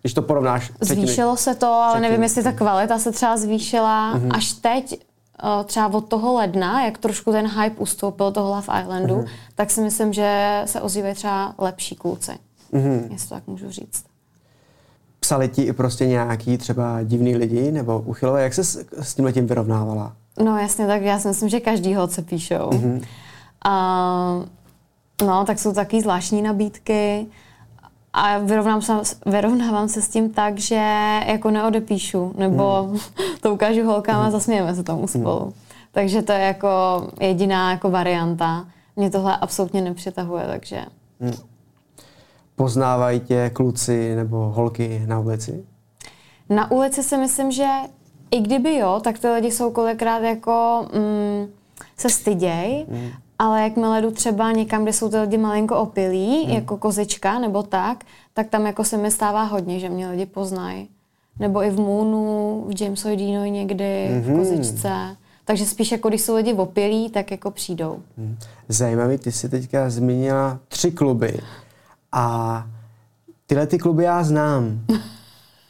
Když 0.00 0.14
to 0.14 0.22
porovnáš. 0.22 0.72
Třetiny. 0.80 1.06
Zvýšilo 1.06 1.36
se 1.36 1.54
to, 1.54 1.66
ale 1.66 1.92
třetiny. 1.92 2.08
nevím, 2.08 2.22
jestli 2.22 2.42
ta 2.42 2.52
kvalita 2.52 2.98
se 2.98 3.12
třeba 3.12 3.36
zvýšila 3.36 4.14
mm-hmm. 4.14 4.36
až 4.36 4.52
teď, 4.52 5.00
eh, 5.42 5.64
třeba 5.64 5.86
od 5.86 6.08
toho 6.08 6.34
ledna, 6.34 6.84
jak 6.84 6.98
trošku 6.98 7.32
ten 7.32 7.46
hype 7.46 7.80
ustoupil 7.80 8.32
toho 8.32 8.48
Love 8.48 8.82
Islandu, 8.82 9.14
mm-hmm. 9.14 9.28
tak 9.54 9.70
si 9.70 9.80
myslím, 9.80 10.12
že 10.12 10.62
se 10.64 10.80
ozývají 10.80 11.14
třeba 11.14 11.54
lepší 11.58 11.96
kluci. 11.96 12.32
Mm-hmm. 12.72 13.12
Jestli 13.12 13.28
to 13.28 13.34
tak 13.34 13.46
můžu 13.46 13.70
říct. 13.70 14.04
Psali 15.20 15.48
ti 15.48 15.62
i 15.62 15.72
prostě 15.72 16.06
nějaký 16.06 16.58
třeba 16.58 17.02
divný 17.02 17.36
lidi 17.36 17.72
nebo 17.72 18.00
uchylové? 18.00 18.42
Jak 18.42 18.54
se 18.54 18.64
s, 18.64 18.84
s 18.92 19.14
tím 19.14 19.24
letím 19.24 19.46
vyrovnávala? 19.46 20.16
No 20.44 20.58
jasně, 20.58 20.86
tak 20.86 21.02
já 21.02 21.18
si 21.18 21.28
myslím, 21.28 21.48
že 21.48 21.60
každý 21.60 21.94
holce 21.94 22.22
píšou. 22.22 22.70
Mm-hmm. 22.70 23.02
A, 23.64 24.44
no, 25.26 25.44
tak 25.44 25.58
jsou 25.58 25.72
taky 25.72 26.00
zvláštní 26.00 26.42
nabídky 26.42 27.26
a 28.12 28.38
vyrovnám 28.38 28.82
se, 28.82 28.92
vyrovnávám 29.26 29.88
se 29.88 30.02
s 30.02 30.08
tím 30.08 30.32
tak, 30.32 30.58
že 30.58 31.20
jako 31.26 31.50
neodepíšu, 31.50 32.34
nebo 32.38 32.88
mm. 32.90 32.98
to 33.40 33.54
ukážu 33.54 33.84
holkám 33.84 34.20
mm. 34.20 34.26
a 34.26 34.30
zasmějeme 34.30 34.74
se 34.74 34.82
tomu 34.82 35.06
spolu. 35.06 35.44
Mm. 35.46 35.52
Takže 35.92 36.22
to 36.22 36.32
je 36.32 36.38
jako 36.38 36.68
jediná 37.20 37.70
jako 37.70 37.90
varianta. 37.90 38.66
Mě 38.96 39.10
tohle 39.10 39.36
absolutně 39.36 39.82
nepřitahuje, 39.82 40.44
takže... 40.46 40.84
Mm. 41.20 41.32
Poznávají 42.56 43.20
tě 43.20 43.50
kluci 43.54 44.16
nebo 44.16 44.36
holky 44.36 45.02
na 45.06 45.18
ulici? 45.18 45.64
Na 46.48 46.70
ulici 46.70 47.02
si 47.02 47.16
myslím, 47.16 47.52
že 47.52 47.68
i 48.30 48.40
kdyby 48.40 48.76
jo, 48.76 49.00
tak 49.04 49.18
ty 49.18 49.28
lidi 49.28 49.50
jsou 49.50 49.70
kolikrát 49.70 50.22
jako 50.22 50.86
mm, 50.92 51.52
se 51.96 52.08
styděj, 52.08 52.86
mm. 52.88 53.10
ale 53.38 53.62
jakmile 53.62 54.02
jdu 54.02 54.10
třeba 54.10 54.52
někam, 54.52 54.82
kde 54.82 54.92
jsou 54.92 55.08
ty 55.08 55.18
lidi 55.18 55.38
malinko 55.38 55.76
opilí, 55.76 56.46
mm. 56.46 56.52
jako 56.52 56.76
kozička 56.76 57.38
nebo 57.38 57.62
tak, 57.62 58.04
tak 58.34 58.48
tam 58.48 58.66
jako 58.66 58.84
se 58.84 58.96
mi 58.96 59.10
stává 59.10 59.42
hodně, 59.42 59.80
že 59.80 59.88
mě 59.88 60.08
lidi 60.08 60.26
poznají. 60.26 60.88
Nebo 61.38 61.62
i 61.62 61.70
v 61.70 61.76
Moonu, 61.76 62.64
v 62.68 62.82
Jamesovi 62.82 63.16
Deanovi 63.16 63.50
někdy, 63.50 64.08
mm-hmm. 64.10 64.20
v 64.20 64.28
mhm. 64.28 64.38
kozičce. 64.38 65.16
Takže 65.44 65.66
spíš 65.66 65.92
jako 65.92 66.08
když 66.08 66.20
jsou 66.20 66.36
lidi 66.36 66.54
opilí, 66.54 67.10
tak 67.10 67.30
jako 67.30 67.50
přijdou. 67.50 68.02
Mm. 68.16 68.38
Zajímavý, 68.68 69.18
ty 69.18 69.32
jsi 69.32 69.48
teďka 69.48 69.90
zmínila 69.90 70.58
tři 70.68 70.90
kluby. 70.90 71.40
A 72.12 72.66
tyhle 73.46 73.66
ty 73.66 73.78
kluby 73.78 74.04
já 74.04 74.22
znám. 74.22 74.80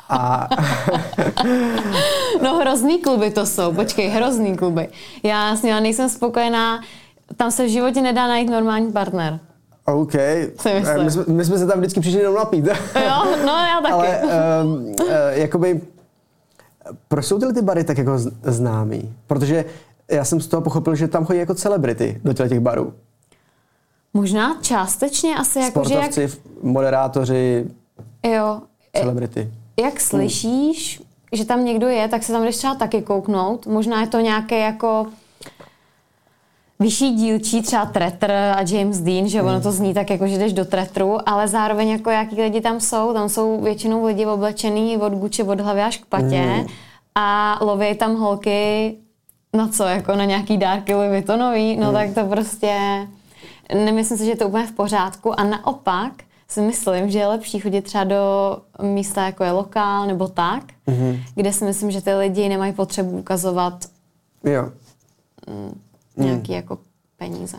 A... 0.09 0.49
no 2.42 2.56
hrozný 2.56 2.98
kluby 2.98 3.30
to 3.30 3.46
jsou, 3.46 3.72
počkej, 3.72 4.08
hrozný 4.08 4.56
kluby. 4.56 4.88
Já 5.22 5.56
s 5.56 5.62
nimi 5.62 5.80
nejsem 5.80 6.08
spokojená, 6.08 6.80
tam 7.36 7.50
se 7.50 7.64
v 7.64 7.68
životě 7.68 8.02
nedá 8.02 8.28
najít 8.28 8.50
normální 8.50 8.92
partner. 8.92 9.38
OK. 9.84 10.14
My 11.04 11.10
jsme, 11.10 11.24
my 11.26 11.44
jsme 11.44 11.58
se 11.58 11.66
tam 11.66 11.78
vždycky 11.78 12.00
přišli 12.00 12.20
jenom 12.20 12.34
napít. 12.34 12.66
jo, 12.66 13.36
no 13.46 13.52
já 13.52 13.80
taky. 13.82 13.92
Ale 13.92 14.20
um, 14.62 14.72
uh, 14.74 15.06
jakoby, 15.30 15.80
proč 17.08 17.26
jsou 17.26 17.38
tyhle 17.38 17.54
ty 17.54 17.62
bary 17.62 17.84
tak 17.84 17.98
jako 17.98 18.18
známý? 18.42 19.14
Protože 19.26 19.64
já 20.10 20.24
jsem 20.24 20.40
z 20.40 20.46
toho 20.46 20.62
pochopil, 20.62 20.94
že 20.94 21.08
tam 21.08 21.24
chodí 21.24 21.38
jako 21.38 21.54
celebrity 21.54 22.20
do 22.24 22.32
těch 22.32 22.60
barů. 22.60 22.92
Možná 24.14 24.56
částečně 24.60 25.36
asi 25.36 25.58
jako, 25.58 25.84
že 25.88 25.94
jak... 25.94 26.10
moderátoři, 26.62 27.66
jo. 28.24 28.60
celebrity 28.96 29.50
jak 29.80 30.00
slyšíš, 30.00 31.02
že 31.32 31.44
tam 31.44 31.64
někdo 31.64 31.88
je, 31.88 32.08
tak 32.08 32.22
se 32.22 32.32
tam 32.32 32.44
jdeš 32.44 32.56
třeba 32.56 32.74
taky 32.74 33.02
kouknout. 33.02 33.66
Možná 33.66 34.00
je 34.00 34.06
to 34.06 34.20
nějaké 34.20 34.58
jako 34.58 35.06
vyšší 36.80 37.10
dílčí, 37.14 37.62
třeba 37.62 37.86
Tretter 37.86 38.30
a 38.30 38.60
James 38.68 39.00
Dean, 39.00 39.28
že 39.28 39.42
mm. 39.42 39.48
ono 39.48 39.60
to 39.60 39.72
zní 39.72 39.94
tak 39.94 40.10
jako, 40.10 40.26
že 40.26 40.38
jdeš 40.38 40.52
do 40.52 40.64
Tretru, 40.64 41.28
ale 41.28 41.48
zároveň 41.48 41.88
jako 41.88 42.10
jaký 42.10 42.42
lidi 42.42 42.60
tam 42.60 42.80
jsou, 42.80 43.12
tam 43.12 43.28
jsou 43.28 43.60
většinou 43.60 44.06
lidi 44.06 44.26
oblečený 44.26 44.96
od 44.96 45.12
Gucci 45.12 45.42
od 45.42 45.60
hlavy 45.60 45.82
až 45.82 45.96
k 45.96 46.06
patě 46.06 46.42
mm. 46.42 46.66
a 47.14 47.58
loví 47.60 47.94
tam 47.94 48.16
holky 48.16 48.94
na 49.52 49.68
co, 49.68 49.84
jako 49.84 50.16
na 50.16 50.24
nějaký 50.24 50.56
dárky 50.56 50.94
Louis 50.94 51.10
Vuittonový, 51.10 51.76
no 51.76 51.88
mm. 51.88 51.92
tak 51.92 52.14
to 52.14 52.24
prostě 52.24 52.76
nemyslím 53.74 54.18
si, 54.18 54.24
že 54.24 54.30
je 54.30 54.36
to 54.36 54.48
úplně 54.48 54.66
v 54.66 54.72
pořádku 54.72 55.40
a 55.40 55.44
naopak 55.44 56.12
si 56.50 56.61
myslím, 56.61 57.11
že 57.11 57.18
je 57.18 57.26
lepší 57.26 57.61
chodit 57.61 57.82
třeba 57.82 58.04
do 58.04 58.56
místa, 58.82 59.24
jako 59.24 59.44
je 59.44 59.50
lokál 59.50 60.06
nebo 60.06 60.28
tak, 60.28 60.64
mm-hmm. 60.88 61.20
kde 61.34 61.52
si 61.52 61.64
myslím, 61.64 61.90
že 61.90 62.00
ty 62.00 62.14
lidi 62.14 62.48
nemají 62.48 62.72
potřebu 62.72 63.11
ukazovat 63.18 63.84
jo. 64.44 64.72
Mm, 65.48 65.80
nějaký 66.16 66.52
mm. 66.52 66.56
jako 66.56 66.78
peníze. 67.16 67.56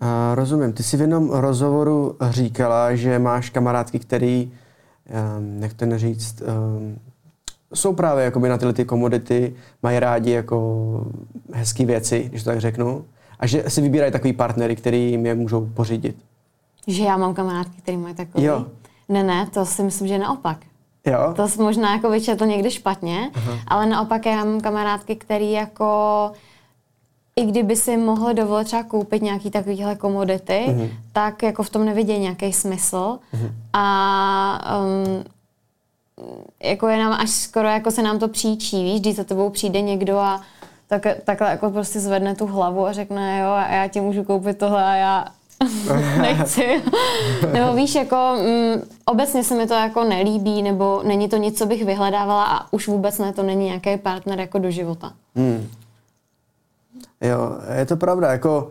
A, 0.00 0.34
rozumím. 0.34 0.72
Ty 0.72 0.82
jsi 0.82 0.96
v 0.96 1.00
jednom 1.00 1.30
rozhovoru 1.30 2.16
říkala, 2.30 2.94
že 2.94 3.18
máš 3.18 3.50
kamarádky, 3.50 3.98
který, 3.98 4.52
um, 5.38 5.62
jak 5.62 5.74
to 5.74 5.86
neříct, 5.86 6.40
um, 6.40 6.98
jsou 7.74 7.94
právě 7.94 8.24
jakoby 8.24 8.48
na 8.48 8.58
tyhle 8.58 8.72
ty 8.72 8.84
komodity, 8.84 9.54
mají 9.82 9.98
rádi 9.98 10.30
jako 10.30 11.06
hezké 11.52 11.84
věci, 11.84 12.24
když 12.28 12.42
to 12.42 12.50
tak 12.50 12.60
řeknu, 12.60 13.04
a 13.40 13.46
že 13.46 13.64
si 13.68 13.80
vybírají 13.80 14.12
takový 14.12 14.32
partnery, 14.32 14.76
který 14.76 15.10
jim 15.10 15.26
je 15.26 15.34
můžou 15.34 15.66
pořídit. 15.66 16.16
Že 16.86 17.04
já 17.04 17.16
mám 17.16 17.34
kamarádky, 17.34 17.82
které 17.82 17.98
mají 17.98 18.14
takový? 18.14 18.44
Jo. 18.44 18.66
Ne, 19.08 19.22
ne, 19.22 19.46
to 19.54 19.66
si 19.66 19.82
myslím, 19.82 20.08
že 20.08 20.18
naopak. 20.18 20.58
Jo? 21.06 21.32
To 21.36 21.48
jsem 21.48 21.64
možná 21.64 21.92
jako 21.92 22.10
vyčetl 22.10 22.46
někdy 22.46 22.70
špatně, 22.70 23.30
Aha. 23.34 23.58
ale 23.66 23.86
naopak 23.86 24.26
já 24.26 24.44
mám 24.44 24.60
kamarádky, 24.60 25.16
které 25.16 25.44
jako 25.44 26.32
i 27.36 27.46
kdyby 27.46 27.76
si 27.76 27.96
mohli 27.96 28.34
dovolit 28.34 28.64
třeba 28.64 28.82
koupit 28.82 29.22
nějaký 29.22 29.50
takovýhle 29.50 29.96
komodity, 29.96 30.64
uh-huh. 30.68 30.90
tak 31.12 31.42
jako 31.42 31.62
v 31.62 31.70
tom 31.70 31.84
nevidí 31.84 32.18
nějaký 32.18 32.52
smysl. 32.52 33.18
Uh-huh. 33.34 33.52
A 33.72 34.78
um, 34.78 35.24
jako 36.62 36.88
je 36.88 36.98
nám 36.98 37.12
až 37.12 37.30
skoro 37.30 37.68
jako 37.68 37.90
se 37.90 38.02
nám 38.02 38.18
to 38.18 38.28
příčí, 38.28 38.84
víš, 38.84 39.00
když 39.00 39.16
za 39.16 39.24
tebou 39.24 39.50
přijde 39.50 39.80
někdo 39.80 40.18
a 40.18 40.40
tak, 40.86 41.06
takhle 41.24 41.50
jako 41.50 41.70
prostě 41.70 42.00
zvedne 42.00 42.34
tu 42.34 42.46
hlavu 42.46 42.86
a 42.86 42.92
řekne, 42.92 43.40
jo, 43.40 43.48
a 43.48 43.68
já 43.68 43.88
ti 43.88 44.00
můžu 44.00 44.24
koupit 44.24 44.58
tohle 44.58 44.84
a 44.84 44.94
já 44.94 45.24
nechci. 46.20 46.82
nebo 47.52 47.74
víš, 47.74 47.94
jako 47.94 48.16
mm, 48.16 48.82
obecně 49.04 49.44
se 49.44 49.54
mi 49.54 49.66
to 49.66 49.74
jako 49.74 50.04
nelíbí, 50.04 50.62
nebo 50.62 51.02
není 51.04 51.28
to 51.28 51.36
nic, 51.36 51.58
co 51.58 51.66
bych 51.66 51.84
vyhledávala 51.84 52.44
a 52.44 52.72
už 52.72 52.88
vůbec 52.88 53.18
ne, 53.18 53.32
to 53.32 53.42
není 53.42 53.66
nějaký 53.66 53.96
partner 53.96 54.40
jako 54.40 54.58
do 54.58 54.70
života. 54.70 55.12
Hmm. 55.36 55.68
Jo, 57.20 57.56
je 57.78 57.86
to 57.86 57.96
pravda, 57.96 58.32
jako 58.32 58.70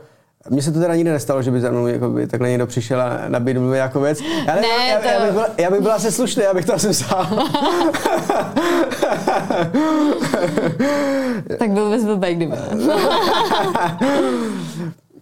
mně 0.50 0.62
se 0.62 0.72
to 0.72 0.80
teda 0.80 0.96
nikdy 0.96 1.12
nestalo, 1.12 1.42
že 1.42 1.52
by 1.52 1.62
za 1.62 1.72
mnou 1.72 1.88
jako 1.88 2.10
by 2.10 2.28
takhle 2.28 2.50
někdo 2.50 2.68
přišel 2.68 3.02
a 3.02 3.20
nabídl 3.28 3.60
mi 3.60 3.78
jako 3.78 4.00
věc. 4.00 4.22
Já, 4.48 4.56
ne, 4.56 4.88
já, 4.90 5.00
to... 5.00 5.08
já, 5.08 5.22
bych 5.22 5.32
byla, 5.32 5.48
já 5.58 5.72
bych 5.72 5.82
byla 5.82 5.94
asi 5.94 6.12
slušný, 6.12 6.44
abych 6.44 6.66
to 6.66 6.74
asi 6.74 6.90
vzal. 6.90 7.26
tak 11.60 11.72
byl 11.72 11.90
bys 11.90 12.04
byl 12.04 12.18
kdyby. 12.18 12.58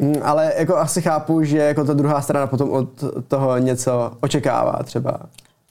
Mm, 0.02 0.16
ale 0.24 0.54
jako 0.58 0.78
asi 0.78 1.02
chápu, 1.02 1.44
že 1.44 1.58
jako 1.58 1.86
ta 1.86 1.94
druhá 1.94 2.22
strana 2.22 2.48
potom 2.48 2.72
od 2.72 2.90
toho 3.28 3.58
něco 3.58 4.12
očekává 4.20 4.84
třeba. 4.84 5.20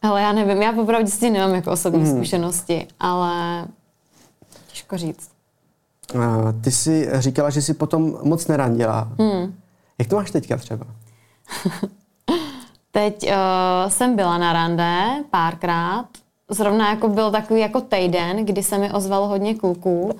Ale 0.03 0.23
já 0.23 0.33
nevím, 0.33 0.63
já 0.63 0.73
popravdě 0.73 1.11
s 1.11 1.19
tím 1.19 1.33
nemám 1.33 1.55
jako 1.55 1.71
osobní 1.71 2.01
mm. 2.01 2.17
zkušenosti, 2.17 2.87
ale 3.01 3.65
těžko 4.67 4.97
říct. 4.97 5.31
A 6.23 6.53
ty 6.61 6.71
jsi 6.71 7.09
říkala, 7.19 7.51
že 7.51 7.63
jsi 7.63 7.75
potom 7.75 8.19
moc 8.23 8.47
nerandila. 8.47 9.09
Mm. 9.19 9.55
Jak 9.99 10.09
to 10.09 10.17
máš 10.17 10.31
teďka 10.31 10.57
třeba? 10.57 10.87
Teď 12.93 13.27
uh, 13.27 13.91
jsem 13.91 14.17
byla 14.17 14.39
na 14.39 14.53
rande 14.53 15.07
párkrát. 15.31 16.05
Zrovna 16.49 16.91
jako 16.91 17.09
byl 17.09 17.31
takový 17.31 17.61
jako 17.61 17.81
týden, 17.81 18.47
kdy 18.47 18.63
se 18.63 18.79
mi 18.79 18.93
ozvalo 18.93 19.29
hodně 19.29 19.55
kluků 19.55 20.11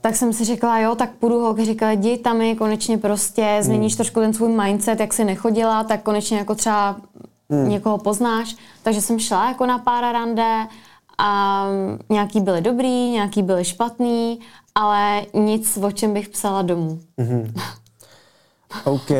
tak 0.00 0.16
jsem 0.16 0.32
si 0.32 0.44
řekla, 0.44 0.78
jo, 0.78 0.94
tak 0.94 1.10
půjdu 1.10 1.40
holky, 1.40 1.64
říkala, 1.64 1.92
jdi 1.92 2.18
tam 2.18 2.40
je 2.40 2.54
konečně 2.54 2.98
prostě, 2.98 3.58
změníš 3.60 3.92
mm. 3.92 3.96
trošku 3.96 4.20
ten 4.20 4.34
svůj 4.34 4.48
mindset, 4.48 5.00
jak 5.00 5.12
jsi 5.12 5.24
nechodila, 5.24 5.84
tak 5.84 6.02
konečně 6.02 6.38
jako 6.38 6.54
třeba 6.54 6.96
mm. 7.48 7.68
někoho 7.68 7.98
poznáš. 7.98 8.56
Takže 8.82 9.00
jsem 9.00 9.18
šla 9.18 9.48
jako 9.48 9.66
na 9.66 9.78
pár 9.78 10.12
rande 10.12 10.66
a 11.18 11.66
nějaký 12.08 12.40
byly 12.40 12.60
dobrý, 12.60 13.10
nějaký 13.10 13.42
byly 13.42 13.64
špatný, 13.64 14.40
ale 14.74 15.22
nic, 15.34 15.78
o 15.82 15.90
čem 15.90 16.14
bych 16.14 16.28
psala 16.28 16.62
domů. 16.62 17.00
Mm-hmm. 17.18 17.52
OK. 18.84 19.10
Uh, 19.10 19.16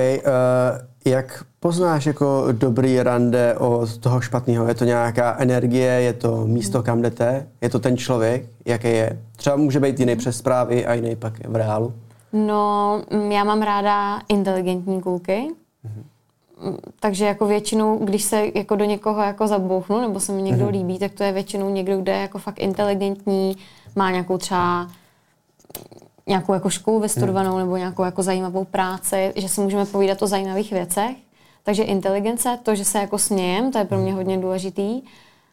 jak 1.05 1.45
poznáš 1.61 2.07
jako 2.07 2.45
dobrý 2.53 3.03
rande 3.03 3.55
od 3.55 3.99
toho 3.99 4.21
špatného? 4.21 4.69
Je 4.69 4.75
to 4.75 4.85
nějaká 4.85 5.37
energie, 5.39 5.93
je 5.93 6.13
to 6.13 6.47
místo, 6.47 6.83
kam 6.83 7.03
jdete? 7.03 7.49
Je 7.61 7.71
to 7.71 7.79
ten 7.79 7.97
člověk, 7.97 8.47
jaký 8.65 8.89
je? 8.89 9.23
Třeba 9.47 9.57
může 9.57 9.81
být 9.81 10.01
jiný 10.01 10.17
přes 10.17 10.39
zprávy 10.39 10.87
a 10.87 10.95
jiný 10.95 11.17
pak 11.17 11.49
v 11.49 11.57
reálu. 11.57 11.93
No, 12.33 13.03
já 13.29 13.45
mám 13.45 13.63
ráda 13.63 14.21
inteligentní 14.29 15.01
kluky, 15.01 15.49
mm-hmm. 15.85 16.77
takže 17.01 17.27
jako 17.27 17.47
většinou, 17.47 17.99
když 17.99 18.23
se 18.23 18.43
jako 18.55 18.77
do 18.77 18.85
někoho 18.85 19.23
jako 19.23 19.47
zabouchnu, 19.47 20.01
nebo 20.01 20.21
se 20.21 20.33
mi 20.33 20.43
někdo 20.43 20.65
mm-hmm. 20.65 20.71
líbí, 20.71 20.99
tak 20.99 21.13
to 21.13 21.23
je 21.23 21.33
většinou 21.33 21.71
někdo, 21.71 21.99
kdo 21.99 22.13
je 22.13 22.19
jako 22.19 22.39
fakt 22.39 22.59
inteligentní, 22.59 23.57
má 23.97 24.11
nějakou 24.11 24.39
třeba 24.39 24.91
nějakou 26.27 26.53
jako 26.53 26.71
školu 26.71 27.01
vystudovanou 27.01 27.51
hmm. 27.51 27.61
nebo 27.61 27.77
nějakou 27.77 28.03
jako 28.03 28.23
zajímavou 28.23 28.65
práci, 28.65 29.33
že 29.37 29.49
si 29.49 29.61
můžeme 29.61 29.87
povídat 29.87 30.23
o 30.23 30.27
zajímavých 30.27 30.73
věcech. 30.73 31.17
Takže 31.63 31.83
inteligence, 31.83 32.59
to, 32.63 32.75
že 32.75 32.85
se 32.85 32.99
jako 32.99 33.19
smějem, 33.19 33.73
to 33.73 33.79
je 33.79 33.85
pro 33.85 33.99
mě 33.99 34.15
hodně 34.15 34.39
důležitý. 34.39 35.03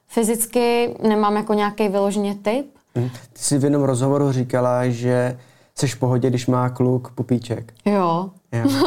Fyzicky 0.08 0.96
nemám 1.08 1.36
jako 1.36 1.54
nějaký 1.54 1.88
vyloženě 1.88 2.36
typ. 2.36 2.66
Hmm. 2.96 3.10
Ty 3.10 3.40
jsi 3.40 3.58
v 3.58 3.64
jednom 3.64 3.84
rozhovoru 3.84 4.32
říkala, 4.32 4.88
že 4.88 5.38
jsi 5.76 5.88
v 5.88 6.00
pohodě, 6.00 6.30
když 6.30 6.48
má 6.48 6.70
kluk 6.70 7.12
pupíček. 7.12 7.74
Jo. 7.86 8.30
jo. 8.52 8.70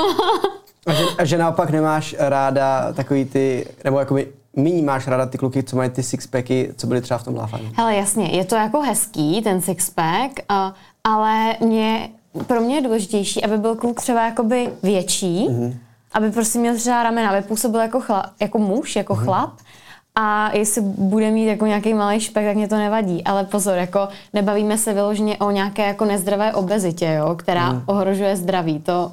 A 0.87 0.93
že, 0.93 1.05
a 1.19 1.25
že 1.25 1.39
naopak 1.39 1.71
nemáš 1.71 2.17
ráda 2.19 2.93
takový 2.93 3.25
ty, 3.25 3.67
nebo 3.85 3.99
jako 3.99 4.17
Míní 4.57 4.83
máš 4.83 5.07
ráda 5.07 5.27
ty 5.27 5.39
kluky, 5.39 5.63
co 5.63 5.77
mají 5.77 5.91
ty 5.91 6.03
sixpacky, 6.03 6.75
co 6.77 6.87
byly 6.87 7.01
třeba 7.01 7.19
v 7.19 7.25
tom 7.25 7.37
láfaní? 7.37 7.73
Hele, 7.77 7.97
jasně, 7.97 8.25
je 8.27 8.45
to 8.45 8.55
jako 8.55 8.81
hezký, 8.81 9.43
ten 9.43 9.63
sixpack, 9.63 10.33
uh, 10.51 10.57
ale 11.05 11.57
mě, 11.61 12.09
pro 12.47 12.61
mě 12.61 12.75
je 12.75 12.83
důležitější, 12.83 13.45
aby 13.45 13.59
byl 13.59 13.75
kluk 13.75 14.01
třeba 14.01 14.25
jakoby 14.25 14.71
větší, 14.83 15.49
mm-hmm. 15.49 15.75
aby 16.13 16.31
prostě 16.31 16.59
měl 16.59 16.77
třeba 16.77 17.03
ramena, 17.03 17.31
aby 17.31 17.43
působil 17.43 17.81
jako, 17.81 18.01
chla, 18.01 18.31
jako 18.41 18.59
muž, 18.59 18.97
jako 18.97 19.15
mm-hmm. 19.15 19.25
chlap. 19.25 19.51
A 20.19 20.57
jestli 20.57 20.83
bude 20.83 21.31
mít 21.31 21.47
jako 21.47 21.67
nějaký 21.67 21.95
malý 21.95 22.21
špek, 22.21 22.47
tak 22.47 22.57
mě 22.57 22.69
to 22.69 22.77
nevadí. 22.77 23.25
Ale 23.25 23.45
pozor, 23.45 23.79
jako 23.79 24.09
nebavíme 24.33 24.79
se 24.79 24.95
vyloženě 24.95 25.37
o 25.37 25.51
nějaké 25.51 25.87
jako 25.87 26.05
nezdravé 26.05 26.55
obezitě, 26.55 27.07
jo, 27.07 27.35
která 27.35 27.73
mm. 27.73 27.83
ohrožuje 27.87 28.37
zdraví. 28.37 28.79
To, 28.79 29.13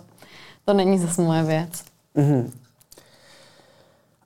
to 0.65 0.73
není 0.73 0.99
zase 0.99 1.21
moje 1.21 1.43
věc. 1.43 1.83
Mm-hmm. 2.17 2.49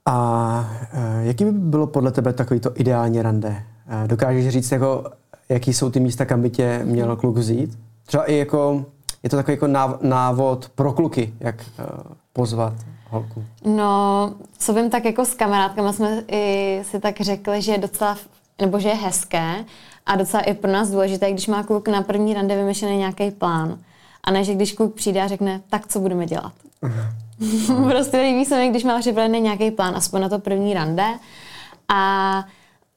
A 0.05 0.69
e, 0.93 1.25
jaký 1.25 1.45
by 1.45 1.51
bylo 1.51 1.87
podle 1.87 2.11
tebe 2.11 2.33
takový 2.33 2.59
to 2.59 2.71
ideální 2.75 3.21
rande? 3.21 3.63
E, 4.03 4.07
dokážeš 4.07 4.49
říct, 4.49 4.71
jako, 4.71 5.03
jaký 5.49 5.73
jsou 5.73 5.89
ty 5.89 5.99
místa, 5.99 6.25
kam 6.25 6.41
by 6.41 6.49
tě 6.49 6.81
měl 6.83 7.15
kluk 7.15 7.37
vzít? 7.37 7.79
Třeba 8.05 8.23
i 8.23 8.35
jako, 8.37 8.85
je 9.27 9.31
to 9.31 9.35
takový 9.35 9.53
jako 9.53 9.67
návod 10.01 10.69
pro 10.75 10.93
kluky, 10.93 11.33
jak 11.39 11.55
uh, 11.55 11.85
pozvat 12.33 12.73
holku. 13.09 13.43
No, 13.65 14.33
co 14.57 14.73
vím, 14.73 14.89
tak 14.89 15.05
jako 15.05 15.25
s 15.25 15.33
kamarádkama 15.33 15.93
jsme 15.93 16.23
i 16.31 16.79
si 16.83 16.99
tak 16.99 17.21
řekli, 17.21 17.61
že 17.61 17.71
je 17.71 17.77
docela, 17.77 18.17
nebo 18.61 18.79
že 18.79 18.89
je 18.89 18.95
hezké 18.95 19.65
a 20.05 20.15
docela 20.15 20.43
i 20.43 20.53
pro 20.53 20.71
nás 20.71 20.89
důležité, 20.89 21.31
když 21.31 21.47
má 21.47 21.63
kluk 21.63 21.87
na 21.87 22.01
první 22.01 22.33
rande 22.33 22.55
vymyšlený 22.55 22.97
nějaký 22.97 23.31
plán. 23.31 23.77
A 24.23 24.31
ne, 24.31 24.43
že 24.43 24.53
když 24.53 24.73
kluk 24.73 24.93
přijde 24.93 25.21
a 25.21 25.27
řekne, 25.27 25.61
tak 25.69 25.87
co 25.87 25.99
budeme 25.99 26.25
dělat. 26.25 26.53
prostě 27.89 28.17
líbí 28.17 28.45
se 28.45 28.57
mi, 28.57 28.69
když 28.69 28.83
má 28.83 28.99
připravený 28.99 29.41
nějaký 29.41 29.71
plán, 29.71 29.95
aspoň 29.95 30.21
na 30.21 30.29
to 30.29 30.39
první 30.39 30.73
rande. 30.73 31.05
A 31.89 32.45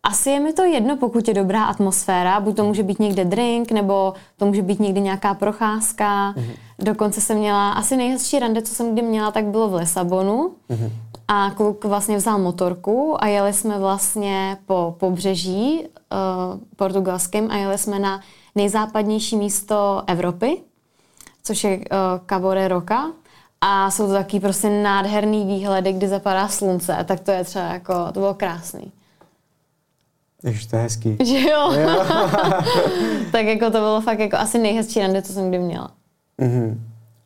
asi 0.03 0.31
je 0.31 0.41
mi 0.41 0.53
to 0.53 0.65
jedno, 0.65 0.97
pokud 0.97 1.29
je 1.29 1.35
dobrá 1.35 1.65
atmosféra, 1.65 2.41
buď 2.41 2.57
to 2.57 2.65
může 2.65 2.83
být 2.83 2.99
někde 2.99 3.25
drink, 3.25 3.73
nebo 3.73 4.15
to 4.37 4.47
může 4.47 4.63
být 4.63 4.81
někdy 4.81 5.01
nějaká 5.01 5.35
procházka. 5.35 6.33
Mm-hmm. 6.33 6.55
Dokonce 6.79 7.21
jsem 7.21 7.39
měla, 7.39 7.73
asi 7.73 7.97
nejhezčí 7.97 8.39
rande, 8.39 8.63
co 8.63 8.75
jsem 8.75 8.93
kdy 8.93 9.03
měla, 9.03 9.31
tak 9.31 9.45
bylo 9.45 9.69
v 9.69 9.75
Lisabonu. 9.75 10.55
Mm-hmm. 10.71 10.91
A 11.29 11.51
kluk 11.51 11.85
vlastně 11.85 12.17
vzal 12.17 12.39
motorku 12.39 13.25
a 13.25 13.27
jeli 13.27 13.53
jsme 13.53 13.79
vlastně 13.79 14.57
po 14.67 14.97
pobřeží 15.01 15.81
uh, 15.83 16.61
portugalském 16.77 17.51
a 17.51 17.57
jeli 17.57 17.79
jsme 17.79 17.99
na 17.99 18.21
nejzápadnější 18.55 19.37
místo 19.37 20.03
Evropy, 20.07 20.63
což 21.43 21.65
je 21.65 21.79
uh, 21.79 21.85
Cabo 22.29 22.55
de 22.55 22.69
Roca. 22.69 23.13
A 23.61 23.91
jsou 23.91 24.07
to 24.07 24.13
taky 24.13 24.41
prostě 24.41 24.71
nádherný 24.71 25.47
výhledy, 25.47 25.93
kdy 25.93 26.09
zapadá 26.09 26.49
slunce, 26.49 27.05
tak 27.05 27.21
to 27.21 27.31
je 27.31 27.45
třeba 27.45 27.65
jako, 27.65 27.95
to 28.13 28.21
bylo 28.21 28.35
krásný. 28.35 28.93
Ježiš, 30.45 30.67
to 30.67 30.77
je 30.77 30.83
hezký. 30.83 31.17
Že 31.25 31.51
jo? 31.51 31.73
jo. 31.73 32.05
tak 33.33 33.47
jako 33.47 33.65
to 33.65 33.79
bylo 33.79 34.01
fakt 34.01 34.19
jako 34.19 34.37
asi 34.37 34.59
nejhezčí 34.59 35.01
rande, 35.01 35.23
co 35.23 35.33
jsem 35.33 35.49
kdy 35.49 35.59
měla. 35.59 35.91
Mm-hmm. 36.39 36.79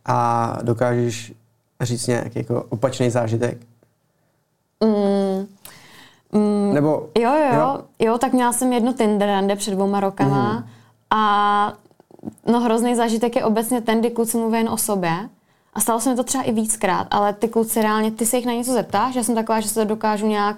A 0.05 0.59
dokážeš 0.63 1.33
říct 1.81 2.07
nějaký 2.07 2.39
jako 2.39 2.67
opačný 2.69 3.11
zážitek? 3.11 3.59
Mm, 4.85 5.47
mm, 6.33 6.75
Nebo... 6.75 7.09
Jo, 7.19 7.31
jo, 7.35 7.55
jo, 7.55 7.83
jo, 7.99 8.19
tak 8.19 8.33
měla 8.33 8.53
jsem 8.53 8.73
jedno 8.73 8.93
Tinder 8.93 9.29
rande 9.29 9.57
před 9.57 9.71
dvouma 9.71 10.01
rokama 10.01 10.53
mm. 10.53 10.65
a 11.11 11.73
no 12.47 12.61
hrozný 12.61 12.97
zážitek 12.97 13.37
je 13.37 13.45
obecně 13.45 13.81
ten, 13.81 14.01
kdy 14.01 14.11
kluci 14.11 14.37
mluví 14.37 14.59
jen 14.59 14.69
o 14.69 14.77
sobě 14.77 15.29
a 15.75 15.81
stalo 15.81 16.01
se 16.01 16.11
mi 16.11 16.17
to 16.17 16.25
třeba 16.25 16.45
i 16.45 16.53
víckrát, 16.53 17.07
ale 17.11 17.33
ty 17.33 17.49
kluci 17.49 17.83
reálně, 17.83 18.11
ty 18.11 18.27
se 18.27 18.37
jich 18.37 18.47
na 18.47 18.53
něco 18.53 18.73
zeptáš, 18.73 19.15
já 19.15 19.23
jsem 19.23 19.35
taková, 19.35 19.61
že 19.61 19.69
se 19.69 19.75
to 19.75 19.85
dokážu 19.85 20.27
nějak 20.27 20.57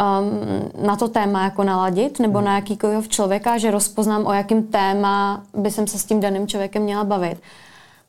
um, 0.00 0.86
na 0.86 0.96
to 0.96 1.08
téma 1.08 1.42
jako 1.44 1.64
naladit, 1.64 2.20
nebo 2.20 2.40
na 2.40 2.54
jakýkoliv 2.54 3.08
člověka, 3.08 3.58
že 3.58 3.70
rozpoznám, 3.70 4.26
o 4.26 4.32
jakým 4.32 4.62
téma 4.62 5.42
by 5.54 5.70
jsem 5.70 5.86
se 5.86 5.98
s 5.98 6.04
tím 6.04 6.20
daným 6.20 6.46
člověkem 6.46 6.82
měla 6.82 7.04
bavit. 7.04 7.38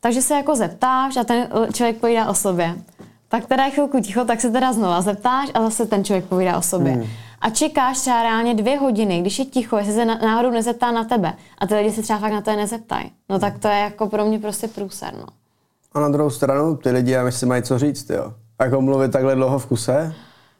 Takže 0.00 0.22
se 0.22 0.34
jako 0.34 0.56
zeptáš 0.56 1.16
a 1.16 1.24
ten 1.24 1.48
člověk 1.72 1.96
povídá 1.96 2.28
o 2.28 2.34
sobě. 2.34 2.74
Tak 3.28 3.46
teda 3.46 3.64
je 3.64 3.70
chvilku 3.70 4.00
ticho, 4.00 4.24
tak 4.24 4.40
se 4.40 4.50
teda 4.50 4.72
znova 4.72 5.02
zeptáš 5.02 5.48
a 5.54 5.62
zase 5.62 5.86
ten 5.86 6.04
člověk 6.04 6.24
povídá 6.24 6.58
o 6.58 6.62
sobě. 6.62 6.92
Hmm. 6.92 7.06
A 7.40 7.50
čekáš 7.50 7.98
třeba 7.98 8.22
reálně 8.22 8.54
dvě 8.54 8.78
hodiny, 8.78 9.20
když 9.20 9.38
je 9.38 9.44
ticho, 9.44 9.76
jestli 9.76 9.92
se 9.92 10.04
náhodou 10.04 10.50
nezeptá 10.50 10.92
na 10.92 11.04
tebe. 11.04 11.32
A 11.58 11.66
ty 11.66 11.74
lidi 11.74 11.92
se 11.92 12.02
třeba 12.02 12.18
fakt 12.18 12.32
na 12.32 12.40
to 12.40 12.56
nezeptají. 12.56 13.10
No 13.28 13.38
tak 13.38 13.58
to 13.58 13.68
je 13.68 13.78
jako 13.78 14.06
pro 14.06 14.24
mě 14.24 14.38
prostě 14.38 14.68
průser, 14.68 15.14
no. 15.14 15.26
A 15.92 16.00
na 16.00 16.08
druhou 16.08 16.30
stranu, 16.30 16.76
ty 16.76 16.90
lidi, 16.90 17.12
já 17.12 17.24
myslím, 17.24 17.48
mají 17.48 17.62
co 17.62 17.78
říct, 17.78 18.10
jo. 18.10 18.32
Jako 18.60 18.80
mluvit 18.80 19.12
takhle 19.12 19.34
dlouho 19.34 19.58
v 19.58 19.66
kuse? 19.66 20.14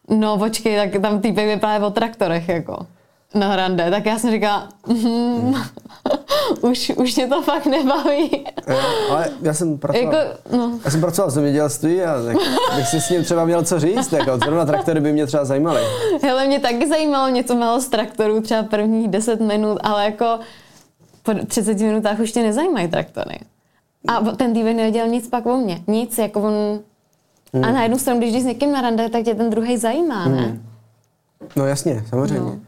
No 0.08 0.38
počkej, 0.38 0.76
tak 0.76 1.02
tam 1.02 1.20
týpek 1.20 1.46
vypadá 1.46 1.86
o 1.86 1.90
traktorech, 1.90 2.48
jako 2.48 2.86
na 3.34 3.52
hrande. 3.52 3.90
Tak 3.90 4.06
já 4.06 4.18
jsem 4.18 4.30
říkala, 4.30 4.68
mm, 4.86 5.54
už, 6.60 6.92
už 6.96 7.16
mě 7.16 7.26
to 7.26 7.42
fakt 7.42 7.66
nebaví. 7.66 8.30
Je, 8.68 8.76
ale 9.10 9.30
já 9.42 9.54
jsem 9.54 9.78
pracoval, 9.78 10.14
jako, 10.14 10.38
no. 10.56 10.78
já 10.84 10.90
jsem 10.90 11.00
pracoval 11.00 11.30
v 11.30 11.34
zemědělství 11.34 12.02
a 12.02 12.14
tak 12.22 12.36
bych 12.76 12.86
si 12.86 13.00
s 13.00 13.10
ním 13.10 13.24
třeba 13.24 13.44
měl 13.44 13.64
co 13.64 13.80
říct. 13.80 14.12
Jako, 14.12 14.38
zrovna 14.38 14.66
traktory 14.66 15.00
by 15.00 15.12
mě 15.12 15.26
třeba 15.26 15.44
zajímaly. 15.44 15.80
Hele, 16.22 16.46
mě 16.46 16.60
taky 16.60 16.88
zajímalo 16.88 17.28
něco 17.28 17.54
málo 17.54 17.80
z 17.80 17.88
traktorů, 17.88 18.40
třeba 18.40 18.62
prvních 18.62 19.08
10 19.08 19.40
minut, 19.40 19.78
ale 19.82 20.04
jako 20.04 20.38
po 21.22 21.32
30 21.46 21.78
minutách 21.78 22.18
už 22.18 22.32
tě 22.32 22.42
nezajímají 22.42 22.88
traktory. 22.88 23.38
A 24.08 24.20
ten 24.20 24.54
týpek 24.54 24.76
nevěděl 24.76 25.06
nic 25.06 25.28
pak 25.28 25.46
o 25.46 25.56
mně. 25.56 25.82
Nic, 25.86 26.18
jako 26.18 26.40
on... 26.40 26.80
Hmm. 27.54 27.64
A 27.64 27.70
na 27.70 27.82
jednu 27.82 27.98
stranu, 27.98 28.20
když 28.20 28.32
jdeš 28.32 28.42
s 28.42 28.46
někým 28.46 28.72
na 28.72 28.80
rande, 28.80 29.08
tak 29.08 29.24
tě 29.24 29.34
ten 29.34 29.50
druhý 29.50 29.76
zajímá, 29.76 30.28
ne? 30.28 30.42
Hmm. 30.42 30.66
No 31.56 31.66
jasně, 31.66 32.04
samozřejmě. 32.08 32.40
No. 32.40 32.50
Uh, 32.52 32.60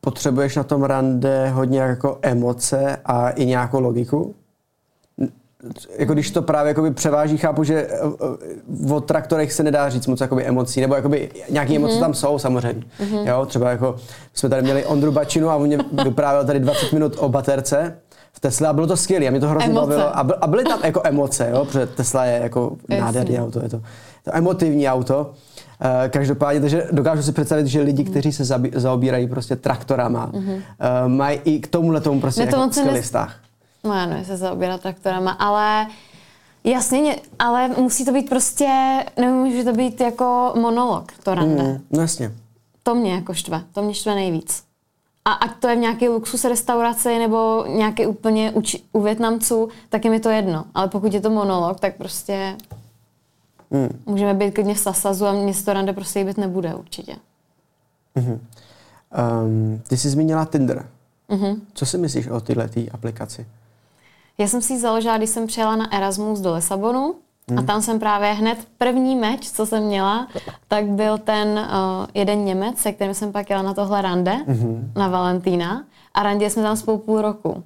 potřebuješ 0.00 0.56
na 0.56 0.62
tom 0.62 0.82
rande 0.82 1.50
hodně 1.50 1.80
jako 1.80 2.18
emoce 2.22 2.96
a 3.04 3.30
i 3.30 3.46
nějakou 3.46 3.80
logiku? 3.80 4.34
jako 5.98 6.12
když 6.12 6.30
to 6.30 6.42
právě 6.42 6.68
jakoby 6.68 6.90
převáží, 6.90 7.36
chápu, 7.36 7.64
že 7.64 7.74
eh, 7.74 7.98
eh, 8.88 8.92
o 8.92 9.00
traktorech 9.00 9.52
se 9.52 9.62
nedá 9.62 9.88
říct 9.88 10.06
moc 10.06 10.20
jakoby 10.20 10.44
emocí, 10.44 10.80
nebo 10.80 10.94
jakoby 10.94 11.30
nějaké 11.50 11.72
mm-hmm. 11.72 11.76
emoce 11.76 12.00
tam 12.00 12.14
jsou 12.14 12.38
samozřejmě. 12.38 12.82
Mm-hmm. 13.00 13.28
Jo, 13.28 13.46
třeba 13.46 13.70
jako 13.70 13.96
jsme 14.34 14.48
tady 14.48 14.62
měli 14.62 14.84
Ondru 14.84 15.12
Bačinu 15.12 15.50
a 15.50 15.56
on 15.56 15.66
mě 15.66 15.78
vyprávěl 16.04 16.44
tady 16.44 16.60
20 16.60 16.92
minut 16.92 17.16
o 17.18 17.28
baterce 17.28 17.98
v 18.36 18.40
Tesla 18.40 18.70
a 18.70 18.72
bylo 18.72 18.86
to 18.86 18.96
skvělé 18.96 19.26
a 19.26 19.30
mě 19.30 19.40
to 19.40 19.48
hrozně 19.48 19.70
emoce. 19.70 19.86
bavilo. 19.86 20.18
A, 20.18 20.24
byl, 20.24 20.36
a 20.40 20.46
byly 20.46 20.64
tam 20.64 20.80
jako 20.84 21.00
emoce, 21.04 21.50
jo, 21.50 21.64
protože 21.64 21.86
Tesla 21.86 22.24
je 22.24 22.40
jako 22.42 22.76
nádherný 22.88 23.38
auto, 23.38 23.62
je 23.62 23.68
to, 23.68 23.82
to 24.24 24.36
emotivní 24.36 24.88
auto. 24.88 25.30
Uh, 25.80 26.08
každopádně, 26.08 26.60
takže 26.60 26.88
dokážu 26.92 27.22
si 27.22 27.32
představit, 27.32 27.66
že 27.66 27.80
lidi, 27.80 28.04
kteří 28.04 28.32
se 28.32 28.44
zabí, 28.44 28.70
zaobírají 28.74 29.26
prostě 29.26 29.56
traktorama, 29.56 30.30
mm-hmm. 30.32 30.54
uh, 30.54 30.62
mají 31.08 31.40
i 31.44 31.60
k 31.60 31.66
tomuhle 31.66 32.00
tomu 32.00 32.20
prostě 32.20 32.46
to 32.46 32.56
jako 32.56 32.72
skvělý 32.72 33.00
vztah. 33.00 33.36
No 33.84 34.06
nevím, 34.06 34.24
se 34.24 34.36
zaobírat 34.36 34.80
traktorama, 34.80 35.30
ale 35.30 35.86
jasně, 36.64 37.16
ale 37.38 37.68
musí 37.68 38.04
to 38.04 38.12
být 38.12 38.28
prostě, 38.28 38.68
nemůže 39.16 39.64
to 39.64 39.72
být 39.72 40.00
jako 40.00 40.52
monolog, 40.60 41.12
to 41.22 41.34
rande. 41.34 41.62
Mm, 41.62 41.78
no 41.90 42.00
jasně. 42.00 42.32
To 42.82 42.94
mě 42.94 43.12
jako 43.14 43.34
štve, 43.34 43.62
to 43.72 43.82
mě 43.82 43.94
štve 43.94 44.14
nejvíc. 44.14 44.62
A 45.26 45.32
ať 45.32 45.50
to 45.60 45.68
je 45.68 45.76
v 45.76 45.78
nějaké 45.78 46.08
luxus 46.08 46.44
restauraci 46.44 47.18
nebo 47.18 47.64
nějaké 47.68 48.06
úplně 48.06 48.50
uči, 48.50 48.82
u 48.92 49.00
Větnamců, 49.00 49.68
tak 49.88 50.04
je 50.04 50.10
mi 50.10 50.20
to 50.20 50.28
jedno. 50.28 50.64
Ale 50.74 50.88
pokud 50.88 51.14
je 51.14 51.20
to 51.20 51.30
monolog, 51.30 51.80
tak 51.80 51.96
prostě 51.96 52.56
hmm. 53.70 54.02
můžeme 54.06 54.34
být 54.34 54.54
klidně 54.54 54.74
v 54.74 54.78
Sasazu 54.78 55.26
a 55.26 55.32
město 55.32 55.72
rande 55.72 55.92
prostě 55.92 56.24
být 56.24 56.38
nebude 56.38 56.74
určitě. 56.74 57.16
Hmm. 58.16 58.32
Uh, 58.32 58.38
Um, 59.16 59.82
ty 59.88 59.96
jsi 59.96 60.10
zmínila 60.10 60.44
Tinder. 60.44 60.88
Mm-hmm. 61.30 61.60
Co 61.74 61.86
si 61.86 61.98
myslíš 61.98 62.28
o 62.28 62.40
tyhle 62.40 62.70
aplikaci? 62.92 63.46
Já 64.38 64.48
jsem 64.48 64.62
si 64.62 64.72
ji 64.72 64.80
založila, 64.80 65.18
když 65.18 65.30
jsem 65.30 65.46
přijela 65.46 65.76
na 65.76 65.92
Erasmus 65.92 66.40
do 66.40 66.54
Lisabonu 66.54 67.14
Hmm. 67.50 67.58
A 67.58 67.62
tam 67.62 67.82
jsem 67.82 67.98
právě 67.98 68.32
hned 68.32 68.58
první 68.78 69.16
meč, 69.16 69.50
co 69.50 69.66
jsem 69.66 69.82
měla, 69.82 70.28
tak 70.68 70.84
byl 70.84 71.18
ten 71.18 71.48
uh, 71.48 72.06
jeden 72.14 72.44
Němec, 72.44 72.78
se 72.78 72.92
kterým 72.92 73.14
jsem 73.14 73.32
pak 73.32 73.50
jela 73.50 73.62
na 73.62 73.74
tohle 73.74 74.02
rande, 74.02 74.32
hmm. 74.32 74.92
na 74.96 75.08
Valentína. 75.08 75.84
A 76.14 76.22
randě 76.22 76.50
jsme 76.50 76.62
tam 76.62 76.76
spolu 76.76 76.98
půl 76.98 77.22
roku. 77.22 77.62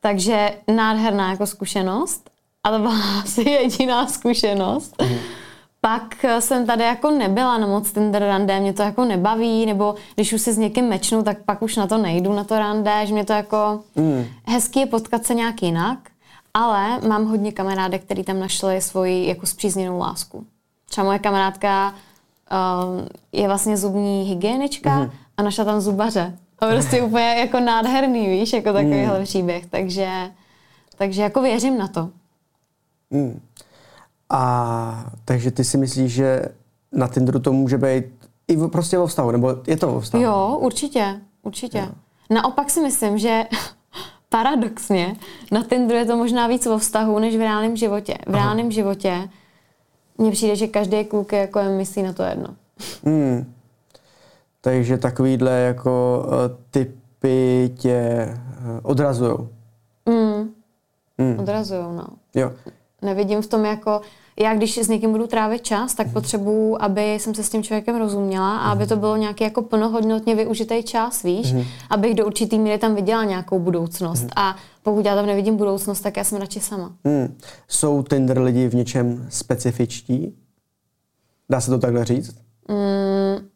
Takže 0.00 0.50
nádherná 0.74 1.30
jako 1.30 1.46
zkušenost. 1.46 2.30
A 2.64 2.70
to 2.70 2.78
byla 2.78 2.94
asi 3.22 3.50
jediná 3.50 4.06
zkušenost. 4.06 5.02
Hmm. 5.02 5.18
Pak 5.80 6.24
jsem 6.38 6.66
tady 6.66 6.84
jako 6.84 7.10
nebyla 7.10 7.58
na 7.58 7.66
moc 7.66 7.92
Tinder 7.92 8.22
rande, 8.22 8.60
mě 8.60 8.72
to 8.72 8.82
jako 8.82 9.04
nebaví, 9.04 9.66
nebo 9.66 9.94
když 10.14 10.32
už 10.32 10.42
si 10.42 10.52
s 10.52 10.58
někým 10.58 10.88
mečnu, 10.88 11.22
tak 11.22 11.38
pak 11.44 11.62
už 11.62 11.76
na 11.76 11.86
to 11.86 11.98
nejdu, 11.98 12.32
na 12.32 12.44
to 12.44 12.58
rande, 12.58 13.06
že 13.06 13.12
mě 13.14 13.24
to 13.24 13.32
jako 13.32 13.80
mm. 13.96 14.24
hezký 14.46 14.80
je 14.80 14.86
potkat 14.86 15.26
se 15.26 15.34
nějak 15.34 15.62
jinak. 15.62 15.98
Ale 16.60 17.00
mám 17.08 17.24
hodně 17.26 17.52
kamarádek, 17.52 18.02
který 18.02 18.24
tam 18.24 18.40
našli 18.40 18.80
svoji 18.80 19.28
jako 19.28 19.46
zpřízněnou 19.46 19.98
lásku. 19.98 20.46
Třeba 20.88 21.04
moje 21.04 21.18
kamarádka 21.18 21.94
uh, 22.52 23.06
je 23.32 23.48
vlastně 23.48 23.76
zubní 23.76 24.22
hygienička 24.22 24.90
mm-hmm. 24.90 25.10
a 25.36 25.42
našla 25.42 25.64
tam 25.64 25.80
zubaře. 25.80 26.38
A 26.58 26.66
prostě 26.66 27.02
úplně 27.02 27.24
jako 27.26 27.60
nádherný, 27.60 28.28
víš, 28.28 28.52
jako 28.52 28.72
takovýhle 28.72 29.18
mm. 29.18 29.24
příběh. 29.24 29.66
Takže, 29.66 30.30
takže 30.96 31.22
jako 31.22 31.42
věřím 31.42 31.78
na 31.78 31.88
to. 31.88 32.10
Mm. 33.10 33.40
A 34.30 35.10
takže 35.24 35.50
ty 35.50 35.64
si 35.64 35.78
myslíš, 35.78 36.12
že 36.12 36.42
na 36.92 37.08
Tinderu 37.08 37.38
to 37.38 37.52
může 37.52 37.78
být 37.78 38.04
i 38.48 38.56
prostě 38.56 38.98
o 38.98 39.06
vztahu, 39.06 39.30
nebo 39.30 39.56
je 39.66 39.76
to 39.76 39.94
o 39.94 40.00
vztahu? 40.00 40.24
Jo, 40.24 40.58
určitě, 40.60 41.20
určitě. 41.42 41.78
Jo. 41.78 41.88
Naopak 42.30 42.70
si 42.70 42.80
myslím, 42.80 43.18
že 43.18 43.44
paradoxně, 44.28 45.16
na 45.52 45.62
Tinderu 45.64 45.98
je 45.98 46.06
to 46.06 46.16
možná 46.16 46.46
víc 46.46 46.66
o 46.66 46.78
vztahu, 46.78 47.18
než 47.18 47.36
v 47.36 47.40
reálném 47.40 47.76
životě. 47.76 48.14
V 48.26 48.34
reálném 48.34 48.70
životě 48.70 49.28
mně 50.18 50.30
přijde, 50.30 50.56
že 50.56 50.66
každý 50.66 51.04
kluk 51.04 51.32
je 51.32 51.38
jako 51.38 51.62
myslí 51.62 52.02
na 52.02 52.12
to 52.12 52.22
jedno. 52.22 52.48
Hmm. 53.04 53.54
Takže 54.60 54.98
takovýhle 54.98 55.50
jako 55.50 56.24
uh, 56.26 56.32
typy 56.70 57.70
tě 57.78 58.28
uh, 58.28 58.80
odrazujou. 58.82 59.48
Hmm. 60.08 60.50
Hmm. 61.18 61.38
Odrazujou, 61.38 61.92
no. 61.92 62.06
Jo. 62.34 62.52
Nevidím 63.02 63.42
v 63.42 63.46
tom 63.46 63.64
jako, 63.64 64.00
já 64.40 64.54
když 64.54 64.78
s 64.78 64.88
někým 64.88 65.12
budu 65.12 65.26
trávit 65.26 65.62
čas, 65.62 65.94
tak 65.94 66.12
potřebuju, 66.12 66.76
aby 66.80 67.14
jsem 67.14 67.34
se 67.34 67.42
s 67.42 67.50
tím 67.50 67.62
člověkem 67.62 67.96
rozuměla 67.96 68.58
a 68.58 68.70
aby 68.70 68.86
to 68.86 68.96
bylo 68.96 69.16
nějaký 69.16 69.44
jako 69.44 69.62
plnohodnotně 69.62 70.34
využitý 70.34 70.82
čas, 70.82 71.22
víš, 71.22 71.52
mm. 71.52 71.64
abych 71.90 72.14
do 72.14 72.26
určitý 72.26 72.58
míry 72.58 72.78
tam 72.78 72.94
viděla 72.94 73.24
nějakou 73.24 73.58
budoucnost. 73.58 74.22
Mm. 74.22 74.28
A 74.36 74.56
pokud 74.82 75.06
já 75.06 75.14
tam 75.14 75.26
nevidím 75.26 75.56
budoucnost, 75.56 76.00
tak 76.00 76.16
já 76.16 76.24
jsem 76.24 76.38
radši 76.38 76.60
sama. 76.60 76.92
Mm. 77.04 77.38
Jsou 77.68 78.02
Tinder 78.02 78.38
lidi 78.38 78.68
v 78.68 78.74
něčem 78.74 79.26
specifičtí? 79.28 80.34
Dá 81.50 81.60
se 81.60 81.70
to 81.70 81.78
takhle 81.78 82.04
říct? 82.04 82.34
Mm, 82.68 83.48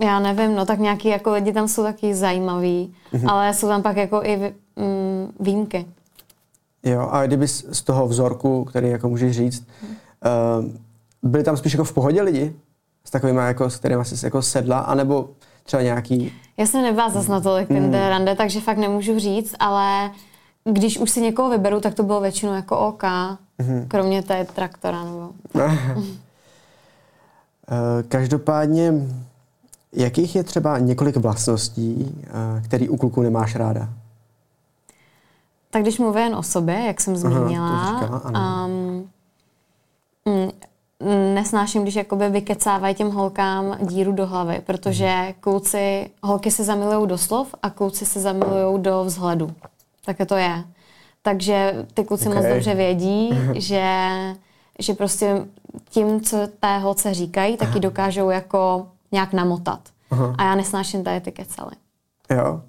já 0.00 0.20
nevím, 0.20 0.54
no 0.54 0.66
tak 0.66 0.78
nějaký 0.78 1.08
jako 1.08 1.32
lidi 1.32 1.52
tam 1.52 1.68
jsou 1.68 1.82
taky 1.82 2.14
zajímaví, 2.14 2.94
mm. 3.12 3.28
ale 3.28 3.54
jsou 3.54 3.68
tam 3.68 3.82
pak 3.82 3.96
jako 3.96 4.22
i 4.24 4.54
mm, 4.76 5.32
výjimky. 5.40 5.86
Jo, 6.86 7.08
a 7.10 7.26
kdyby 7.26 7.48
z 7.48 7.82
toho 7.82 8.06
vzorku, 8.06 8.64
který 8.64 8.88
jako 8.88 9.08
můžeš 9.08 9.36
říct, 9.36 9.68
uh, 10.62 11.30
byli 11.30 11.44
tam 11.44 11.56
spíš 11.56 11.72
jako 11.72 11.84
v 11.84 11.92
pohodě 11.92 12.22
lidi? 12.22 12.56
S 13.04 13.10
takovými, 13.10 13.40
jako, 13.40 13.70
s 13.70 13.76
kterými 13.76 14.04
jsi 14.04 14.26
jako 14.26 14.42
sedla, 14.42 14.78
anebo 14.78 15.28
třeba 15.64 15.82
nějaký... 15.82 16.32
Já 16.56 16.66
jsem 16.66 16.82
nebyla 16.82 17.10
zase 17.10 17.30
na 17.30 17.40
tolik 17.40 17.70
mm. 17.70 17.92
rande, 17.92 18.34
takže 18.34 18.60
fakt 18.60 18.78
nemůžu 18.78 19.18
říct, 19.18 19.54
ale 19.58 20.10
když 20.64 20.98
už 20.98 21.10
si 21.10 21.20
někoho 21.20 21.50
vyberu, 21.50 21.80
tak 21.80 21.94
to 21.94 22.02
bylo 22.02 22.20
většinou 22.20 22.54
jako 22.54 22.78
OK, 22.78 23.02
mm. 23.58 23.84
kromě 23.88 24.22
té 24.22 24.44
traktora. 24.44 25.04
Nebo... 25.04 25.30
Eh, 27.68 28.02
každopádně, 28.02 28.92
jakých 29.92 30.36
je 30.36 30.44
třeba 30.44 30.78
několik 30.78 31.16
vlastností, 31.16 32.22
eh, 32.24 32.62
který 32.62 32.88
u 32.88 32.96
kluků 32.96 33.22
nemáš 33.22 33.56
ráda? 33.56 33.88
Tak 35.70 35.82
když 35.82 35.98
mluvím 35.98 36.22
jen 36.22 36.34
o 36.34 36.42
sobě, 36.42 36.74
jak 36.86 37.00
jsem 37.00 37.16
zmínila, 37.16 37.68
Aha, 37.68 38.00
říkala, 38.00 38.66
um, 38.66 39.10
nesnáším, 41.34 41.82
když 41.82 41.94
jakoby 41.94 42.28
vykecávají 42.28 42.94
těm 42.94 43.10
holkám 43.10 43.78
díru 43.80 44.12
do 44.12 44.26
hlavy, 44.26 44.62
protože 44.66 45.12
mhm. 45.24 45.34
kluci, 45.40 46.10
holky 46.22 46.50
se 46.50 46.64
zamilují 46.64 47.08
do 47.08 47.18
slov 47.18 47.54
a 47.62 47.70
kluci 47.70 48.06
se 48.06 48.20
zamilují 48.20 48.82
do 48.82 49.04
vzhledu. 49.04 49.50
Tak 50.04 50.16
to 50.26 50.36
je. 50.36 50.64
Takže 51.22 51.86
ty 51.94 52.04
kluci 52.04 52.28
okay. 52.28 52.42
moc 52.42 52.52
dobře 52.52 52.74
vědí, 52.74 53.30
že, 53.54 54.06
že 54.78 54.94
prostě 54.94 55.46
tím, 55.90 56.20
co 56.20 56.36
té 56.60 56.78
holce 56.78 57.14
říkají, 57.14 57.56
taky 57.56 57.80
dokážou 57.80 58.30
jako 58.30 58.86
nějak 59.12 59.32
namotat. 59.32 59.80
Aha. 60.10 60.34
A 60.38 60.44
já 60.44 60.54
nesnáším 60.54 61.04
tady 61.04 61.20
ty 61.20 61.32
kecely. 61.32 61.76
Jo? 62.30 62.60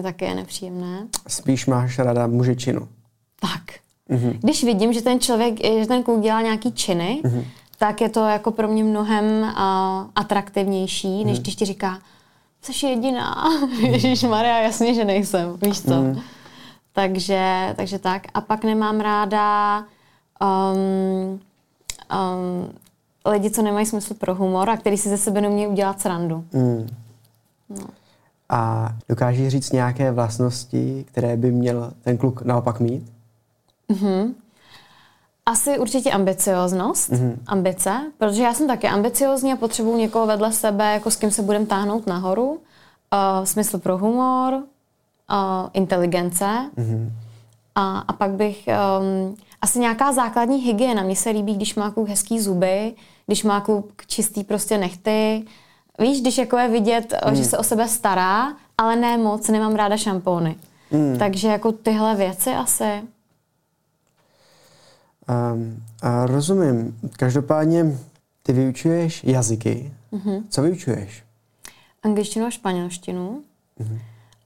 Mě 0.00 0.12
taky 0.12 0.24
je 0.24 0.34
nepříjemné. 0.34 1.06
Spíš 1.28 1.66
máš 1.66 1.98
ráda 1.98 2.26
mužečinu. 2.26 2.88
Tak. 3.40 3.62
Mm-hmm. 4.10 4.38
Když 4.40 4.64
vidím, 4.64 4.92
že 4.92 5.02
ten 5.02 5.20
člověk, 5.20 5.64
že 5.80 5.86
ten 5.86 6.02
kluk 6.02 6.20
dělá 6.20 6.42
nějaký 6.42 6.72
činy, 6.72 7.20
mm-hmm. 7.24 7.44
tak 7.78 8.00
je 8.00 8.08
to 8.08 8.24
jako 8.24 8.50
pro 8.50 8.68
mě 8.68 8.84
mnohem 8.84 9.24
uh, 9.24 9.50
atraktivnější, 10.14 11.08
mm-hmm. 11.08 11.26
než 11.26 11.38
když 11.38 11.56
ti 11.56 11.64
říká, 11.64 11.98
jsi 12.62 12.86
jediná. 12.86 13.34
Mm-hmm. 13.34 13.86
Ježíš 13.90 14.22
Maria, 14.22 14.58
jasně, 14.58 14.94
že 14.94 15.04
nejsem, 15.04 15.56
víš 15.62 15.80
co. 15.80 15.90
Mm-hmm. 15.90 16.22
Takže, 16.92 17.74
takže 17.76 17.98
tak. 17.98 18.22
A 18.34 18.40
pak 18.40 18.64
nemám 18.64 19.00
ráda 19.00 19.78
um, 20.40 21.40
um, 22.12 22.72
lidi, 23.32 23.50
co 23.50 23.62
nemají 23.62 23.86
smysl 23.86 24.14
pro 24.14 24.34
humor 24.34 24.70
a 24.70 24.76
který 24.76 24.96
si 24.98 25.08
ze 25.08 25.16
sebe 25.16 25.40
neumí 25.40 25.66
udělat 25.66 26.00
srandu. 26.00 26.44
Mm. 26.52 26.88
No. 27.68 27.86
A 28.52 28.88
dokážeš 29.08 29.48
říct 29.48 29.72
nějaké 29.72 30.12
vlastnosti, 30.12 31.04
které 31.08 31.36
by 31.36 31.52
měl 31.52 31.92
ten 32.02 32.16
kluk 32.16 32.42
naopak 32.42 32.80
mít? 32.80 33.12
Mm-hmm. 33.90 34.34
Asi 35.46 35.78
určitě 35.78 36.10
ambicioznost, 36.10 37.10
mm-hmm. 37.10 37.36
ambice, 37.46 38.12
protože 38.18 38.42
já 38.42 38.54
jsem 38.54 38.66
taky 38.66 38.88
ambiciozní 38.88 39.52
a 39.52 39.56
potřebuji 39.56 39.96
někoho 39.96 40.26
vedle 40.26 40.52
sebe, 40.52 40.92
jako 40.92 41.10
s 41.10 41.16
kým 41.16 41.30
se 41.30 41.42
budem 41.42 41.66
táhnout 41.66 42.06
nahoru. 42.06 42.60
Uh, 43.12 43.44
smysl 43.44 43.78
pro 43.78 43.98
humor, 43.98 44.54
uh, 44.54 44.62
inteligence 45.72 46.70
mm-hmm. 46.76 47.10
a, 47.74 47.98
a 47.98 48.12
pak 48.12 48.30
bych 48.30 48.68
um, 48.68 49.36
asi 49.62 49.78
nějaká 49.78 50.12
základní 50.12 50.58
hygiena. 50.58 51.02
Mně 51.02 51.16
se 51.16 51.30
líbí, 51.30 51.54
když 51.54 51.74
má 51.74 51.90
kluk 51.90 52.08
hezký 52.08 52.40
zuby, 52.40 52.94
když 53.26 53.44
má 53.44 53.60
kluk 53.60 54.06
čistý 54.06 54.44
prostě 54.44 54.78
nechty, 54.78 55.44
Víš, 56.00 56.20
když 56.20 56.38
jako 56.38 56.56
je 56.56 56.68
vidět, 56.68 57.14
mm. 57.28 57.34
že 57.34 57.44
se 57.44 57.58
o 57.58 57.62
sebe 57.62 57.88
stará, 57.88 58.52
ale 58.78 58.96
ne 58.96 59.18
moc, 59.18 59.48
nemám 59.48 59.74
ráda 59.74 59.96
šampóny. 59.96 60.56
Mm. 60.90 61.18
Takže 61.18 61.48
jako 61.48 61.72
tyhle 61.72 62.16
věci 62.16 62.50
asi. 62.50 63.02
Um, 65.52 65.82
a 66.02 66.26
rozumím. 66.26 66.98
Každopádně 67.16 67.98
ty 68.42 68.52
vyučuješ 68.52 69.24
jazyky. 69.24 69.92
Mm-hmm. 70.12 70.42
Co 70.48 70.62
vyučuješ? 70.62 71.24
Angličtinu 72.02 72.46
a 72.46 72.50
španělštinu. 72.50 73.42
Mm-hmm. 73.80 73.98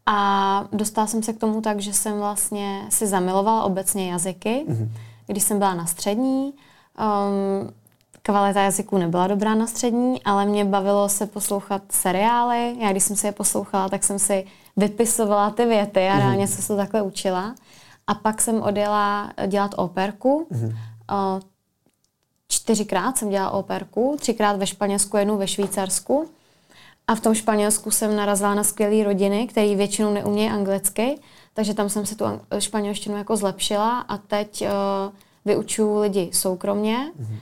A 0.06 0.68
dostala 0.72 1.06
jsem 1.06 1.22
se 1.22 1.32
k 1.32 1.38
tomu 1.38 1.60
tak, 1.60 1.80
že 1.80 1.92
jsem 1.92 2.18
vlastně 2.18 2.86
si 2.88 3.06
zamilovala 3.06 3.64
obecně 3.64 4.12
jazyky, 4.12 4.64
mm-hmm. 4.68 4.88
když 5.26 5.42
jsem 5.42 5.58
byla 5.58 5.74
na 5.74 5.86
střední. 5.86 6.52
Um, 6.98 7.70
Kvalita 8.26 8.62
jazyků 8.62 8.98
nebyla 8.98 9.26
dobrá 9.26 9.54
na 9.54 9.66
střední, 9.66 10.22
ale 10.22 10.46
mě 10.46 10.64
bavilo 10.64 11.08
se 11.08 11.26
poslouchat 11.26 11.82
seriály. 11.90 12.76
Já 12.78 12.90
když 12.90 13.04
jsem 13.04 13.16
si 13.16 13.26
je 13.26 13.32
poslouchala, 13.32 13.88
tak 13.88 14.04
jsem 14.04 14.18
si 14.18 14.46
vypisovala 14.76 15.50
ty 15.50 15.64
věty 15.64 16.08
a 16.08 16.12
mm-hmm. 16.12 16.18
reálně 16.18 16.48
jsem 16.48 16.62
se 16.62 16.68
to 16.68 16.76
takhle 16.76 17.02
učila. 17.02 17.54
A 18.06 18.14
pak 18.14 18.42
jsem 18.42 18.62
odjela 18.62 19.32
dělat 19.46 19.74
operku. 19.76 20.46
Mm-hmm. 20.52 21.40
Čtyřikrát 22.48 23.18
jsem 23.18 23.30
dělala 23.30 23.50
operku, 23.50 24.16
třikrát 24.20 24.56
ve 24.56 24.66
Španělsku, 24.66 25.16
jednou 25.16 25.38
ve 25.38 25.48
Švýcarsku. 25.48 26.28
A 27.06 27.14
v 27.14 27.20
tom 27.20 27.34
Španělsku 27.34 27.90
jsem 27.90 28.16
narazila 28.16 28.54
na 28.54 28.64
skvělé 28.64 29.04
rodiny, 29.04 29.46
které 29.46 29.76
většinou 29.76 30.12
neumějí 30.12 30.50
anglicky, 30.50 31.18
takže 31.54 31.74
tam 31.74 31.88
jsem 31.88 32.06
se 32.06 32.16
tu 32.16 32.24
španělštinu 32.58 33.16
jako 33.16 33.36
zlepšila 33.36 34.00
a 34.00 34.16
teď 34.16 34.62
uh, 34.62 34.68
vyučuju 35.44 36.00
lidi 36.00 36.30
soukromně. 36.32 37.12
Mm-hmm 37.20 37.38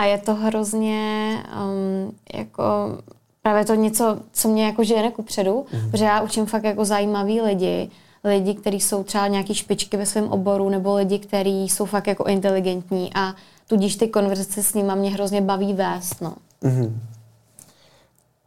a 0.00 0.04
je 0.04 0.18
to 0.18 0.34
hrozně 0.34 1.34
um, 1.44 2.12
jako 2.34 2.98
právě 3.42 3.64
to 3.64 3.74
něco, 3.74 4.18
co 4.32 4.48
mě 4.48 4.66
jako 4.66 4.84
žene 4.84 5.10
ku 5.10 5.22
předu, 5.22 5.66
mm. 5.72 5.90
protože 5.90 6.04
já 6.04 6.20
učím 6.20 6.46
fakt 6.46 6.64
jako 6.64 6.84
zajímavý 6.84 7.40
lidi, 7.40 7.90
lidi, 8.24 8.54
kteří 8.54 8.80
jsou 8.80 9.04
třeba 9.04 9.26
nějaký 9.26 9.54
špičky 9.54 9.96
ve 9.96 10.06
svém 10.06 10.28
oboru, 10.28 10.68
nebo 10.68 10.94
lidi, 10.94 11.18
kteří 11.18 11.68
jsou 11.68 11.84
fakt 11.84 12.06
jako 12.06 12.24
inteligentní 12.24 13.10
a 13.14 13.34
tudíž 13.66 13.96
ty 13.96 14.08
konverzace 14.08 14.62
s 14.62 14.74
nimi 14.74 14.92
mě 14.96 15.10
hrozně 15.10 15.40
baví 15.40 15.74
vést, 15.74 16.20
no. 16.20 16.34
Mm. 16.62 17.00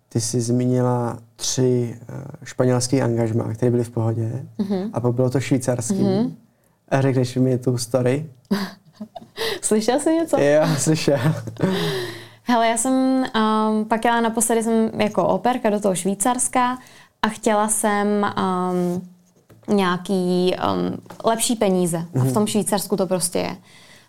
Ty 0.10 0.22
jsi 0.22 0.42
zmínila 0.42 1.20
tři 1.36 2.00
uh, 2.10 2.16
španělský 2.44 3.02
angažmá, 3.02 3.54
které 3.54 3.72
byly 3.72 3.84
v 3.84 3.90
pohodě. 3.90 4.46
Mm-hmm. 4.60 4.90
A 4.94 5.00
pak 5.00 5.14
bylo 5.14 5.30
to 5.30 5.40
švýcarský. 5.40 6.04
Mm-hmm. 6.04 6.32
A 6.90 7.02
řekneš 7.02 7.36
mi 7.36 7.58
tu 7.58 7.78
story? 7.78 8.30
slyšel 9.62 10.00
jsi 10.00 10.14
něco? 10.14 10.38
Jo, 10.40 10.62
slyšel. 10.78 11.20
Hele, 12.44 12.68
já 12.68 12.78
jsem 12.78 12.94
um, 12.94 13.86
pak 13.86 14.06
jela 14.06 14.22
naposledy 14.22 14.64
jsem 14.64 14.92
jako 15.02 15.28
operka 15.28 15.70
do 15.70 15.80
toho 15.80 15.96
Švýcarska 15.96 16.78
a 17.22 17.28
chtěla 17.28 17.68
jsem 17.68 18.08
um, 18.38 19.08
nějaký 19.76 20.56
um, 20.56 20.98
lepší 21.26 21.56
peníze. 21.56 21.98
A 21.98 22.20
v 22.20 22.24
mhm. 22.24 22.34
tom 22.34 22.48
Švýcarsku 22.48 22.98
to 22.98 23.08
prostě 23.08 23.40
je. 23.40 23.58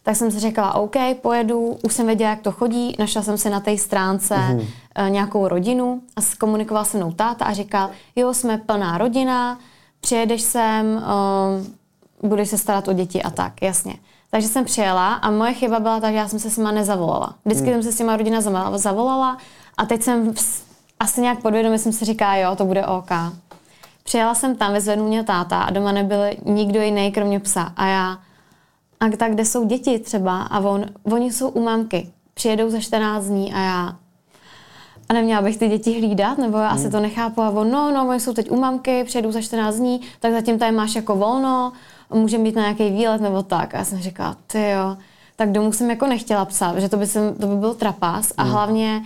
Tak 0.02 0.16
jsem 0.16 0.30
si 0.30 0.40
řekla, 0.40 0.74
OK, 0.74 0.96
pojedu, 1.22 1.78
už 1.82 1.92
jsem 1.92 2.06
věděla, 2.06 2.30
jak 2.30 2.40
to 2.40 2.52
chodí, 2.52 2.96
našla 2.98 3.22
jsem 3.22 3.38
si 3.38 3.50
na 3.50 3.60
té 3.60 3.78
stránce 3.78 4.34
mm-hmm. 4.34 4.66
uh, 4.98 5.10
nějakou 5.10 5.48
rodinu 5.48 6.00
a 6.16 6.20
komunikoval 6.38 6.84
se 6.84 6.96
mnou 6.96 7.12
táta 7.12 7.44
a 7.44 7.52
říkal, 7.52 7.90
jo, 8.16 8.34
jsme 8.34 8.58
plná 8.58 8.98
rodina, 8.98 9.58
přijedeš 10.00 10.42
sem, 10.42 10.86
uh, 12.22 12.28
budeš 12.28 12.48
se 12.48 12.58
starat 12.58 12.88
o 12.88 12.92
děti 12.92 13.22
a 13.22 13.30
tak, 13.30 13.62
jasně. 13.62 13.94
Takže 14.34 14.48
jsem 14.48 14.64
přijela 14.64 15.14
a 15.14 15.30
moje 15.30 15.54
chyba 15.54 15.80
byla 15.80 16.00
ta, 16.00 16.10
že 16.10 16.16
já 16.16 16.28
jsem 16.28 16.38
se 16.38 16.50
s 16.50 16.56
nima 16.56 16.70
nezavolala. 16.70 17.34
Vždycky 17.44 17.66
mm. 17.66 17.72
jsem 17.72 17.82
se 17.82 17.92
s 17.92 17.96
těma 17.96 18.16
rodina 18.16 18.40
zavolala 18.76 19.38
a 19.76 19.86
teď 19.86 20.02
jsem 20.02 20.34
asi 21.00 21.20
nějak 21.20 21.42
podvědomě 21.42 21.78
jsem 21.78 21.92
si 21.92 22.04
říká, 22.04 22.36
jo, 22.36 22.56
to 22.56 22.64
bude 22.64 22.86
OK. 22.86 23.10
Přijela 24.04 24.34
jsem 24.34 24.56
tam, 24.56 24.72
vyzvednul 24.72 25.08
mě 25.08 25.24
táta 25.24 25.62
a 25.62 25.70
doma 25.70 25.92
nebyl 25.92 26.18
nikdo 26.44 26.80
jiný, 26.80 27.12
kromě 27.12 27.40
psa. 27.40 27.72
A 27.76 27.86
já, 27.86 28.18
a 29.00 29.16
tak 29.16 29.32
kde 29.32 29.44
jsou 29.44 29.66
děti 29.66 29.98
třeba? 29.98 30.42
A 30.42 30.60
on, 30.60 30.84
oni 31.12 31.32
jsou 31.32 31.48
u 31.48 31.62
mamky. 31.62 32.12
Přijedou 32.34 32.70
za 32.70 32.80
14 32.80 33.24
dní 33.24 33.54
a 33.54 33.58
já, 33.58 33.96
a 35.08 35.12
neměla 35.12 35.42
bych 35.42 35.56
ty 35.56 35.68
děti 35.68 35.98
hlídat, 35.98 36.38
nebo 36.38 36.58
já 36.58 36.68
asi 36.68 36.82
hmm. 36.82 36.92
to 36.92 37.00
nechápu. 37.00 37.42
A 37.42 37.50
on, 37.50 37.70
no, 37.70 37.92
no, 37.92 38.08
oni 38.08 38.20
jsou 38.20 38.32
teď 38.32 38.50
u 38.50 38.60
mamky, 38.60 39.04
přijedou 39.04 39.32
za 39.32 39.40
14 39.40 39.74
dní, 39.74 40.00
tak 40.20 40.32
zatím 40.32 40.58
tady 40.58 40.72
máš 40.72 40.94
jako 40.94 41.16
volno, 41.16 41.72
může 42.10 42.38
být 42.38 42.56
na 42.56 42.62
nějaký 42.62 42.90
výlet 42.90 43.20
nebo 43.20 43.42
tak. 43.42 43.74
A 43.74 43.78
já 43.78 43.84
jsem 43.84 43.98
říkala, 43.98 44.36
ty 44.46 44.70
jo, 44.70 44.96
tak 45.36 45.52
domů 45.52 45.72
jsem 45.72 45.90
jako 45.90 46.06
nechtěla 46.06 46.44
psát, 46.44 46.78
že 46.78 46.88
to 46.88 46.96
by, 46.96 47.06
jsem, 47.06 47.34
to 47.34 47.46
by 47.46 47.56
byl 47.56 47.74
trapas 47.74 48.32
a 48.36 48.42
hmm. 48.42 48.52
hlavně 48.52 49.02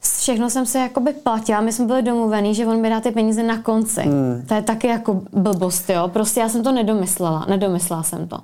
všechno 0.00 0.50
jsem 0.50 0.66
se 0.66 0.78
jakoby 0.78 1.12
platila, 1.12 1.60
my 1.60 1.72
jsme 1.72 1.86
byli 1.86 2.02
domluvený, 2.02 2.54
že 2.54 2.66
on 2.66 2.80
mi 2.80 2.90
dá 2.90 3.00
ty 3.00 3.10
peníze 3.10 3.42
na 3.42 3.62
konci. 3.62 4.00
Hmm. 4.00 4.44
To 4.48 4.54
je 4.54 4.62
taky 4.62 4.86
jako 4.86 5.22
blbost, 5.32 5.90
jo. 5.90 6.08
Prostě 6.08 6.40
já 6.40 6.48
jsem 6.48 6.62
to 6.62 6.72
nedomyslela, 6.72 7.46
nedomyslela 7.48 8.02
jsem 8.02 8.28
to. 8.28 8.38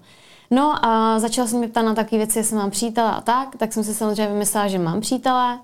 No 0.51 0.86
a 0.86 1.18
začala 1.18 1.49
jsem 1.49 1.59
mě 1.59 1.68
ptát 1.68 1.82
na 1.82 1.95
takové 1.95 2.18
věci, 2.18 2.38
jestli 2.38 2.57
mám 2.57 2.70
přítele 2.70 3.11
a 3.11 3.20
tak, 3.20 3.57
tak 3.57 3.72
jsem 3.72 3.84
si 3.84 3.95
samozřejmě 3.95 4.32
vymyslela, 4.32 4.68
že 4.68 4.78
mám 4.78 5.01
přítele. 5.01 5.59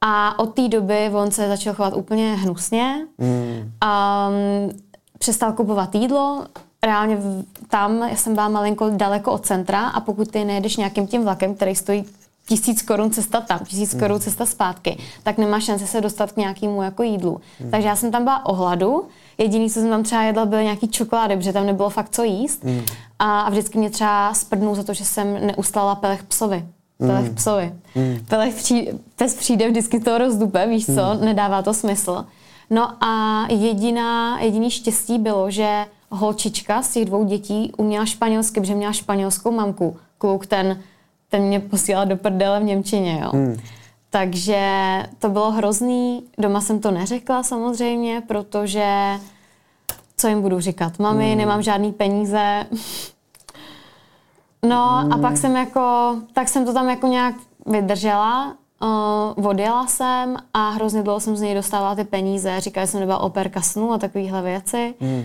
A 0.00 0.38
od 0.38 0.54
té 0.54 0.68
doby 0.68 1.10
on 1.14 1.30
se 1.30 1.48
začal 1.48 1.74
chovat 1.74 1.96
úplně 1.96 2.34
hnusně. 2.34 3.06
Hmm. 3.18 3.72
A 3.80 4.28
um, 4.28 4.70
přestal 5.18 5.52
kupovat 5.52 5.94
jídlo, 5.94 6.46
reálně 6.86 7.18
tam 7.68 8.08
jsem 8.14 8.34
byla 8.34 8.48
malinko 8.48 8.90
daleko 8.90 9.32
od 9.32 9.46
centra 9.46 9.88
a 9.88 10.00
pokud 10.00 10.30
ty 10.30 10.44
nejedeš 10.44 10.76
nějakým 10.76 11.06
tím 11.06 11.24
vlakem, 11.24 11.54
který 11.54 11.74
stojí 11.74 12.04
tisíc 12.46 12.82
korun 12.82 13.10
cesta 13.10 13.40
tam, 13.40 13.58
tisíc 13.64 13.92
hmm. 13.92 14.00
korun 14.00 14.20
cesta 14.20 14.46
zpátky, 14.46 14.98
tak 15.22 15.38
nemá 15.38 15.60
šanci 15.60 15.86
se 15.86 16.00
dostat 16.00 16.32
k 16.32 16.36
nějakému 16.36 16.82
jako 16.82 17.02
jídlu. 17.02 17.40
Hmm. 17.60 17.70
Takže 17.70 17.88
já 17.88 17.96
jsem 17.96 18.10
tam 18.10 18.24
byla 18.24 18.46
o 18.46 18.54
hladu, 18.54 19.08
jediný, 19.38 19.70
co 19.70 19.80
jsem 19.80 19.90
tam 19.90 20.02
třeba 20.02 20.22
jedla, 20.22 20.46
byly 20.46 20.64
nějaký 20.64 20.88
čokolády, 20.88 21.36
protože 21.36 21.52
tam 21.52 21.66
nebylo 21.66 21.90
fakt 21.90 22.10
co 22.10 22.22
jíst. 22.22 22.64
Hmm. 22.64 22.82
A, 23.18 23.40
a 23.40 23.50
vždycky 23.50 23.78
mě 23.78 23.90
třeba 23.90 24.34
sprdnul 24.34 24.74
za 24.74 24.82
to, 24.82 24.94
že 24.94 25.04
jsem 25.04 25.46
neustala 25.46 25.94
pelech 25.94 26.22
psovi. 26.22 26.64
Pelech 26.98 27.26
hmm. 27.26 27.34
psovi. 27.34 27.74
Hmm. 27.94 28.18
Pelech 28.28 28.54
přijde, 28.54 28.92
pes 29.16 29.34
přijde 29.34 29.68
vždycky 29.68 30.00
to 30.00 30.18
rozdupe, 30.18 30.66
víš 30.66 30.86
co, 30.86 31.04
hmm. 31.04 31.24
nedává 31.24 31.62
to 31.62 31.74
smysl. 31.74 32.24
No 32.70 33.04
a 33.04 33.44
jediná, 33.50 34.40
jediný 34.40 34.70
štěstí 34.70 35.18
bylo, 35.18 35.50
že 35.50 35.86
holčička 36.10 36.82
z 36.82 36.92
těch 36.92 37.04
dvou 37.04 37.24
dětí 37.24 37.72
uměla 37.76 38.06
španělsky, 38.06 38.60
protože 38.60 38.74
měla 38.74 38.92
španělskou 38.92 39.50
mamku. 39.50 39.96
Kluk 40.18 40.46
ten, 40.46 40.80
ten 41.28 41.42
mě 41.42 41.60
posílal 41.60 42.06
do 42.06 42.16
prdele 42.16 42.60
v 42.60 42.64
Němčině, 42.64 43.20
jo. 43.22 43.30
Hmm. 43.32 43.56
Takže 44.10 45.02
to 45.18 45.28
bylo 45.28 45.50
hrozný. 45.50 46.22
Doma 46.38 46.60
jsem 46.60 46.80
to 46.80 46.90
neřekla 46.90 47.42
samozřejmě, 47.42 48.22
protože 48.26 49.18
co 50.16 50.28
jim 50.28 50.42
budu 50.42 50.60
říkat? 50.60 50.98
Mami, 50.98 51.28
hmm. 51.28 51.38
nemám 51.38 51.62
žádný 51.62 51.92
peníze. 51.92 52.66
No 54.62 54.98
hmm. 55.02 55.12
a 55.12 55.18
pak 55.18 55.36
jsem 55.36 55.56
jako, 55.56 56.16
tak 56.32 56.48
jsem 56.48 56.64
to 56.64 56.72
tam 56.72 56.88
jako 56.88 57.06
nějak 57.06 57.34
vydržela, 57.66 58.56
uh, 59.36 59.46
odjela 59.46 59.86
jsem 59.86 60.36
a 60.54 60.70
hrozně 60.70 61.02
dlouho 61.02 61.20
jsem 61.20 61.36
z 61.36 61.40
něj 61.40 61.54
dostávala 61.54 61.94
ty 61.94 62.04
peníze. 62.04 62.60
Říkala 62.60 62.86
jsem, 62.86 63.00
nebyla 63.00 63.18
operka 63.18 63.62
snu 63.62 63.92
a 63.92 63.98
takovéhle 63.98 64.42
věci. 64.42 64.94
Hmm. 65.00 65.24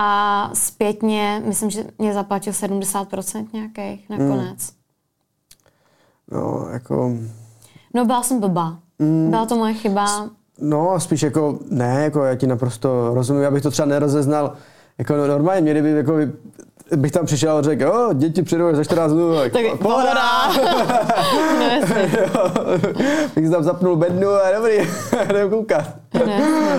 A 0.00 0.50
zpětně, 0.54 1.42
myslím, 1.46 1.70
že 1.70 1.84
mě 1.98 2.14
zaplatil 2.14 2.52
70% 2.52 3.46
nějakých 3.52 4.10
nakonec. 4.10 4.70
Mm. 4.70 4.78
No, 6.30 6.68
jako... 6.70 7.12
No, 7.94 8.04
byla 8.04 8.22
jsem 8.22 8.40
blbá. 8.40 8.78
Mm. 8.98 9.30
Byla 9.30 9.46
to 9.46 9.56
moje 9.56 9.74
chyba. 9.74 10.30
No, 10.60 11.00
spíš 11.00 11.22
jako, 11.22 11.58
ne, 11.70 12.00
jako 12.04 12.24
já 12.24 12.34
ti 12.34 12.46
naprosto 12.46 13.10
rozumím, 13.14 13.46
abych 13.46 13.62
to 13.62 13.70
třeba 13.70 13.86
nerozeznal, 13.86 14.52
jako 14.98 15.16
normálně 15.16 15.60
měli 15.60 15.82
by 15.82 15.90
jako 15.90 16.12
bych 16.96 17.12
tam 17.12 17.26
přišel 17.26 17.56
a 17.56 17.62
řekl, 17.62 17.82
jo, 17.82 18.10
děti 18.12 18.42
přijdou 18.42 18.74
za 18.74 18.84
14 18.84 19.12
dnů, 19.12 19.34
tak, 19.36 19.52
tak 19.52 19.62
pohoda. 19.78 20.52
bych 23.34 23.46
si 23.46 23.50
tam 23.50 23.62
zapnul 23.62 23.96
bednu 23.96 24.28
a 24.28 24.52
dobrý, 24.56 24.74
jdem 25.30 25.50
koukat. 25.50 25.84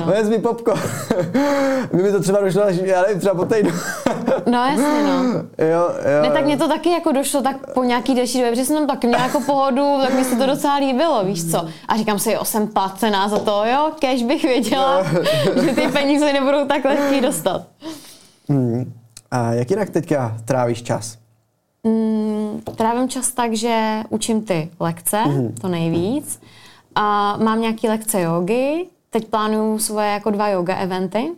Vezmi 0.06 0.38
no. 0.38 0.42
popko. 0.42 0.74
By 1.94 2.04
mi 2.04 2.12
to 2.12 2.20
třeba 2.22 2.42
došlo 2.42 2.64
až, 2.64 2.76
já 2.84 3.02
nevím, 3.02 3.20
třeba 3.20 3.36
po 3.36 3.46
týdnu. 3.46 3.72
no 4.46 4.66
jasně, 4.66 5.04
no. 5.04 5.24
Jo, 5.58 5.90
jo. 6.16 6.22
Ne, 6.22 6.30
tak 6.32 6.46
mě 6.46 6.58
to 6.58 6.68
taky 6.68 6.92
jako 6.92 7.12
došlo 7.12 7.42
tak 7.42 7.74
po 7.74 7.84
nějaký 7.84 8.16
delší 8.16 8.38
době, 8.38 8.52
protože 8.52 8.66
jsem 8.66 8.76
tam 8.76 8.88
taky 8.88 9.08
měla 9.08 9.24
jako 9.24 9.40
pohodu, 9.40 9.98
tak 10.02 10.14
mi 10.14 10.24
se 10.24 10.36
to 10.36 10.46
docela 10.46 10.76
líbilo, 10.76 11.24
víš 11.24 11.52
co. 11.52 11.68
A 11.88 11.98
říkám 11.98 12.20
si, 12.20 12.32
jo, 12.32 12.46
jsem 12.46 12.68
placená 12.68 13.30
za 13.30 13.40
to, 13.40 13.64
jo, 13.66 13.92
kež 14.00 14.24
bych 14.24 14.44
věděla, 14.44 15.04
že 15.64 15.74
ty 15.76 15.88
peníze 15.88 16.34
nebudou 16.34 16.66
tak 16.66 16.86
lehký 16.86 17.22
dostat. 17.22 17.62
Hmm. 18.50 18.99
A 19.32 19.54
jak 19.54 19.70
jinak 19.70 19.90
teďka 19.90 20.38
trávíš 20.46 20.84
čas? 20.84 21.18
Mm, 21.84 22.62
trávím 22.76 23.10
čas 23.10 23.32
tak, 23.32 23.54
že 23.54 24.04
učím 24.10 24.42
ty 24.42 24.72
lekce, 24.80 25.18
mm-hmm. 25.18 25.54
to 25.62 25.68
nejvíc. 25.68 26.42
A 26.96 27.38
mám 27.38 27.62
nějaký 27.62 27.90
lekce 27.90 28.22
jogy, 28.22 28.86
teď 29.10 29.28
plánuju 29.28 29.80
svoje 29.80 30.10
jako 30.10 30.32
dva 30.32 30.50
yoga 30.50 30.76
eventy, 30.76 31.32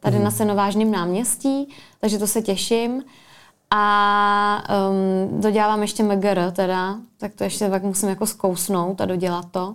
tady 0.00 0.16
mm-hmm. 0.16 0.22
na 0.22 0.30
Senovážném 0.30 0.90
náměstí, 0.90 1.68
takže 2.00 2.18
to 2.18 2.26
se 2.26 2.42
těším. 2.42 3.02
A 3.70 4.62
um, 4.90 5.40
dodělávám 5.40 5.82
ještě 5.82 6.02
MGR 6.02 6.50
teda, 6.52 6.96
tak 7.18 7.34
to 7.34 7.44
ještě 7.44 7.70
tak 7.70 7.82
musím 7.82 8.08
jako 8.08 8.26
zkousnout 8.26 9.00
a 9.00 9.06
dodělat 9.06 9.44
to. 9.50 9.74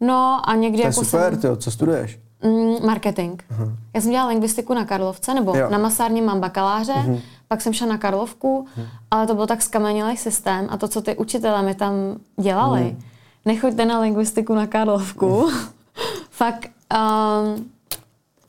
No 0.00 0.40
a 0.48 0.54
někdy 0.54 0.78
to 0.78 0.82
je 0.82 0.90
jako 0.90 1.04
super, 1.04 1.32
jsem... 1.32 1.40
Tyjo, 1.40 1.56
co 1.56 1.70
studuješ? 1.70 2.18
Mm, 2.44 2.86
marketing. 2.86 3.42
Uh-huh. 3.50 3.76
Já 3.94 4.00
jsem 4.00 4.10
dělala 4.10 4.28
lingvistiku 4.28 4.74
na 4.74 4.84
Karlovce, 4.84 5.34
nebo 5.34 5.56
jo. 5.56 5.70
na 5.70 5.78
masárně 5.78 6.22
mám 6.22 6.40
bakaláře, 6.40 6.92
uh-huh. 6.92 7.20
pak 7.48 7.60
jsem 7.60 7.72
šla 7.72 7.86
na 7.86 7.98
Karlovku, 7.98 8.66
uh-huh. 8.76 8.86
ale 9.10 9.26
to 9.26 9.34
byl 9.34 9.46
tak 9.46 9.62
skamenělý 9.62 10.16
systém 10.16 10.66
a 10.70 10.76
to, 10.76 10.88
co 10.88 11.02
ty 11.02 11.16
učitelé 11.16 11.62
mi 11.62 11.74
tam 11.74 11.94
dělali, 12.40 12.80
uh-huh. 12.80 13.04
nechoďte 13.44 13.84
na 13.84 14.00
lingvistiku 14.00 14.54
na 14.54 14.66
Karlovku, 14.66 15.26
uh-huh. 15.26 15.68
fakt 16.30 16.70
um, 16.94 17.70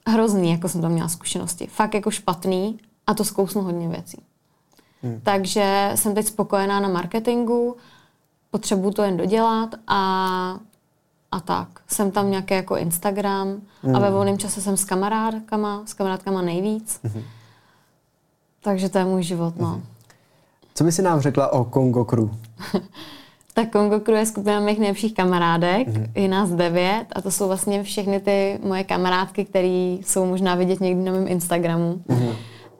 hrozný, 0.07 0.51
jako 0.51 0.69
jsem 0.69 0.81
tam 0.81 0.91
měla 0.91 1.07
zkušenosti. 1.07 1.67
Fakt 1.67 1.93
jako 1.93 2.11
špatný 2.11 2.79
a 3.07 3.13
to 3.13 3.23
zkousnu 3.23 3.61
hodně 3.61 3.87
věcí. 3.87 4.17
Uh-huh. 5.03 5.19
Takže 5.23 5.91
jsem 5.95 6.15
teď 6.15 6.25
spokojená 6.25 6.79
na 6.79 6.89
marketingu, 6.89 7.75
potřebuju 8.51 8.93
to 8.93 9.03
jen 9.03 9.17
dodělat 9.17 9.75
a 9.87 10.59
a 11.35 11.39
tak. 11.39 11.67
Jsem 11.87 12.11
tam 12.11 12.31
nějaký 12.31 12.53
jako 12.53 12.77
Instagram 12.77 13.47
mm. 13.83 13.95
a 13.95 13.99
ve 13.99 14.05
hmm. 14.05 14.15
volném 14.15 14.37
čase 14.37 14.61
jsem 14.61 14.77
s 14.77 14.85
kamarádkama, 14.85 15.83
s 15.85 15.93
kamarádkama 15.93 16.41
nejvíc. 16.41 16.99
Mm. 17.03 17.23
Takže 18.63 18.89
to 18.89 18.97
je 18.97 19.05
můj 19.05 19.23
život, 19.23 19.59
no. 19.59 19.67
Mm. 19.67 19.83
Co 20.75 20.83
by 20.83 20.91
si 20.91 21.01
nám 21.01 21.21
řekla 21.21 21.53
o 21.53 21.65
Congo 21.65 22.05
Crew? 22.05 22.29
tak 23.53 23.71
Congo 23.71 23.99
Crew 23.99 24.17
je 24.17 24.25
skupina 24.25 24.59
mých 24.59 24.79
nejlepších 24.79 25.13
kamarádek, 25.13 25.87
mm. 25.87 26.05
je 26.15 26.27
nás 26.27 26.49
devět 26.49 27.05
a 27.15 27.21
to 27.21 27.31
jsou 27.31 27.47
vlastně 27.47 27.83
všechny 27.83 28.19
ty 28.19 28.59
moje 28.63 28.83
kamarádky, 28.83 29.45
které 29.45 29.97
jsou 30.05 30.25
možná 30.25 30.55
vidět 30.55 30.81
někdy 30.81 31.03
na 31.03 31.11
mém 31.11 31.27
Instagramu. 31.27 32.01
Mm. 32.07 32.29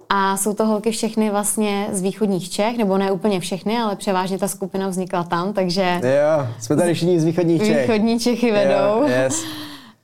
A 0.10 0.38
jsou 0.38 0.54
to 0.54 0.66
holky 0.66 0.92
všechny 0.92 1.30
vlastně 1.30 1.88
z 1.92 2.02
východních 2.02 2.50
Čech, 2.50 2.78
nebo 2.78 2.98
ne 2.98 3.12
úplně 3.12 3.40
všechny, 3.40 3.78
ale 3.78 3.96
převážně 3.96 4.38
ta 4.38 4.48
skupina 4.48 4.88
vznikla 4.88 5.24
tam, 5.24 5.54
takže... 5.54 6.02
Jo, 6.04 6.48
jsme 6.60 6.76
tady 6.76 6.94
všichni 6.94 7.20
z 7.20 7.24
východních 7.24 7.62
Čech. 7.66 7.82
Východní 7.82 8.20
Čechy 8.20 8.52
vedou. 8.52 8.74
Jo, 8.74 9.08
yes. 9.08 9.44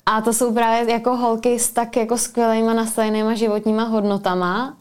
A 0.05 0.21
to 0.21 0.33
jsou 0.33 0.53
právě 0.53 0.93
jako 0.93 1.15
holky 1.15 1.59
s 1.59 1.71
tak 1.71 1.97
jako 1.97 2.17
skvělýma 2.17 2.73
nastavenýma 2.73 3.33
životníma 3.33 3.83
hodnotama, 3.83 4.77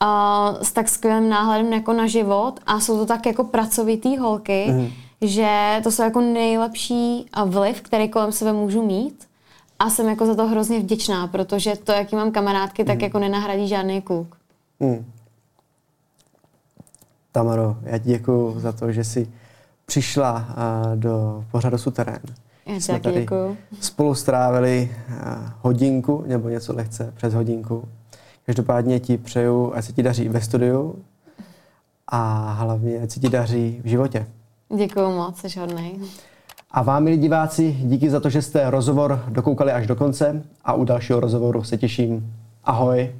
a 0.00 0.54
s 0.62 0.72
tak 0.72 0.88
skvělým 0.88 1.28
náhledem 1.28 1.72
jako 1.72 1.92
na 1.92 2.06
život 2.06 2.60
a 2.66 2.80
jsou 2.80 2.98
to 2.98 3.06
tak 3.06 3.26
jako 3.26 3.44
pracovitý 3.44 4.18
holky, 4.18 4.66
mm. 4.68 4.88
že 5.22 5.80
to 5.82 5.90
jsou 5.90 6.02
jako 6.02 6.20
nejlepší 6.20 7.26
vliv, 7.44 7.80
který 7.80 8.08
kolem 8.08 8.32
sebe 8.32 8.52
můžu 8.52 8.86
mít 8.86 9.24
A 9.78 9.90
jsem 9.90 10.08
jako 10.08 10.26
za 10.26 10.34
to 10.34 10.46
hrozně 10.46 10.78
vděčná, 10.78 11.26
protože 11.26 11.76
to, 11.84 11.92
jaký 11.92 12.16
mám 12.16 12.30
kamarádky, 12.32 12.84
tak 12.84 13.02
jako 13.02 13.18
nenahradí 13.18 13.68
žádný 13.68 14.02
kluk. 14.02 14.36
Hmm. 14.80 15.12
Tamaro, 17.32 17.76
já 17.82 17.98
ti 17.98 18.08
děkuji 18.08 18.60
za 18.60 18.72
to, 18.72 18.92
že 18.92 19.04
jsi 19.04 19.28
přišla 19.86 20.46
do 20.94 21.44
pořadu 21.50 21.78
Suterén. 21.78 22.20
Já 22.66 22.80
Jsme 22.80 23.00
děkuji. 23.00 23.56
Spolu 23.80 24.14
strávili 24.14 24.96
hodinku, 25.60 26.24
nebo 26.26 26.48
něco 26.48 26.74
lehce 26.76 27.12
přes 27.16 27.34
hodinku. 27.34 27.88
Každopádně 28.46 29.00
ti 29.00 29.18
přeju, 29.18 29.72
ať 29.74 29.84
se 29.84 29.92
ti 29.92 30.02
daří 30.02 30.28
ve 30.28 30.40
studiu 30.40 30.96
a 32.06 32.52
hlavně, 32.52 33.00
ať 33.02 33.10
se 33.10 33.20
ti 33.20 33.28
daří 33.28 33.80
v 33.84 33.88
životě. 33.88 34.26
Děkuji 34.76 35.16
moc, 35.16 35.38
jsi 35.38 35.60
hodnej. 35.60 36.00
A 36.70 36.82
vám, 36.82 37.04
milí 37.04 37.16
diváci, 37.16 37.72
díky 37.72 38.10
za 38.10 38.20
to, 38.20 38.30
že 38.30 38.42
jste 38.42 38.70
rozhovor 38.70 39.24
dokoukali 39.28 39.72
až 39.72 39.86
do 39.86 39.96
konce 39.96 40.42
a 40.64 40.72
u 40.72 40.84
dalšího 40.84 41.20
rozhovoru 41.20 41.64
se 41.64 41.76
těším. 41.78 42.34
Ahoj. 42.64 43.14